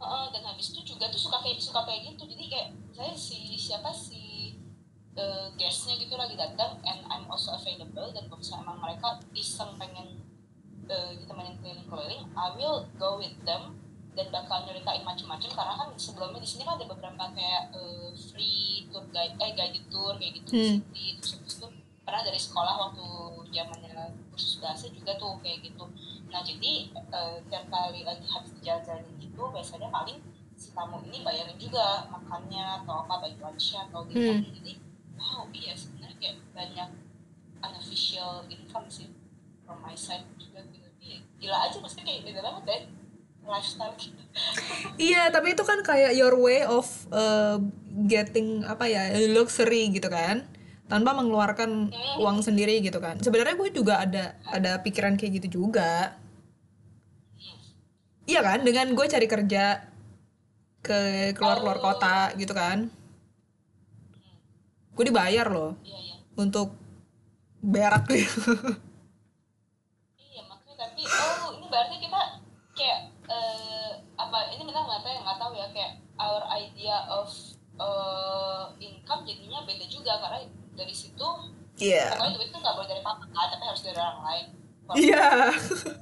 Heeh, 0.00 0.24
dan 0.32 0.42
habis 0.48 0.72
itu 0.72 0.96
juga 0.96 1.12
tuh 1.12 1.20
suka 1.20 1.44
kayak 1.44 1.60
suka 1.60 1.84
kayak 1.84 2.08
gitu 2.08 2.24
jadi 2.24 2.44
kayak 2.48 2.68
saya 2.96 3.12
si 3.12 3.60
siapa 3.60 3.92
si 3.92 4.56
eh, 5.12 5.46
guestnya 5.60 6.00
gitu 6.00 6.16
lagi 6.16 6.40
datang 6.40 6.80
and 6.88 7.04
I'm 7.12 7.28
also 7.28 7.52
available 7.52 8.08
dan 8.08 8.24
kalau 8.32 8.40
misalnya 8.40 8.64
emang 8.64 8.78
mereka 8.80 9.20
iseng 9.36 9.76
pengen 9.76 10.24
eh, 10.88 11.20
ditemenin 11.20 11.60
keliling-keliling 11.60 12.32
I 12.32 12.48
will 12.56 12.88
go 12.96 13.20
with 13.20 13.36
them 13.44 13.76
dan 14.10 14.26
bakal 14.28 14.66
nyeritain 14.66 15.02
macam-macam 15.02 15.50
karena 15.50 15.74
kan 15.76 15.88
sebelumnya 15.94 16.40
di 16.40 16.48
sini 16.48 16.62
kan 16.62 16.74
ada 16.74 16.86
beberapa 16.86 17.24
kayak 17.30 17.70
eh, 17.72 18.10
free 18.12 18.90
tour 18.90 19.06
guide 19.08 19.38
eh 19.38 19.52
guided 19.54 19.84
tour 19.86 20.14
kayak 20.16 20.32
gitu 20.38 20.50
di 20.50 20.58
Hmm. 20.58 20.78
sini. 20.82 21.04
Terus 21.16 21.30
habis 21.36 21.54
itu 21.56 21.66
pernah 22.02 22.22
dari 22.22 22.40
sekolah 22.40 22.74
waktu 22.80 23.06
zamannya 23.48 23.94
kursus 24.28 24.58
bahasa 24.58 24.86
juga 24.88 25.14
tuh 25.14 25.38
kayak 25.38 25.62
gitu. 25.62 25.84
Nah 26.26 26.40
jadi 26.40 26.72
eh, 26.90 27.36
tiap 27.46 27.64
kali 27.66 28.02
lagi 28.02 28.26
habis 28.26 28.50
jalan-jalan 28.58 29.06
gitu 29.16 29.42
biasanya 29.46 29.88
paling 29.88 30.18
si 30.54 30.70
tamu 30.70 31.00
ini 31.02 31.22
bayarin 31.22 31.56
juga 31.56 32.04
makannya 32.06 32.82
atau 32.82 33.06
apa 33.06 33.14
baik 33.20 33.38
lunchnya 33.38 33.88
atau 33.88 34.04
dinner 34.04 34.36
Hmm. 34.36 34.52
jadi 34.52 34.72
wow 35.16 35.48
iya 35.50 35.72
sebenarnya 35.72 36.18
kayak 36.18 36.36
banyak 36.50 36.88
unofficial 37.58 38.44
income 38.46 38.88
sih 38.88 39.08
from 39.62 39.78
my 39.80 39.94
side 39.94 40.24
juga 40.36 40.60
gitu. 40.66 40.88
Iya, 41.00 41.18
gila 41.38 41.56
aja 41.64 41.76
maksudnya 41.78 42.04
kayak 42.04 42.22
beda 42.26 42.40
banget 42.42 42.62
deh 42.66 42.82
lifestyle 43.50 43.94
kita 43.98 44.22
Iya, 44.96 45.28
tapi 45.34 45.58
itu 45.58 45.66
kan 45.66 45.82
kayak 45.82 46.14
your 46.14 46.38
way 46.38 46.62
of 46.62 46.86
uh, 47.10 47.58
getting 48.06 48.62
apa 48.62 48.86
ya 48.86 49.10
luxury 49.34 49.90
gitu 49.90 50.06
kan, 50.06 50.46
tanpa 50.86 51.10
mengeluarkan 51.12 51.90
uang 52.22 52.40
sendiri 52.46 52.78
gitu 52.78 53.02
kan. 53.02 53.18
Sebenarnya 53.18 53.58
gue 53.58 53.70
juga 53.74 54.00
ada 54.00 54.38
ada 54.46 54.78
pikiran 54.80 55.18
kayak 55.18 55.42
gitu 55.42 55.60
juga. 55.66 56.14
Iya 58.24 58.40
kan, 58.46 58.62
dengan 58.62 58.94
gue 58.94 59.06
cari 59.10 59.26
kerja 59.26 59.82
ke 60.80 61.34
keluar 61.34 61.58
keluar 61.58 61.78
kota 61.82 62.30
gitu 62.38 62.54
kan, 62.54 62.86
gue 65.00 65.08
dibayar 65.08 65.48
loh 65.48 65.80
iya 65.80 65.96
iya. 65.96 66.16
untuk 66.36 66.76
berak 67.64 68.04
gitu. 68.12 68.52
iya 70.28 70.44
makanya 70.44 70.76
tapi 70.76 71.00
oh 71.08 71.56
ini 71.56 71.66
berarti 71.72 71.96
kita 72.04 72.20
kayak 72.76 73.00
eh, 73.24 73.90
apa 74.20 74.38
ini 74.52 74.62
benar 74.68 74.84
nggak 74.84 75.00
tahu 75.00 75.16
nggak 75.24 75.38
tahu 75.40 75.52
ya 75.56 75.66
kayak 75.72 75.92
our 76.20 76.44
idea 76.52 76.96
of 77.08 77.28
eh, 77.74 78.64
income 78.78 79.24
jadinya 79.24 79.64
beda 79.64 79.86
juga 79.86 80.20
karena 80.20 80.44
dari 80.74 80.92
situ 80.92 81.24
Iya. 81.76 82.12
pokoknya 82.12 82.36
duit 82.36 82.48
tuh 82.50 82.60
nggak 82.60 82.74
boleh 82.76 82.88
dari 82.88 83.00
papa 83.00 83.24
kan 83.24 83.46
tapi 83.48 83.64
harus 83.64 83.80
dari 83.80 83.96
orang 83.96 84.20
lain 84.20 84.46
Iya. 84.92 85.26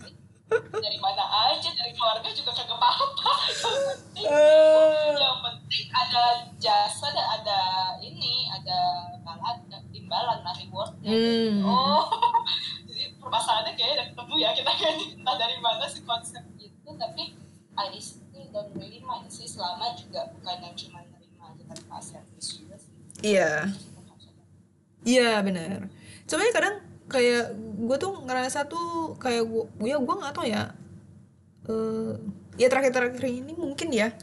dari 0.81 0.97
mana 0.97 1.25
aja 1.47 1.69
dari 1.71 1.93
keluarga 1.93 2.29
juga 2.33 2.51
kagak 2.51 2.73
apa-apa 2.73 3.31
yang 4.17 4.27
penting 4.27 4.27
Eh. 4.27 5.13
yang 5.15 5.39
penting 5.39 5.85
ada 5.89 6.25
jasa 6.57 7.07
dan 7.13 7.27
ada 7.39 7.61
ini 8.01 8.49
ada 8.49 8.79
balan 9.23 9.61
imbalan 9.93 10.41
lah 10.41 10.55
rewardnya 10.57 11.13
Hmm. 11.13 11.61
oh 11.63 12.09
jadi 12.89 13.13
permasalahannya 13.15 13.77
kayaknya 13.77 13.95
udah 13.95 14.07
ketemu 14.09 14.35
ya 14.41 14.51
kita 14.51 14.73
kan 14.73 14.95
entah 14.97 15.37
dari 15.37 15.57
mana 15.61 15.85
sih 15.85 16.03
konsep 16.03 16.43
itu 16.57 16.91
tapi 16.91 17.37
I 17.77 18.01
don't 18.53 18.73
really 18.77 19.01
sih 19.29 19.47
selama 19.47 19.93
juga 19.97 20.29
bukan 20.37 20.57
yang 20.65 20.77
cuma 20.77 21.01
nerima 21.05 21.45
aja 21.53 21.63
tanpa 21.69 21.97
service 22.01 22.49
juga 22.59 22.77
sih 22.77 22.99
Iya. 23.23 23.67
Iya 25.03 25.43
benar. 25.43 25.91
Sebenarnya 26.29 26.55
kadang 26.55 26.77
kayak 27.09 27.45
gue 27.57 27.97
tuh 27.97 28.13
ngerasa 28.27 28.69
tuh 28.69 29.17
kayak 29.17 29.43
gue, 29.47 29.65
ya 29.89 29.97
gue 29.99 30.15
nggak 30.15 30.35
tahu 30.35 30.47
ya. 30.47 30.75
eh 31.69 32.13
ya 32.59 32.67
terakhir-terakhir 32.71 33.25
ini 33.29 33.53
mungkin 33.55 33.89
ya. 33.91 34.15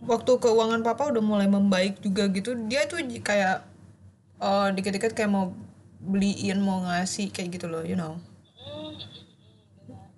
Waktu 0.00 0.32
keuangan 0.40 0.80
papa 0.80 1.12
udah 1.12 1.20
mulai 1.20 1.48
membaik 1.50 2.00
juga 2.00 2.24
gitu, 2.32 2.56
dia 2.68 2.88
tuh 2.88 3.02
kayak 3.20 3.64
eh 4.40 4.68
dikit-dikit 4.72 5.12
kayak 5.12 5.30
mau 5.30 5.52
beliin 6.00 6.64
mau 6.64 6.80
ngasih 6.88 7.28
kayak 7.28 7.60
gitu 7.60 7.66
loh, 7.68 7.84
you 7.84 7.96
know. 7.98 8.16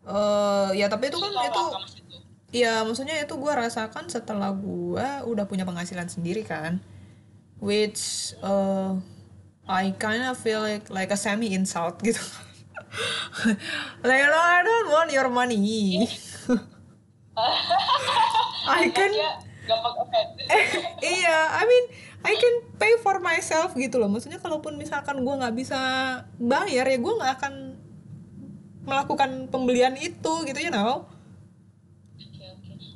Eh 0.06 0.68
ya 0.78 0.86
tapi 0.90 1.10
itu 1.10 1.18
kan 1.18 1.30
Itu 1.30 1.64
ya 2.52 2.84
maksudnya 2.84 3.16
itu 3.24 3.32
gue 3.32 3.52
rasakan 3.52 4.12
setelah 4.12 4.52
gue 4.52 5.08
udah 5.24 5.44
punya 5.48 5.64
penghasilan 5.64 6.06
sendiri 6.06 6.44
kan 6.44 6.84
which 7.58 8.36
uh, 8.44 9.00
I 9.64 9.96
kind 9.96 10.20
of 10.28 10.36
feel 10.36 10.60
like 10.60 10.92
like 10.92 11.08
a 11.08 11.18
semi 11.18 11.56
insult 11.56 12.04
gitu 12.04 12.20
like 14.06 14.22
no 14.28 14.36
I 14.36 14.60
don't 14.60 14.88
want 14.92 15.10
your 15.16 15.32
money 15.32 16.04
I 18.68 18.92
can 18.92 19.10
gampang 19.64 19.94
offended. 19.96 20.46
iya 21.16 21.56
I 21.56 21.64
mean 21.64 21.84
I 22.22 22.34
can 22.36 22.54
pay 22.76 23.00
for 23.00 23.18
myself 23.18 23.72
gitu 23.74 23.96
loh 23.96 24.12
maksudnya 24.12 24.38
kalaupun 24.38 24.76
misalkan 24.76 25.24
gue 25.24 25.34
nggak 25.40 25.54
bisa 25.56 25.80
bayar 26.36 26.84
ya 26.84 26.98
gue 27.00 27.14
nggak 27.16 27.32
akan 27.40 27.54
melakukan 28.82 29.48
pembelian 29.48 29.94
itu 29.96 30.44
gitu 30.44 30.58
you 30.60 30.74
know. 30.74 31.06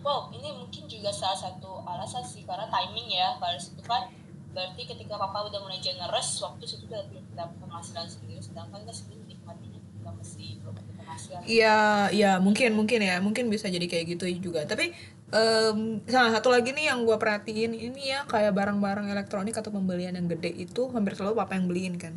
Wow, 0.06 0.30
ini 0.30 0.54
mungkin 0.54 0.86
juga 0.86 1.10
salah 1.10 1.34
satu 1.34 1.82
alasan 1.82 2.22
sih 2.22 2.46
karena 2.46 2.70
timing 2.70 3.10
ya. 3.10 3.34
Pada 3.42 3.58
situ 3.58 3.82
kan 3.82 4.06
berarti 4.54 4.86
ketika 4.86 5.18
papa 5.18 5.50
udah 5.50 5.58
mulai 5.66 5.82
generous, 5.82 6.38
waktu 6.38 6.62
situ 6.62 6.86
udah 6.86 7.02
dapat 7.34 7.58
penghasilan 7.58 8.06
sendiri. 8.06 8.38
Sedangkan 8.38 8.86
kan 8.86 8.94
sebelum 8.94 9.26
nikmatinya 9.26 9.82
kita 9.82 10.10
masih 10.14 10.62
belum 10.62 10.74
penghasilan. 10.78 11.40
Iya, 11.42 11.78
iya 12.14 12.30
mungkin 12.38 12.78
mungkin 12.78 13.02
ya, 13.02 13.18
mungkin 13.18 13.50
bisa 13.50 13.66
jadi 13.66 13.82
kayak 13.90 14.14
gitu 14.14 14.30
juga. 14.38 14.62
Tapi 14.62 14.94
Em, 15.26 15.98
nah 16.06 16.30
satu 16.30 16.54
lagi 16.54 16.70
nih 16.70 16.86
yang 16.86 17.02
gue 17.02 17.18
perhatiin 17.18 17.74
ini 17.74 18.14
ya 18.14 18.22
kayak 18.30 18.54
barang-barang 18.54 19.10
elektronik 19.10 19.58
atau 19.58 19.74
pembelian 19.74 20.14
yang 20.14 20.30
gede 20.30 20.54
itu 20.54 20.86
hampir 20.94 21.18
selalu 21.18 21.34
papa 21.42 21.58
yang 21.58 21.66
beliin 21.66 21.98
kan 21.98 22.14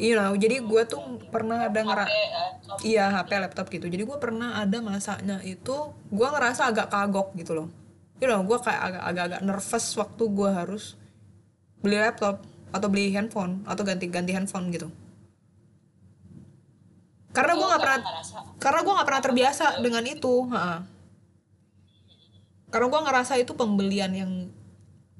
you 0.00 0.16
know 0.16 0.32
jadi 0.32 0.64
gue 0.64 0.82
tuh 0.88 1.20
pernah 1.28 1.68
ada 1.68 1.80
ngera 1.84 2.06
HP, 2.08 2.16
eh, 2.16 2.28
laptop. 2.32 2.76
iya 2.82 3.04
HP 3.12 3.30
laptop 3.36 3.66
gitu. 3.68 3.86
Jadi 3.86 4.02
gue 4.02 4.18
pernah 4.18 4.58
ada 4.58 4.78
masanya 4.80 5.38
itu 5.44 5.76
gue 6.08 6.28
ngerasa 6.28 6.72
agak 6.72 6.88
kagok 6.88 7.36
gitu 7.36 7.52
loh. 7.52 7.68
You 8.18 8.26
know 8.26 8.40
gue 8.42 8.58
kayak 8.58 8.80
agak 8.80 9.02
agak 9.04 9.24
agak 9.30 9.40
nervous 9.44 9.86
waktu 10.00 10.22
gue 10.24 10.50
harus 10.50 10.84
beli 11.84 12.00
laptop 12.00 12.42
atau 12.72 12.88
beli 12.88 13.12
handphone 13.12 13.60
atau 13.68 13.82
ganti 13.84 14.08
ganti 14.08 14.32
handphone 14.32 14.72
gitu. 14.72 14.88
Karena 17.30 17.52
gue 17.54 17.66
nggak 17.68 17.82
pernah 17.84 18.00
karena 18.58 18.80
gue 18.82 18.92
nggak 18.96 19.08
pernah 19.08 19.22
terbiasa 19.22 19.64
dengan 19.84 20.04
itu 20.08 20.34
ha. 20.50 20.82
karena 22.70 22.86
gue 22.86 23.00
ngerasa 23.02 23.34
itu 23.42 23.52
pembelian 23.54 24.10
yang 24.14 24.32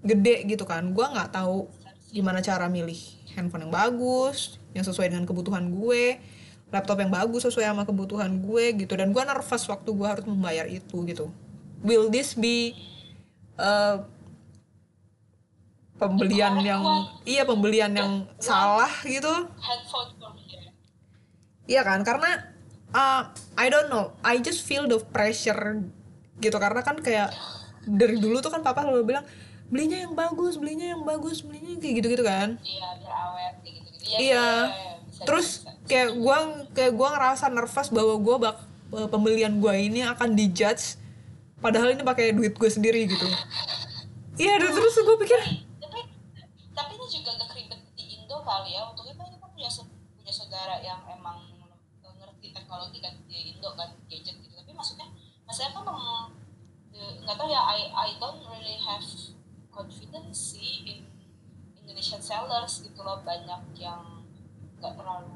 gede 0.01 0.49
gitu 0.49 0.65
kan. 0.67 0.91
Gue 0.91 1.07
nggak 1.07 1.37
tahu 1.37 1.71
gimana 2.11 2.43
cara 2.43 2.67
milih 2.67 2.99
handphone 3.39 3.71
yang 3.71 3.75
bagus 3.75 4.60
yang 4.77 4.85
sesuai 4.87 5.11
dengan 5.11 5.25
kebutuhan 5.27 5.71
gue 5.71 6.19
laptop 6.71 7.03
yang 7.03 7.11
bagus 7.11 7.47
sesuai 7.51 7.67
sama 7.67 7.83
kebutuhan 7.83 8.31
gue 8.43 8.87
gitu 8.87 8.95
dan 8.95 9.11
gue 9.11 9.23
nervous 9.23 9.67
waktu 9.67 9.91
gue 9.91 10.07
harus 10.07 10.25
membayar 10.27 10.67
itu 10.71 10.97
gitu 11.07 11.31
will 11.83 12.07
this 12.13 12.37
be 12.37 12.77
uh, 13.59 14.05
pembelian 16.01 16.57
yang 16.65 16.83
iya 17.29 17.45
pembelian 17.45 17.93
yang 17.93 18.25
salah 18.41 18.89
gitu. 19.05 19.29
Iya 21.69 21.85
kan, 21.87 22.01
karena 22.03 22.51
uh, 22.97 23.31
I 23.55 23.69
don't 23.69 23.93
know, 23.93 24.17
I 24.25 24.41
just 24.41 24.65
feel 24.65 24.89
the 24.89 24.99
pressure 25.13 25.85
gitu 26.41 26.57
karena 26.57 26.81
kan 26.81 26.97
kayak 27.05 27.37
dari 27.85 28.17
dulu 28.17 28.41
tuh 28.41 28.49
kan 28.49 28.65
papa 28.65 28.89
selalu 28.89 29.05
bilang 29.05 29.25
belinya 29.69 30.01
yang 30.01 30.17
bagus, 30.17 30.57
belinya 30.57 30.97
yang 30.97 31.05
bagus, 31.05 31.45
belinya 31.45 31.77
yang 31.77 31.81
kayak 31.85 31.95
gitu-gitu 32.03 32.25
kan. 32.25 32.59
Iya, 32.65 32.89
biar 33.05 33.15
awet. 33.15 33.55
Iya. 34.11 34.19
Iya. 34.19 34.27
iya, 34.27 34.47
iya, 34.67 34.93
bisa, 35.07 35.23
Terus 35.27 35.49
bisa, 35.63 35.71
bisa. 35.71 35.87
kayak 35.87 36.11
gua 36.19 36.37
kayak 36.75 36.93
gua 36.99 37.09
ngerasa 37.15 37.45
nervous 37.55 37.89
bahwa 37.95 38.15
gua 38.19 38.37
bak 38.43 38.57
eh, 38.99 39.09
pembelian 39.11 39.55
gua 39.63 39.75
ini 39.79 40.03
akan 40.03 40.35
dijudge 40.35 40.99
padahal 41.61 41.93
ini 41.93 42.03
pakai 42.03 42.33
duit 42.33 42.57
gue 42.57 42.71
sendiri 42.73 43.05
gitu. 43.05 43.27
Iya, 44.41 44.57
dan 44.57 44.73
terus 44.73 44.97
gue 44.97 45.17
pikir 45.21 45.39
tapi 45.77 46.01
tapi 46.73 46.93
ini 46.97 47.07
juga 47.13 47.37
gak 47.37 47.53
ribet 47.53 47.81
di 47.93 48.05
Indo 48.17 48.41
kali 48.41 48.73
ya 48.73 48.89
untuk 48.89 49.05
itu 49.05 49.21
kita 49.21 49.47
punya 49.53 49.69
punya 50.17 50.33
saudara 50.33 50.81
yang 50.81 51.05
emang 51.13 51.45
ngerti 52.01 52.49
teknologi 52.57 53.05
kan 53.05 53.21
di 53.29 53.53
Indo 53.53 53.77
kan 53.77 53.93
gadget 54.09 54.41
gitu 54.41 54.55
tapi 54.57 54.73
maksudnya 54.73 55.13
maksudnya 55.45 55.77
kan 55.77 55.85
eh, 56.97 57.13
nggak 57.21 57.37
tahu 57.37 57.49
ya 57.53 57.61
I 57.61 57.81
I 57.93 58.09
don't 58.17 58.41
really 58.49 58.81
have 58.81 59.05
confidence 59.69 60.50
sellers 62.31 62.75
gitu 62.87 63.01
loh 63.03 63.19
banyak 63.27 63.63
yang 63.75 64.23
nggak 64.79 64.95
terlalu 64.95 65.35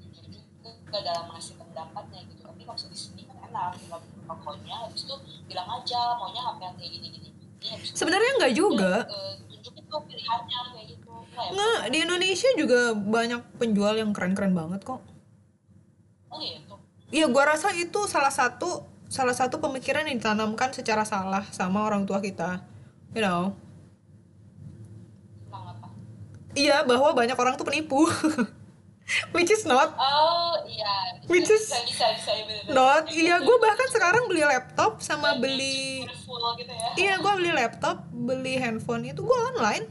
jujur 0.00 0.24
juga 0.64 0.98
dalam 1.04 1.28
ngasih 1.36 1.60
pendapatnya 1.60 2.20
gitu 2.32 2.40
tapi 2.40 2.64
kalau 2.64 2.80
di 2.88 2.96
sini 2.96 3.22
kan 3.28 3.36
enak 3.44 3.76
tinggal 3.76 4.00
tokonya 4.24 4.76
habis 4.88 5.04
itu 5.04 5.16
bilang 5.44 5.68
aja 5.68 6.16
maunya 6.16 6.40
HP 6.40 6.58
yang 6.64 6.76
kayak 6.80 6.90
gini 6.96 7.06
gini 7.12 7.28
gini 7.60 7.76
sebenarnya 7.92 8.30
nggak 8.40 8.54
juga. 8.56 9.04
eh, 9.04 9.34
tunjukin 9.44 9.84
tuh 9.84 10.00
pilihannya 10.08 10.58
kayak 10.72 10.86
gitu 10.96 11.12
Nggak 11.12 11.44
ya? 11.44 11.50
Nggak, 11.52 11.80
di 11.92 11.98
Indonesia 12.00 12.48
juga 12.56 12.80
banyak 12.96 13.40
penjual 13.60 13.94
yang 14.00 14.10
keren-keren 14.16 14.56
banget 14.56 14.80
kok. 14.82 15.04
oh 16.32 16.38
gitu 16.40 16.74
Iya, 17.10 17.26
gua 17.26 17.42
rasa 17.42 17.74
itu 17.74 18.06
salah 18.06 18.30
satu 18.30 18.86
salah 19.10 19.34
satu 19.34 19.58
pemikiran 19.58 20.06
yang 20.06 20.22
ditanamkan 20.22 20.70
secara 20.70 21.02
salah 21.02 21.42
sama 21.50 21.82
orang 21.82 22.06
tua 22.06 22.22
kita. 22.22 22.62
You 23.10 23.26
know. 23.26 23.69
Iya, 26.54 26.82
bahwa 26.82 27.14
banyak 27.14 27.36
orang 27.38 27.54
tuh 27.54 27.66
penipu. 27.66 28.06
Which 29.34 29.50
is 29.50 29.66
not 29.66 29.90
oh 29.98 30.54
iya 30.70 31.18
bisa, 31.18 31.30
Which 31.30 31.50
is 31.50 31.66
bisa 31.66 31.82
bisa 31.82 32.06
bisa 32.14 32.30
ya, 32.30 32.42
bener, 32.46 32.62
bener. 32.62 32.74
not. 32.78 33.04
Iya, 33.10 33.34
gue 33.42 33.56
bahkan 33.58 33.88
sekarang 33.90 34.30
beli 34.30 34.42
laptop 34.46 35.02
sama 35.02 35.34
beli 35.34 36.06
gitu 36.06 36.70
ya 36.70 36.88
Iya, 36.94 37.14
gue 37.18 37.32
beli 37.42 37.50
laptop, 37.50 38.06
beli 38.14 38.54
handphone 38.62 39.10
itu 39.10 39.20
gue 39.26 39.38
online. 39.54 39.90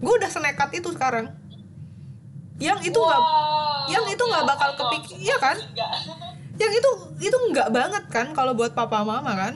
Gue 0.00 0.16
udah 0.16 0.30
senekat 0.32 0.80
itu 0.80 0.88
sekarang. 0.96 1.28
Yang 2.56 2.88
itu 2.94 2.98
nggak, 2.98 3.20
Wow, 3.20 3.90
yang 3.90 4.04
itu 4.06 4.22
nggak 4.22 4.44
ya, 4.44 4.48
bakal 4.48 4.70
kepikir, 4.80 5.16
iya 5.20 5.36
kan? 5.36 5.56
Enggak. 5.58 5.92
Yang 6.62 6.72
itu 6.78 6.90
itu 7.32 7.36
nggak 7.50 7.68
banget 7.72 8.04
kan 8.12 8.26
kalau 8.36 8.52
buat 8.52 8.76
papa 8.76 9.02
mama 9.02 9.32
kan? 9.34 9.54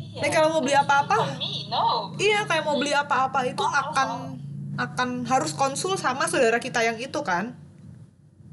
Iya. 0.00 0.24
Nah, 0.24 0.30
kalau 0.32 0.48
mau 0.56 0.62
beli 0.64 0.74
apa-apa, 0.74 1.14
For 1.14 1.36
me, 1.36 1.68
no. 1.70 2.10
Iya 2.16 2.48
kayak 2.48 2.64
mau 2.64 2.74
beli 2.80 2.90
apa-apa 2.96 3.44
itu 3.46 3.62
akan 3.62 4.40
akan 4.74 5.22
harus 5.24 5.52
konsul 5.52 5.94
sama 5.94 6.26
saudara 6.26 6.58
kita 6.58 6.82
yang 6.82 6.98
itu 6.98 7.20
kan 7.20 7.54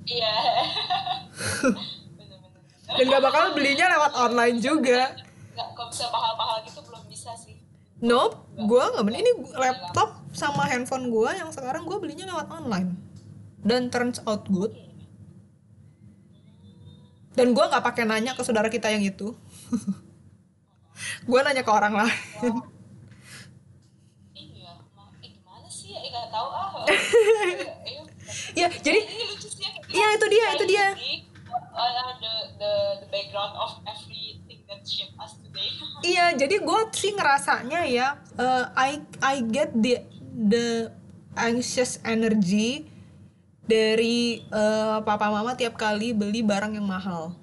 Iya. 0.02 0.34
Dan 2.92 3.06
gak 3.08 3.24
bakal 3.24 3.56
belinya 3.56 3.88
lewat 3.88 4.12
online 4.18 4.58
juga. 4.60 5.16
Nggak, 5.54 5.68
kalau 5.72 5.88
bisa 5.88 6.06
mahal-mahal 6.12 6.58
gitu 6.66 6.84
belum 6.84 7.04
bisa 7.08 7.32
sih. 7.38 7.56
Nope, 8.02 8.36
gue 8.58 8.82
nggak 8.84 9.06
bener 9.06 9.22
ini 9.22 9.32
laptop 9.54 10.26
sama 10.34 10.66
handphone 10.66 11.08
gue 11.08 11.30
yang 11.32 11.54
sekarang 11.54 11.86
gue 11.86 11.96
belinya 11.96 12.28
lewat 12.28 12.50
online 12.50 12.98
dan 13.62 13.88
turns 13.88 14.20
out 14.26 14.44
good. 14.50 14.74
Dan 17.32 17.54
gue 17.54 17.64
nggak 17.64 17.86
pakai 17.86 18.04
nanya 18.04 18.36
ke 18.36 18.44
saudara 18.44 18.68
kita 18.68 18.92
yang 18.92 19.06
itu. 19.06 19.32
gue 21.30 21.40
nanya 21.40 21.64
ke 21.64 21.72
orang 21.72 21.94
lain. 21.96 22.54
Iya, 24.34 24.72
ma- 24.92 25.14
eh, 25.22 25.30
gimana 25.30 25.68
sih 25.70 25.96
ya? 25.96 26.00
Eh, 26.02 26.10
nggak 26.10 26.28
tahu 26.28 26.48
ah. 26.50 26.68
Eh, 26.68 26.71
Ya 28.52 28.68
jadi 28.68 29.00
ya. 29.00 29.72
Iya, 29.92 30.08
itu 30.16 30.26
dia, 30.32 30.46
itu 30.56 30.66
dia. 30.72 30.88
Uh, 31.72 32.12
today. 32.20 33.26
Iya, 36.02 36.26
jadi 36.34 36.56
gue 36.64 36.82
sih 36.96 37.14
ngerasanya 37.14 37.86
ya, 37.86 38.18
eh, 38.40 38.66
I 38.74 38.92
I 39.22 39.36
get 39.46 39.70
the 39.76 40.02
the 40.34 40.90
anxious 41.38 42.02
energy 42.02 42.90
dari 43.70 44.42
eh, 44.42 44.98
papa 45.06 45.30
mama 45.30 45.54
tiap 45.54 45.78
kali 45.78 46.16
beli 46.18 46.42
barang 46.42 46.74
yang 46.74 46.88
mahal. 46.88 47.38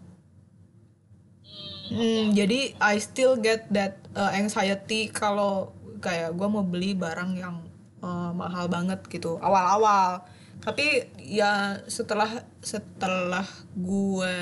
Hmm, 1.88 2.36
jadi 2.36 2.76
I 2.82 3.00
still 3.00 3.40
get 3.40 3.64
that 3.72 3.96
uh, 4.12 4.28
anxiety 4.36 5.08
kalau 5.08 5.72
kayak 6.04 6.36
gue 6.36 6.48
mau 6.50 6.60
beli 6.60 6.92
barang 6.92 7.32
yang 7.32 7.64
uh, 8.02 8.30
mahal 8.34 8.66
banget 8.70 9.02
gitu 9.08 9.36
awal-awal. 9.38 10.24
Tapi 10.58 11.06
ya 11.22 11.82
setelah 11.86 12.42
setelah 12.58 13.46
gue 13.78 14.34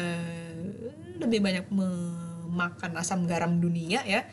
lebih 1.21 1.41
banyak 1.45 1.67
memakan 1.69 2.93
asam 2.97 3.29
garam 3.29 3.61
dunia 3.61 4.01
ya, 4.05 4.25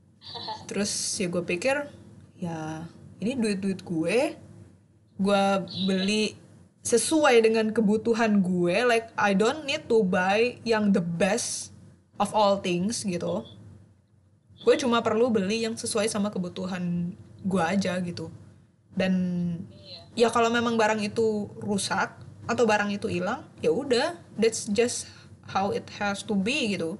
terus 0.68 0.90
ya 1.20 1.28
gue 1.28 1.44
pikir 1.44 1.88
ya 2.40 2.84
ini 3.20 3.32
duit-duit 3.36 3.80
gue, 3.84 4.18
gue 5.20 5.44
beli 5.84 6.36
sesuai 6.80 7.44
dengan 7.44 7.72
kebutuhan 7.72 8.40
gue. 8.40 8.76
Like 8.88 9.12
I 9.20 9.36
don't 9.36 9.68
need 9.68 9.84
to 9.88 10.00
buy 10.00 10.60
yang 10.64 10.96
the 10.96 11.04
best 11.04 11.76
of 12.16 12.32
all 12.32 12.60
things 12.64 13.04
gitu 13.04 13.44
gue 14.66 14.74
cuma 14.82 14.98
perlu 14.98 15.30
beli 15.30 15.62
yang 15.62 15.78
sesuai 15.78 16.10
sama 16.10 16.32
kebutuhan 16.34 17.14
gue 17.46 17.62
aja 17.62 17.94
gitu. 18.02 18.28
Dan 18.90 19.14
ya 20.18 20.28
kalau 20.34 20.50
memang 20.50 20.74
barang 20.74 20.98
itu 21.00 21.46
rusak 21.62 22.10
atau 22.46 22.64
barang 22.66 22.94
itu 22.94 23.10
hilang 23.10 23.42
ya 23.58 23.74
udah 23.74 24.14
that's 24.38 24.70
just 24.70 25.10
how 25.46 25.70
it 25.70 25.86
has 25.96 26.26
to 26.26 26.34
be 26.34 26.74
gitu. 26.74 26.98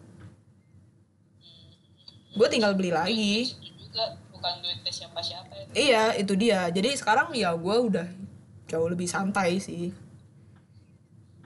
Gue 2.36 2.48
tinggal 2.52 2.76
beli 2.76 2.94
lagi. 2.94 3.50
Itu 3.50 3.90
juga 3.90 4.14
bukan 4.30 4.52
duitnya 4.62 4.92
siapa-siapa 4.92 5.52
ya. 5.56 5.66
iya 5.74 6.04
itu 6.14 6.32
dia. 6.38 6.68
Jadi 6.70 6.94
sekarang 6.94 7.34
ya 7.34 7.50
gue 7.56 7.76
udah 7.90 8.06
jauh 8.70 8.86
lebih 8.86 9.08
santai 9.08 9.58
sih. 9.58 9.90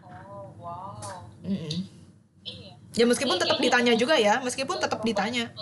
Oh, 0.05 0.51
wow. 0.59 0.99
Iya. 1.41 2.75
ya 2.91 3.05
meskipun 3.07 3.39
tetap 3.39 3.63
ditanya 3.63 3.95
juga 3.95 4.19
ya 4.19 4.43
meskipun 4.43 4.77
tetap 4.83 5.01
ditanya. 5.07 5.55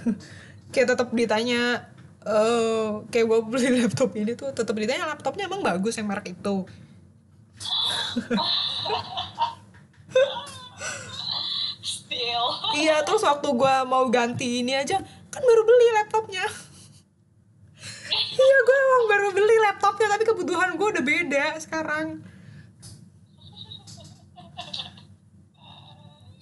kayak 0.72 0.94
tetap 0.94 1.10
ditanya 1.10 1.90
eh 2.20 2.88
kayak 3.08 3.26
gue 3.26 3.40
beli 3.48 3.68
laptop 3.80 4.10
ini 4.16 4.32
tuh 4.36 4.52
tetap 4.52 4.76
ditanya 4.76 5.08
laptopnya 5.08 5.48
emang 5.48 5.64
bagus 5.64 5.96
yang 5.96 6.08
merek 6.08 6.36
itu. 6.36 6.66
Still. 11.80 12.46
iya 12.76 13.00
terus 13.06 13.22
waktu 13.22 13.48
gue 13.54 13.74
mau 13.86 14.04
ganti 14.10 14.60
ini 14.60 14.74
aja 14.74 14.98
kan 15.30 15.42
baru 15.42 15.62
beli 15.64 15.86
laptopnya. 15.96 16.44
Iya 18.10 18.58
gue 18.66 18.76
emang 18.76 19.04
baru 19.06 19.28
beli 19.30 19.56
laptopnya 19.70 20.08
tapi 20.10 20.24
kebutuhan 20.26 20.74
gue 20.74 20.88
udah 20.90 21.04
beda 21.04 21.44
sekarang. 21.62 22.20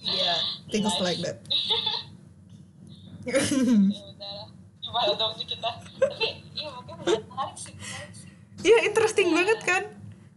Yeah 0.03 0.59
things 0.71 0.93
like 1.01 1.17
that 1.25 1.37
gimana 4.89 5.13
dong 5.13 5.33
tuh 5.37 5.45
kita. 5.45 5.69
Tapi 6.01 6.27
iya 6.57 6.69
mungkin 6.73 6.93
menarik 7.05 7.53
sih 7.53 7.73
Iya 8.59 8.77
interesting 8.89 9.31
banget 9.31 9.59
kan? 9.63 9.83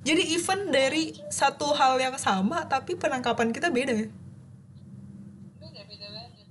Jadi 0.02 0.22
even 0.34 0.70
dari 0.70 1.14
satu 1.30 1.72
hal 1.74 1.98
yang 1.98 2.14
sama 2.20 2.62
tapi 2.68 2.94
penangkapan 2.94 3.50
kita 3.50 3.72
beda 3.72 3.94
ya? 3.96 4.08
Beda 5.58 5.80
beda 5.88 6.06
banget. 6.12 6.46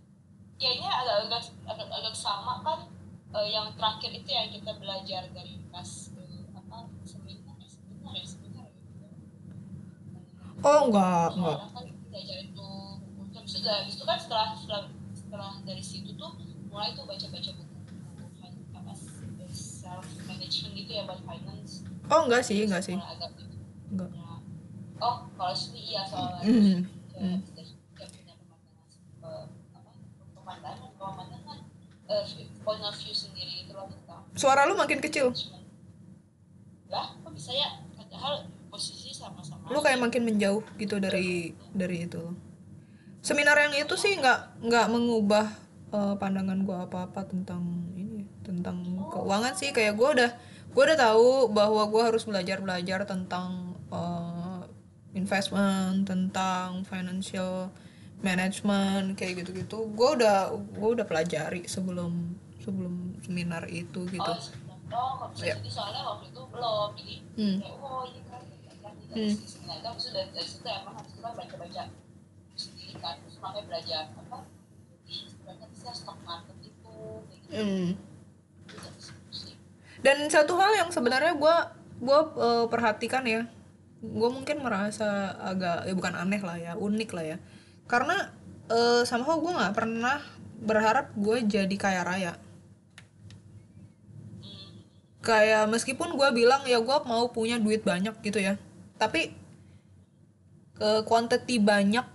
Kayaknya 0.59 0.89
agak-agak 0.91 1.43
agak-agak 1.63 2.15
sama 2.17 2.59
kan? 2.65 2.79
Eh, 3.31 3.47
yang 3.55 3.71
terakhir 3.79 4.11
itu 4.11 4.27
yang 4.27 4.51
kita 4.51 4.71
belajar 4.75 5.23
dari 5.31 5.63
pas 5.71 6.11
eh, 6.19 6.43
apa 6.51 6.91
seminar 7.07 7.55
eh, 7.63 7.69
seminar 7.71 8.11
ya 8.19 8.25
seminar 8.27 8.67
gitu. 8.67 9.07
Oh 10.59 10.91
enggak 10.91 11.27
enggak. 11.39 11.57
kan 11.71 11.85
belajar 12.11 12.37
itu 12.43 12.67
itu, 13.87 14.03
kan 14.03 14.19
setelah, 14.19 14.51
setelah 14.59 14.83
setelah 15.15 15.51
dari 15.63 15.79
situ 15.79 16.11
tuh 16.19 16.35
mulai 16.67 16.91
tuh 16.91 17.07
baca-baca 17.07 17.51
buku. 17.55 17.70
fin- 17.70 17.70
apa 17.70 17.70
self 17.70 17.70
management 20.51 20.73
gitu 20.75 20.91
ya 20.91 21.01
buat 21.07 21.21
finance. 21.23 21.71
Oh 22.11 22.21
enggak 22.27 22.43
sih 22.43 22.59
enggak 22.67 22.83
sih. 22.83 22.97
Agak 22.99 23.31
enggak. 23.87 24.11
Oh 24.99 25.17
kalau 25.39 25.55
sini 25.55 25.95
iya 25.95 26.03
soalnya 26.03 26.43
pemandangan 31.01 31.57
eh, 32.11 32.23
point 32.61 32.83
of 32.83 32.95
view 32.99 33.15
sendiri 33.15 33.63
itu 33.63 33.71
loh 33.71 33.87
tentang 33.87 34.21
suara 34.35 34.67
lu 34.67 34.75
makin 34.75 34.99
kecil. 34.99 35.31
Lah 36.91 37.15
kok 37.15 37.31
bisa 37.31 37.55
ya? 37.55 37.79
Padahal 37.95 38.51
posisi 38.67 39.15
sama-sama 39.15 39.71
lu 39.71 39.79
kayak 39.79 40.03
makin 40.03 40.27
menjauh 40.27 40.61
gitu 40.75 40.99
dari 40.99 41.55
dari 41.71 42.11
itu. 42.11 42.35
Seminar 43.23 43.55
yang 43.55 43.73
itu 43.79 43.95
sih 43.95 44.19
nggak 44.19 44.67
nggak 44.67 44.85
mengubah 44.91 45.47
eh, 45.95 46.15
pandangan 46.19 46.59
gua 46.67 46.83
apa 46.85 47.07
apa 47.07 47.23
tentang 47.23 47.63
tentang 48.51 48.77
keuangan 49.09 49.53
sih 49.55 49.71
kayak 49.71 49.95
gua 49.95 50.09
udah 50.11 50.31
gua 50.75 50.83
udah 50.91 50.99
tahu 50.99 51.29
bahwa 51.55 51.81
gua 51.87 52.03
harus 52.11 52.27
belajar 52.27 52.59
belajar 52.59 53.07
tentang 53.07 53.75
eh, 53.89 54.61
investment 55.15 56.03
tentang 56.07 56.83
financial 56.83 57.71
management 58.21 59.15
kayak 59.17 59.41
gitu 59.41 59.51
gitu 59.63 59.77
gua 59.95 60.09
udah 60.19 60.37
gua 60.75 60.89
udah 60.99 61.05
pelajari 61.07 61.63
sebelum 61.65 62.35
sebelum 62.61 63.17
seminar 63.23 63.65
itu 63.71 64.05
gitu 64.11 64.33
Oh, 64.91 65.15
kalau 65.15 65.31
jadi 65.39 65.71
soalnya 65.71 66.03
waktu 66.03 66.35
itu 66.35 66.41
belum, 66.51 66.87
jadi 66.99 67.15
Hmm. 67.39 67.57
kayak 67.63 67.79
oh 67.79 68.03
ini 68.11 68.21
kan 68.27 68.43
kan 68.83 68.91
Hmm. 68.91 69.23
dari 69.23 69.31
sisi 69.39 69.57
nah, 69.63 69.79
itu 69.79 69.87
habis 69.87 70.03
itu 70.03 70.11
dari, 70.11 70.29
dari 70.35 70.49
situ 70.51 70.67
emang 70.67 70.95
habis 70.99 71.11
itu 71.15 71.21
kan 71.23 71.31
baca-baca 71.39 71.83
sendiri 72.59 72.93
kan, 72.99 73.15
terus 73.23 73.37
makanya 73.39 73.65
belajar 73.71 74.03
apa? 74.11 74.37
Ih, 75.07 75.23
sebenarnya 75.31 75.67
bisa 75.71 75.89
stock 75.95 76.19
market 76.27 76.57
itu, 76.59 76.91
kayak 77.23 77.39
gitu. 77.39 77.55
Hmm. 77.55 77.87
Dan 80.01 80.25
satu 80.33 80.57
hal 80.57 80.81
yang 80.81 80.89
sebenarnya 80.89 81.37
gue 81.37 81.55
gue 82.01 82.19
perhatikan 82.67 83.21
ya, 83.29 83.45
gue 84.01 84.29
mungkin 84.33 84.65
merasa 84.65 85.37
agak 85.37 85.85
ya 85.85 85.93
bukan 85.93 86.17
aneh 86.17 86.41
lah 86.41 86.57
ya, 86.57 86.73
unik 86.73 87.09
lah 87.13 87.25
ya, 87.25 87.37
karena 87.85 88.33
uh, 88.65 89.05
somehow 89.05 89.37
gue 89.37 89.53
nggak 89.53 89.77
pernah 89.77 90.17
berharap 90.65 91.13
gue 91.13 91.45
jadi 91.45 91.75
kaya 91.77 92.01
raya. 92.01 92.33
Kayak 95.21 95.69
meskipun 95.69 96.17
gue 96.17 96.29
bilang 96.33 96.65
ya 96.65 96.81
gue 96.81 96.97
mau 97.05 97.29
punya 97.29 97.61
duit 97.61 97.85
banyak 97.85 98.17
gitu 98.25 98.41
ya, 98.41 98.57
tapi 98.97 99.37
ke 100.81 101.05
quantity 101.05 101.61
banyak 101.61 102.09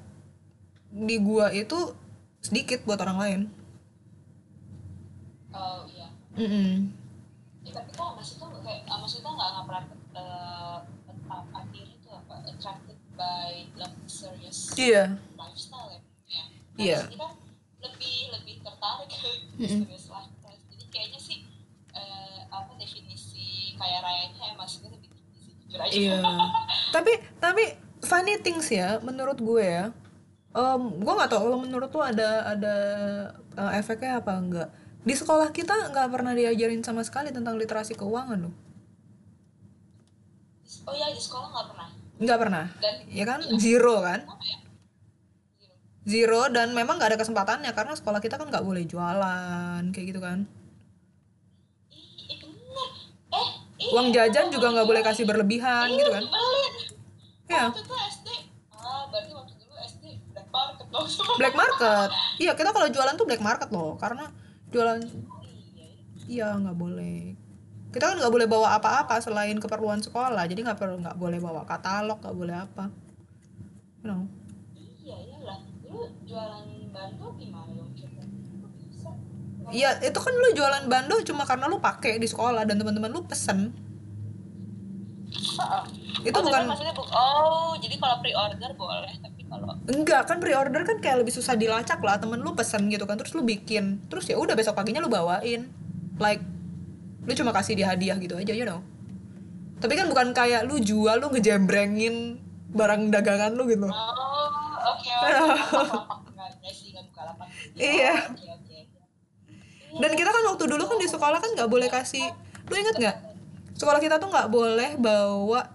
di 0.90 1.22
gua 1.22 1.54
itu 1.54 1.94
sedikit 2.42 2.82
buat 2.82 2.98
orang 2.98 3.18
lain. 3.22 3.40
Oh 5.54 5.86
iya. 5.86 6.10
Mm-mm. 6.34 6.90
Ya, 7.66 7.70
tapi 7.74 7.90
kok 7.90 8.14
maksudnya 8.14 8.46
tuh 8.46 8.62
kayak 8.62 8.82
ah, 8.86 8.98
maksudnya 9.02 9.30
nggak 9.34 9.48
nggak 9.50 9.64
pernah 9.66 9.84
uh, 10.14 10.78
akhirnya 11.50 11.94
itu 11.98 12.08
apa 12.08 12.34
attracted 12.46 12.98
by 13.18 13.52
luxurious 13.74 14.70
Iya. 14.78 15.18
lifestyle 15.34 15.90
ya. 15.90 16.00
ya. 16.30 16.44
Iya. 16.78 16.98
Jadi 17.10 17.16
kan 17.18 17.32
lebih 17.82 18.16
lebih 18.32 18.54
tertarik 18.62 19.10
ke 19.10 19.30
luxurious 19.58 20.06
lifestyle. 20.06 20.60
Jadi 20.70 20.84
kayaknya 20.88 21.18
sih 21.18 21.38
eh, 21.90 22.38
apa 22.46 22.72
definisi 22.78 23.74
kaya 23.74 23.98
rayanya 23.98 24.54
emang 24.54 24.68
sebenarnya 24.68 25.02
lebih 25.02 25.10
tinggi 25.10 25.38
sih 25.42 25.52
jujur 25.58 25.80
aja. 25.82 25.90
Iya. 25.92 26.20
tapi 26.94 27.12
tapi 27.42 27.64
funny 28.00 28.38
things 28.38 28.70
ya 28.70 29.02
menurut 29.02 29.42
gue 29.42 29.64
ya. 29.66 29.90
Em, 30.56 30.82
gue 31.02 31.12
nggak 31.12 31.28
tahu 31.28 31.40
kalau 31.50 31.58
menurut 31.60 31.90
lo 31.90 32.00
ada 32.00 32.54
ada 32.54 32.74
eh, 33.58 33.72
efeknya 33.76 34.22
apa 34.22 34.32
enggak. 34.38 34.68
Di 35.06 35.14
sekolah 35.14 35.54
kita 35.54 35.94
nggak 35.94 36.08
pernah 36.10 36.34
diajarin 36.34 36.82
sama 36.82 37.06
sekali 37.06 37.30
tentang 37.30 37.54
literasi 37.54 37.94
keuangan 37.94 38.38
loh. 38.42 38.54
Oh 40.82 40.90
iya 40.90 41.14
di 41.14 41.22
sekolah 41.22 41.46
nggak 41.46 41.66
pernah. 41.70 41.88
Nggak 42.16 42.38
pernah. 42.42 42.64
Dan 42.82 42.94
Ya 43.08 43.24
kan 43.24 43.40
zero 43.56 44.02
kan? 44.02 44.20
apa 44.26 44.42
ya? 44.42 44.58
Zero. 45.56 45.74
Zero 46.02 46.42
dan 46.50 46.74
memang 46.74 46.98
nggak 46.98 47.14
ada 47.14 47.18
kesempatannya 47.18 47.70
karena 47.70 47.94
sekolah 47.94 48.18
kita 48.18 48.34
kan 48.34 48.50
nggak 48.50 48.66
boleh 48.66 48.82
jualan 48.82 49.82
kayak 49.94 50.06
gitu 50.10 50.18
kan. 50.18 50.42
Eh. 51.86 52.90
Eh, 53.30 53.48
iya, 53.78 53.90
Uang 53.94 54.10
jajan 54.10 54.50
juga 54.50 54.74
nggak 54.74 54.86
boleh 54.86 55.02
iya. 55.02 55.08
kasih 55.08 55.22
berlebihan 55.22 55.86
Iya, 55.86 55.98
gitu 55.98 56.10
kan. 56.10 56.24
nyebelin. 56.24 56.74
Iya. 57.46 57.64
Waktu 57.70 57.80
itu 57.80 57.94
SD. 58.10 58.28
Berarti 59.06 59.30
waktu 59.30 59.52
dulu 59.54 59.74
SD 59.80 60.04
black 60.30 60.48
market 60.50 60.86
dong. 60.90 61.06
Black 61.38 61.54
market. 61.54 62.08
Iya 62.38 62.52
kita 62.54 62.70
kalau 62.70 62.88
jualan 62.90 63.14
tuh 63.14 63.26
black 63.26 63.38
market 63.40 63.68
loh 63.70 63.94
karena 63.96 64.26
jualan 64.76 65.00
iya. 66.28 66.52
Nggak 66.52 66.76
boleh. 66.76 67.32
Kita 67.88 68.12
kan 68.12 68.16
nggak 68.20 68.34
boleh 68.34 68.44
bawa 68.44 68.76
apa-apa 68.76 69.16
selain 69.24 69.56
keperluan 69.56 70.04
sekolah. 70.04 70.44
Jadi 70.44 70.60
nggak 70.68 70.76
perlu 70.76 71.00
nggak 71.00 71.16
boleh 71.16 71.40
bawa 71.40 71.64
katalog, 71.64 72.20
nggak 72.20 72.36
boleh 72.36 72.56
apa. 72.60 72.92
You 74.04 74.06
know. 74.12 74.22
Iya, 75.00 75.16
iyalah. 75.32 75.58
Lu 75.88 76.04
jualan 76.28 76.66
bando 76.92 77.26
gimana 77.40 77.70
dong 77.72 77.90
coba? 77.96 78.22
Kok 78.28 78.70
bisa? 78.76 79.10
Iya 79.72 79.90
itu 80.04 80.18
kan 80.20 80.34
lu 80.36 80.48
jualan 80.52 80.84
bando 80.92 81.14
cuma 81.24 81.42
karena 81.48 81.66
lu 81.72 81.80
pakai 81.80 82.20
di 82.20 82.28
sekolah 82.28 82.68
dan 82.68 82.76
teman-teman 82.76 83.10
lu 83.10 83.24
pesen. 83.24 83.72
Heeh. 85.36 85.84
Itu 86.26 86.38
oh, 86.38 86.42
bukan 86.42 86.62
maksudnya 86.66 86.94
bu- 86.96 87.12
oh, 87.12 87.72
jadi 87.78 87.96
kalau 88.00 88.16
pre-order 88.18 88.70
boleh, 88.74 89.14
tapi 89.20 89.35
kalau 89.46 89.78
enggak 89.86 90.26
kan 90.26 90.42
pre-order 90.42 90.82
kan 90.82 90.98
kayak 90.98 91.22
lebih 91.22 91.30
susah 91.30 91.54
dilacak 91.54 92.02
lah 92.02 92.18
temen 92.18 92.42
lu 92.42 92.52
pesen 92.58 92.90
gitu 92.90 93.06
kan 93.06 93.14
terus 93.14 93.30
lu 93.32 93.46
bikin 93.46 94.02
terus 94.10 94.26
ya 94.26 94.34
udah 94.34 94.58
besok 94.58 94.74
paginya 94.74 94.98
lu 94.98 95.06
bawain 95.06 95.70
like 96.18 96.42
lu 97.26 97.32
cuma 97.34 97.54
kasih 97.54 97.78
dia 97.78 97.86
hadiah 97.90 98.18
gitu 98.18 98.34
aja 98.34 98.52
you 98.54 98.66
know 98.66 98.82
tapi 99.78 99.94
kan 99.94 100.10
bukan 100.10 100.34
kayak 100.34 100.66
lu 100.66 100.82
jual 100.82 101.20
lu 101.20 101.30
ngejembrengin 101.30 102.42
barang 102.74 103.12
dagangan 103.14 103.54
lu 103.54 103.70
gitu 103.70 103.86
Oh, 103.86 104.90
oke. 104.92 105.10
Iya. 107.76 108.14
Oh, 108.16 108.32
Oke 108.32 108.48
oke. 108.48 108.78
Dan 110.00 110.12
kita 110.16 110.30
kan 110.32 110.42
waktu 110.48 110.64
dulu 110.64 110.84
kan 110.88 110.98
di 111.00 111.08
sekolah 111.08 111.38
kan 111.40 111.50
nggak 111.56 111.68
boleh 111.68 111.88
kasih, 111.92 112.24
lu 112.68 112.74
inget 112.76 112.96
nggak? 112.96 113.16
Sekolah 113.76 114.00
kita 114.00 114.16
tuh 114.16 114.28
nggak 114.32 114.48
boleh 114.48 114.96
bawa 114.96 115.72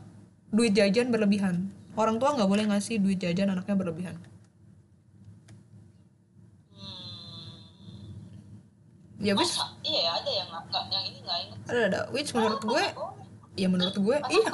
duit 0.49 0.73
jajan 0.73 1.13
berlebihan. 1.13 1.69
Orang 2.01 2.17
tua 2.17 2.33
nggak 2.33 2.49
boleh 2.49 2.65
ngasih 2.65 2.97
duit 2.97 3.21
jajan 3.21 3.53
anaknya 3.53 3.77
berlebihan. 3.77 4.17
Hmm. 6.73 8.09
Ya 9.21 9.37
which 9.37 9.53
Masa? 9.53 9.77
Iya 9.85 9.99
ya, 10.01 10.11
ada 10.17 10.31
yang 10.33 10.49
nggak 10.49 10.83
yang 10.89 11.05
ini 11.05 11.19
nggak 11.21 11.37
inget. 11.45 11.59
ada 11.69 11.81
ada 11.93 11.99
which 12.09 12.33
menurut 12.33 12.57
gue, 12.65 12.83
ya 13.53 13.67
menurut 13.69 13.93
gue 13.93 14.17
Atau 14.17 14.33
iya. 14.33 14.49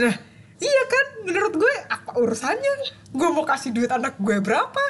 Nah 0.00 0.14
iya 0.56 0.82
kan, 0.88 1.06
menurut 1.28 1.54
gue 1.60 1.74
apa 1.92 2.16
urusannya? 2.16 2.72
Gue 3.12 3.28
mau 3.28 3.44
kasih 3.44 3.76
duit 3.76 3.92
anak 3.92 4.16
gue 4.16 4.40
berapa? 4.40 4.84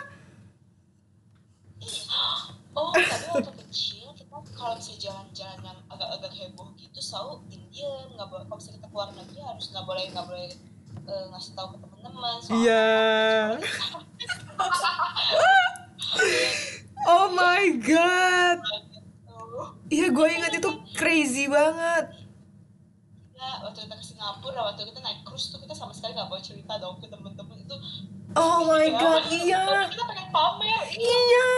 Oh, 2.73 2.89
tapi 2.95 3.27
waktu 3.35 3.53
kecil 3.69 4.15
kita 4.17 4.33
kalau 4.57 4.79
misalnya 4.79 5.01
jalan-jalan 5.11 5.61
yang 5.61 5.79
agak-agak 5.93 6.33
heboh 6.39 6.73
gitu 6.79 7.01
selalu 7.05 7.45
Indian 7.53 8.15
nggak 8.17 8.29
boleh 8.31 8.45
kalau 8.49 8.57
misalnya 8.63 8.79
kita 8.81 8.89
keluar 8.89 9.09
negeri 9.13 9.41
harus 9.45 9.65
nggak 9.69 9.85
boleh 9.85 10.05
nggak 10.09 10.27
boleh 10.31 10.49
eh, 11.13 11.25
ngasih 11.29 11.53
tahu 11.53 11.67
ke 11.73 11.77
teman-teman 11.85 12.37
Iya. 12.49 12.89
Oh 17.03 17.27
my 17.35 17.65
god. 17.83 18.59
Tuh. 19.29 19.67
Iya 19.91 20.07
gue 20.15 20.29
ingat 20.33 20.53
itu 20.57 20.71
crazy 20.97 21.51
banget. 21.51 22.15
Ya, 23.35 23.49
waktu 23.67 23.85
kita 23.85 23.95
ke 23.99 24.05
Singapura, 24.07 24.71
waktu 24.71 24.87
kita 24.87 25.03
naik 25.03 25.27
cruise 25.27 25.51
tuh 25.51 25.59
kita 25.59 25.75
sama 25.75 25.91
sekali 25.91 26.15
nggak 26.15 26.31
bawa 26.31 26.41
cerita 26.41 26.79
dong 26.79 27.03
ke 27.03 27.11
temen-temen 27.11 27.59
itu. 27.59 27.77
Oh 28.39 28.65
my 28.65 28.87
god, 28.89 29.29
iya. 29.29 29.91
Kita 29.91 30.05
pengen 30.09 30.27
pamer. 30.31 30.81
Iya. 30.95 31.51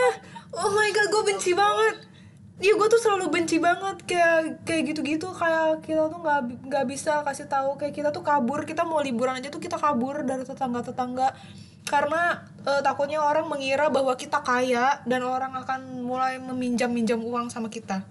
Oh 0.56 0.70
my 0.72 0.88
god, 0.90 1.06
gue 1.12 1.22
benci 1.28 1.52
banget. 1.52 2.13
Iya, 2.54 2.78
gue 2.78 2.86
tuh 2.86 3.02
selalu 3.02 3.34
benci 3.34 3.58
banget 3.58 4.06
kayak 4.06 4.62
kayak 4.62 4.82
gitu-gitu 4.94 5.26
kayak 5.34 5.82
kita 5.82 6.06
tuh 6.06 6.18
nggak 6.22 6.40
nggak 6.70 6.84
bisa 6.86 7.26
kasih 7.26 7.50
tahu 7.50 7.74
kayak 7.74 7.94
kita 7.98 8.14
tuh 8.14 8.22
kabur 8.22 8.62
kita 8.62 8.86
mau 8.86 9.02
liburan 9.02 9.42
aja 9.42 9.50
tuh 9.50 9.58
kita 9.58 9.74
kabur 9.74 10.22
dari 10.22 10.46
tetangga-tetangga 10.46 11.34
karena 11.82 12.46
eh, 12.62 12.80
takutnya 12.80 13.18
orang 13.20 13.50
mengira 13.50 13.90
bahwa 13.90 14.14
kita 14.14 14.38
kaya 14.38 15.02
dan 15.02 15.26
orang 15.26 15.50
akan 15.66 16.06
mulai 16.06 16.38
meminjam-minjam 16.38 17.18
uang 17.20 17.50
sama 17.50 17.66
kita. 17.66 18.06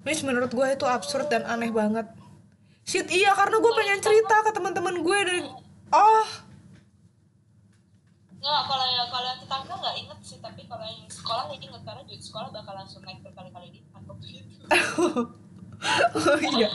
Which 0.00 0.24
menurut 0.24 0.48
gue 0.48 0.68
itu 0.72 0.86
absurd 0.88 1.28
dan 1.28 1.44
aneh 1.44 1.68
banget. 1.68 2.08
Shit 2.88 3.12
iya 3.12 3.36
karena 3.36 3.60
gue 3.60 3.72
pengen 3.76 4.00
cerita 4.00 4.48
ke 4.48 4.50
teman-teman 4.56 4.96
gue 5.04 5.18
dan 5.28 5.44
oh 5.92 6.28
Nggak, 8.38 8.62
kalau 8.70 8.86
kalau 9.10 9.30
tetangga 9.44 9.74
nggak 9.76 9.96
inget 9.98 10.17
sekolah 11.28 11.44
ya 11.46 11.56
inget 11.60 11.82
karena 11.84 12.02
duit 12.02 12.22
sekolah 12.24 12.48
bakal 12.48 12.72
langsung 12.72 13.04
naik 13.04 13.20
berkali-kali 13.20 13.68
lipat 13.70 14.02
waktu 14.02 14.26
itu. 14.40 14.64
oh 16.16 16.38
iya 16.40 16.70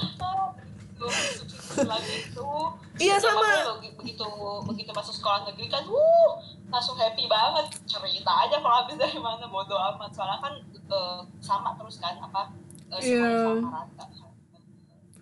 lagi 1.84 2.18
tuh. 2.32 2.70
Iya, 2.96 3.18
Ya, 3.18 3.18
sama. 3.18 3.50
begitu 3.98 4.30
begitu 4.64 4.92
masuk 4.94 5.16
sekolah 5.18 5.42
negeri 5.44 5.66
kan, 5.68 5.82
wuh 5.90 6.38
langsung 6.70 6.94
happy 6.96 7.26
banget 7.26 7.66
cerita 7.84 8.32
aja 8.46 8.62
kalau 8.62 8.86
habis 8.86 8.94
dari 8.96 9.18
mana 9.18 9.50
bodo 9.50 9.74
amat 9.74 10.14
soalnya 10.14 10.38
kan 10.38 10.54
eh, 10.70 11.20
sama 11.42 11.74
terus 11.76 11.98
kan 11.98 12.14
apa 12.22 12.54
eh, 12.94 13.02
Iya. 13.02 13.26
semuanya 13.26 13.58
sama 13.58 13.70
rata. 13.74 14.06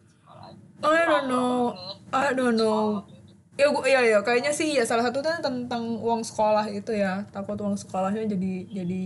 Sekolah. 0.04 0.48
I 0.84 1.02
don't 1.08 1.28
know 1.28 1.72
I 2.12 2.30
don't 2.36 2.58
know. 2.60 3.08
Ya 3.62 3.68
gua 3.70 3.86
ya 3.86 4.02
ya 4.02 4.20
kayaknya 4.26 4.50
sih 4.50 4.74
ya 4.74 4.82
salah 4.82 5.06
satunya 5.06 5.38
tentang 5.38 6.02
uang 6.02 6.26
sekolah 6.26 6.66
itu 6.74 6.98
ya. 6.98 7.22
Takut 7.30 7.58
uang 7.62 7.78
sekolahnya 7.78 8.26
jadi 8.26 8.54
jadi 8.74 9.06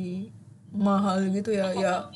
mahal 0.72 1.28
gitu 1.28 1.52
ya. 1.52 1.76
Ya 1.76 2.08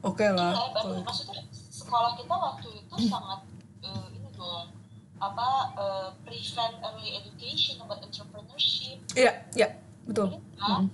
oke 0.00 0.24
lah. 0.32 0.56
Iya, 0.56 1.04
maksudnya 1.04 1.44
sekolah 1.68 2.16
kita 2.16 2.32
waktu 2.32 2.68
itu 2.80 2.96
sangat 3.12 3.40
eh, 3.84 4.06
ini 4.16 4.28
dong 4.32 4.72
apa 5.20 5.48
eh, 5.76 6.08
prevent 6.24 6.74
early 6.80 7.20
education 7.20 7.76
about 7.84 8.00
entrepreneurship. 8.00 8.96
iya 9.12 9.44
iya. 9.52 9.68
Betul. 10.08 10.40
Hah? 10.56 10.82
Mm. 10.82 10.88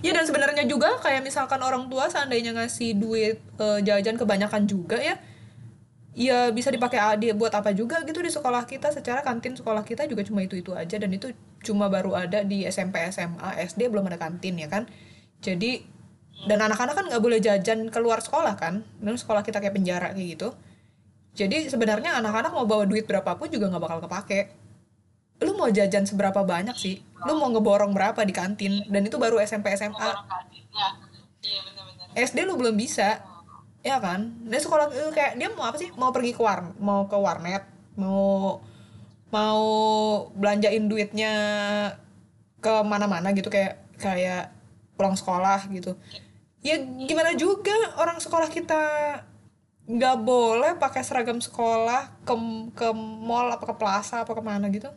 Ya 0.00 0.16
dan 0.16 0.24
sebenarnya 0.24 0.64
juga 0.64 0.96
kayak 1.04 1.20
misalkan 1.20 1.60
orang 1.60 1.92
tua 1.92 2.08
seandainya 2.08 2.56
ngasih 2.56 2.96
duit 2.96 3.38
eh, 3.60 3.78
jajan 3.84 4.16
kebanyakan 4.16 4.64
juga 4.64 4.96
ya, 4.96 5.20
ya 6.14 6.50
bisa 6.50 6.74
dipakai 6.74 6.98
adik 6.98 7.38
buat 7.38 7.54
apa 7.54 7.70
juga 7.74 8.02
gitu 8.02 8.20
di 8.20 8.30
sekolah 8.30 8.66
kita. 8.66 8.90
Secara 8.90 9.22
kantin 9.22 9.54
sekolah 9.54 9.82
kita 9.86 10.06
juga 10.10 10.22
cuma 10.26 10.42
itu 10.42 10.58
itu 10.58 10.74
aja 10.74 10.96
dan 10.98 11.10
itu 11.10 11.30
cuma 11.62 11.86
baru 11.86 12.16
ada 12.16 12.42
di 12.42 12.66
SMP, 12.66 13.00
SMA, 13.10 13.60
SD 13.66 13.90
belum 13.90 14.06
ada 14.10 14.18
kantin 14.18 14.58
ya 14.58 14.68
kan. 14.70 14.86
Jadi 15.40 15.82
dan 16.48 16.56
anak-anak 16.56 16.94
kan 16.96 17.04
nggak 17.10 17.22
boleh 17.22 17.36
jajan 17.36 17.92
keluar 17.92 18.24
sekolah 18.24 18.56
kan, 18.56 18.80
dan 18.80 19.12
sekolah 19.12 19.44
kita 19.44 19.60
kayak 19.60 19.76
penjara 19.76 20.08
kayak 20.16 20.40
gitu. 20.40 20.48
Jadi 21.36 21.68
sebenarnya 21.68 22.16
anak-anak 22.16 22.50
mau 22.56 22.64
bawa 22.64 22.88
duit 22.88 23.04
berapapun 23.04 23.52
juga 23.52 23.68
nggak 23.68 23.82
bakal 23.84 23.98
kepake 24.08 24.60
lu 25.40 25.56
mau 25.56 25.72
jajan 25.72 26.04
seberapa 26.04 26.44
banyak 26.44 26.76
sih? 26.76 27.00
Lu 27.24 27.40
mau 27.40 27.48
ngeborong 27.48 27.96
berapa 27.96 28.20
di 28.28 28.32
kantin? 28.32 28.84
Dan 28.92 29.08
itu 29.08 29.16
baru 29.16 29.40
SMP 29.40 29.72
SMA. 29.72 29.96
Iya. 29.96 30.88
SD 32.28 32.44
lu 32.44 32.60
belum 32.60 32.76
bisa. 32.76 33.24
Ya 33.80 33.96
kan? 33.96 34.36
Dan 34.44 34.60
sekolah 34.60 34.92
itu 34.92 35.10
kayak 35.16 35.40
dia 35.40 35.48
mau 35.56 35.64
apa 35.64 35.76
sih? 35.80 35.88
Mau 35.96 36.12
pergi 36.12 36.36
ke 36.36 36.42
war 36.44 36.60
mau 36.76 37.08
ke 37.08 37.16
warnet, 37.16 37.64
mau 37.96 38.60
mau 39.30 39.62
belanjain 40.36 40.84
duitnya 40.90 41.32
ke 42.60 42.74
mana-mana 42.84 43.32
gitu 43.32 43.48
kayak 43.48 43.80
kayak 43.96 44.52
pulang 44.96 45.16
sekolah 45.16 45.64
gitu. 45.72 45.96
Ya 46.60 46.76
gimana 47.08 47.32
juga 47.32 47.72
orang 47.96 48.20
sekolah 48.20 48.52
kita 48.52 48.82
nggak 49.90 50.16
boleh 50.22 50.76
pakai 50.76 51.02
seragam 51.02 51.40
sekolah 51.40 52.20
ke 52.22 52.34
ke 52.76 52.88
mall 52.94 53.48
apa 53.48 53.64
ke 53.64 53.74
plaza 53.80 54.22
apa 54.22 54.32
ke 54.36 54.42
mana 54.44 54.68
gitu. 54.68 54.92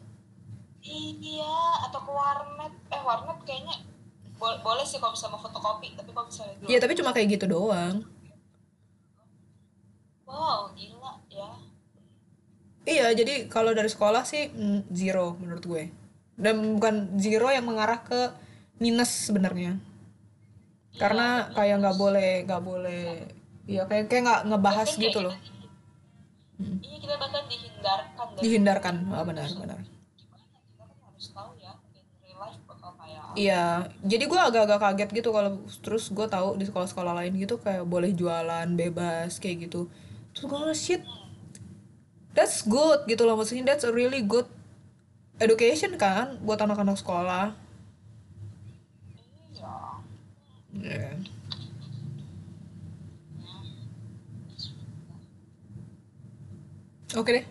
Iya, 0.83 1.55
atau 1.87 2.03
ke 2.03 2.11
warnet. 2.11 2.73
Eh, 2.91 2.99
warnet 2.99 3.39
kayaknya 3.47 3.79
bo- 4.35 4.59
boleh 4.59 4.83
sih 4.83 4.99
kalau 4.99 5.15
bisa 5.15 5.31
mau 5.31 5.39
fotokopi, 5.39 5.95
tapi 5.95 6.11
kalau 6.11 6.27
dulu. 6.27 6.67
Iya 6.67 6.77
tapi 6.83 6.93
cuma 6.99 7.15
kayak 7.15 7.39
gitu 7.39 7.47
doang. 7.47 8.03
Wow, 10.23 10.71
gila 10.75 11.19
ya. 11.29 11.49
Iya 12.83 13.07
jadi 13.15 13.47
kalau 13.47 13.71
dari 13.71 13.87
sekolah 13.87 14.23
sih 14.27 14.51
mm, 14.51 14.91
zero 14.91 15.39
menurut 15.39 15.63
gue. 15.63 15.83
Dan 16.35 16.79
bukan 16.79 17.15
zero 17.19 17.47
yang 17.53 17.63
mengarah 17.67 18.03
ke 18.03 18.33
minus 18.81 19.29
sebenarnya. 19.29 19.79
Karena 20.99 21.49
kayak 21.55 21.79
nggak 21.79 21.97
boleh 21.97 22.31
nggak 22.47 22.63
boleh. 22.63 23.05
Iya 23.63 23.87
kayak 23.87 24.11
kayak 24.11 24.23
nggak 24.27 24.41
ngebahas 24.51 24.89
gitu 24.99 25.19
loh. 25.23 25.35
Iya, 26.63 26.97
kita 27.01 27.15
bahkan 27.17 27.43
dihindarkan 27.49 28.27
dari 28.37 28.41
Dihindarkan, 28.45 28.95
ah, 29.09 29.23
benar 29.25 29.49
benar. 29.57 29.79
Iya, 33.33 33.89
jadi 34.05 34.23
gue 34.29 34.37
agak-agak 34.37 34.79
kaget 34.79 35.09
gitu 35.17 35.29
kalau 35.33 35.57
terus 35.81 36.13
gue 36.13 36.27
tahu 36.29 36.53
di 36.53 36.69
sekolah-sekolah 36.69 37.17
lain 37.17 37.33
gitu 37.41 37.57
kayak 37.57 37.81
boleh 37.89 38.13
jualan 38.13 38.69
bebas 38.77 39.41
kayak 39.41 39.65
gitu. 39.69 39.89
Terus 40.33 40.45
gue 40.45 40.57
ngerasa, 40.57 40.77
shit, 40.77 41.01
that's 42.33 42.65
good 42.65 43.05
gitu 43.05 43.23
loh 43.23 43.37
maksudnya 43.37 43.73
that's 43.73 43.85
a 43.85 43.93
really 43.93 44.19
good 44.19 44.49
education 45.37 45.93
kan 45.95 46.41
buat 46.41 46.57
anak-anak 46.57 46.97
sekolah. 46.97 47.53
Iya. 49.53 49.77
Iya. 50.73 51.09
Oke 57.13 57.29
deh. 57.29 57.45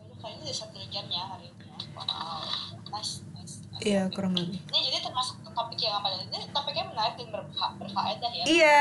Itu 0.00 0.14
kayaknya 0.16 0.48
udah 0.48 0.56
satu 0.56 0.80
jam 0.88 1.04
ya 1.12 1.22
hari 1.28 1.52
ini. 1.52 1.64
ya. 1.68 1.76
Wow, 1.92 2.40
nice, 2.88 3.20
nice. 3.36 3.60
nice. 3.68 3.84
Iya 3.84 4.08
kurang 4.08 4.32
lebih. 4.32 4.56
Ini 4.64 4.78
jadi 4.88 4.98
termasuk 5.04 5.44
topik 5.44 5.76
yang 5.76 6.00
apa? 6.00 6.08
Ini 6.24 6.38
topiknya 6.56 6.84
menarik 6.88 7.14
dan 7.20 7.28
berfa- 7.28 7.74
berfaedah 7.76 8.30
ya. 8.32 8.44
Iya 8.48 8.80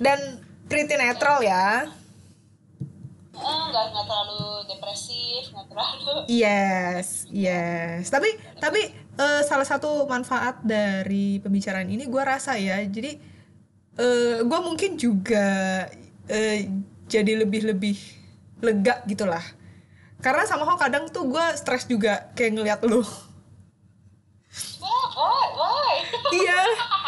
dan 0.00 0.18
pretty 0.72 0.96
netral 0.96 1.44
ya. 1.44 1.84
Eh, 3.32 3.62
nggak 3.68 3.84
nggak 3.92 4.04
terlalu 4.08 4.44
depresif, 4.72 5.52
nggak 5.52 5.66
terlalu. 5.68 6.14
Yes, 6.32 7.28
yes. 7.28 8.08
Tapi 8.08 8.32
tapi 8.56 8.80
eh, 8.96 9.42
salah 9.44 9.68
satu 9.68 10.08
manfaat 10.08 10.64
dari 10.64 11.36
pembicaraan 11.44 11.92
ini 11.92 12.08
gue 12.08 12.22
rasa 12.24 12.56
ya. 12.56 12.80
Jadi 12.80 13.20
eh 14.00 14.40
gue 14.40 14.60
mungkin 14.64 14.96
juga 14.96 15.84
eh, 16.32 16.64
jadi 17.04 17.44
lebih 17.44 17.68
lebih 17.76 17.96
lega 18.64 19.04
gitulah. 19.04 19.44
Karena 20.24 20.48
sama 20.48 20.64
kok 20.64 20.80
kadang 20.80 21.04
tuh 21.12 21.28
gue 21.28 21.46
stres 21.58 21.84
juga 21.84 22.32
kayak 22.32 22.52
ngeliat 22.56 22.80
lu. 22.88 23.04
Why, 24.80 25.46
why? 25.52 25.94
iya. 26.32 26.60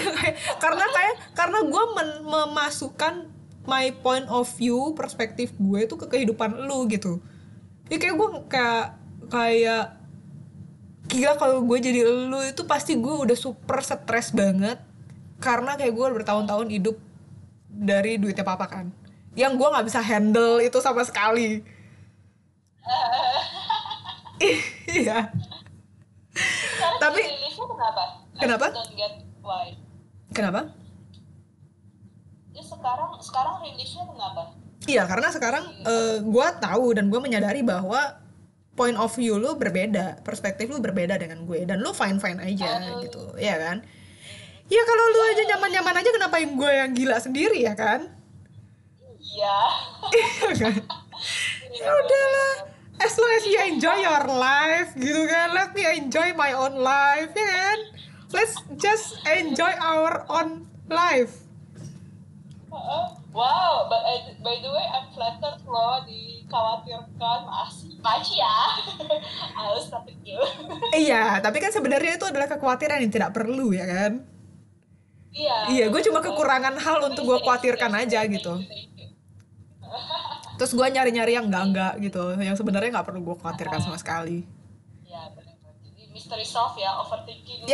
karena 0.62 0.84
kayak- 0.88 1.18
karena 1.32 1.58
gue 1.62 1.84
memasukkan 2.22 3.14
my 3.62 3.94
point 4.02 4.26
of 4.26 4.50
view 4.58 4.90
perspektif 4.92 5.54
gue 5.54 5.86
itu 5.86 5.94
ke 5.94 6.06
kehidupan 6.08 6.66
lu 6.66 6.86
gitu. 6.90 7.22
Ya 7.86 7.98
kayak 7.98 8.14
gue 8.16 8.28
kayak 8.48 8.86
kayak 9.28 9.84
gila 11.06 11.32
kalau 11.36 11.60
gue 11.62 11.78
jadi 11.78 12.00
lu 12.06 12.40
itu 12.40 12.62
pasti 12.64 12.96
gue 12.96 13.12
udah 13.12 13.36
super 13.36 13.82
stres 13.82 14.32
banget 14.32 14.78
karena 15.38 15.74
kayak 15.74 15.92
gue 15.92 16.06
bertahun-tahun 16.22 16.68
hidup 16.70 16.96
dari 17.68 18.16
duitnya 18.16 18.42
papa 18.42 18.64
kan 18.64 18.86
yang 19.34 19.56
gue 19.56 19.64
nggak 19.64 19.84
bisa 19.84 20.00
handle 20.00 20.60
itu 20.60 20.76
sama 20.78 21.02
sekali 21.02 21.60
iya 24.88 25.28
Tapi-? 26.98 27.26
Kenapa? 28.38 28.66
Kenapa 30.34 30.72
Ya 32.52 32.60
sekarang 32.60 33.16
sekarang 33.24 33.54
reliefnya 33.64 34.04
kenapa? 34.04 34.42
Iya, 34.84 35.02
karena 35.06 35.28
sekarang 35.30 35.64
eh, 35.86 36.18
gue 36.20 36.46
tahu 36.60 36.86
dan 36.92 37.08
gue 37.08 37.20
menyadari 37.22 37.62
bahwa 37.64 38.20
point 38.76 38.96
of 38.96 39.12
view 39.16 39.38
lu 39.38 39.54
berbeda, 39.56 40.20
perspektif 40.24 40.68
lu 40.68 40.80
berbeda 40.82 41.16
dengan 41.20 41.44
gue 41.46 41.64
dan 41.64 41.80
lu 41.80 41.92
fine 41.96 42.18
fine 42.18 42.40
aja 42.40 42.80
gitu, 43.00 43.36
ya 43.38 43.56
kan? 43.56 43.84
Ya 44.68 44.82
kalau 44.88 45.04
lu 45.12 45.20
aja 45.32 45.42
nyaman 45.54 45.70
nyaman 45.70 45.94
aja, 46.00 46.10
kenapa 46.12 46.36
yang 46.40 46.52
gue 46.56 46.72
yang 46.72 46.90
gila 46.96 47.16
sendiri 47.20 47.60
ya 47.60 47.76
kan? 47.76 48.08
Iya. 49.20 49.58
Iya 50.12 50.48
kan? 50.60 50.74
ya 51.72 51.88
udahlah, 51.88 52.54
as 53.00 53.14
long 53.16 53.32
as 53.32 53.44
you 53.48 53.58
enjoy 53.64 53.96
your 54.02 54.24
life 54.28 54.90
gitu 54.98 55.22
kan, 55.30 55.56
let 55.56 55.70
me 55.72 55.86
enjoy 55.88 56.34
my 56.36 56.52
own 56.52 56.76
life 56.80 57.32
ya 57.32 57.46
kan? 57.48 57.78
Let's 58.32 58.56
just 58.80 59.20
enjoy 59.28 59.72
our 59.76 60.24
own 60.32 60.64
life. 60.88 61.44
Heeh. 62.72 63.04
Wow, 63.32 63.88
but 63.88 64.04
I- 64.04 64.36
by 64.44 64.60
the 64.60 64.68
way, 64.68 64.84
I'm 64.84 65.08
flattered 65.16 65.64
loh 65.64 66.04
dikhawatirkan. 66.04 67.38
Masih, 67.48 67.96
makasih 68.04 68.44
ya. 68.44 68.56
Harus 69.60 69.88
tapi 69.88 70.12
you. 70.20 70.36
Iya, 71.08 71.40
tapi 71.40 71.56
kan 71.60 71.72
sebenarnya 71.72 72.20
itu 72.20 72.28
adalah 72.28 72.44
kekhawatiran 72.44 73.00
yang 73.00 73.12
tidak 73.12 73.32
perlu 73.32 73.72
ya 73.72 73.88
kan? 73.88 74.12
Iya. 75.32 75.56
Iya, 75.72 75.84
gue 75.88 76.00
cuma 76.04 76.20
kekurangan 76.20 76.76
hal 76.76 77.08
untuk 77.08 77.24
gue 77.24 77.38
khawatirkan 77.40 77.92
aja 78.04 78.20
gitu. 78.28 78.60
Terus 80.60 80.72
gue 80.76 80.86
nyari-nyari 80.92 81.32
yang 81.32 81.48
enggak-enggak 81.48 82.04
gitu, 82.04 82.36
yang 82.36 82.52
sebenarnya 82.52 83.00
nggak 83.00 83.08
perlu 83.08 83.20
gue 83.32 83.36
khawatirkan 83.40 83.80
sama 83.80 83.96
sekali. 83.96 84.44
Iya, 85.08 85.32
benar. 85.32 85.56
mystery 86.12 86.44
solve 86.44 86.76
ya 86.76 87.00
overthinking 87.00 87.64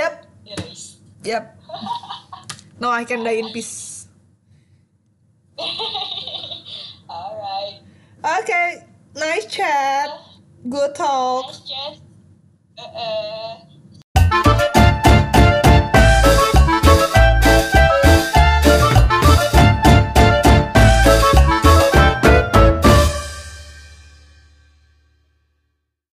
Erase 0.50 0.96
Yep. 1.24 1.60
No, 2.80 2.90
I 2.90 3.04
can 3.04 3.24
die 3.24 3.42
in 3.42 3.52
peace. 3.52 4.06
alright 7.10 7.82
Okay, 8.24 8.84
nice 9.14 9.46
chat. 9.46 10.08
Good 10.68 10.94
talk. 10.94 11.46
nice 11.46 11.60
chat 11.68 11.98
uh, 12.78 12.82
uh, 12.82 13.56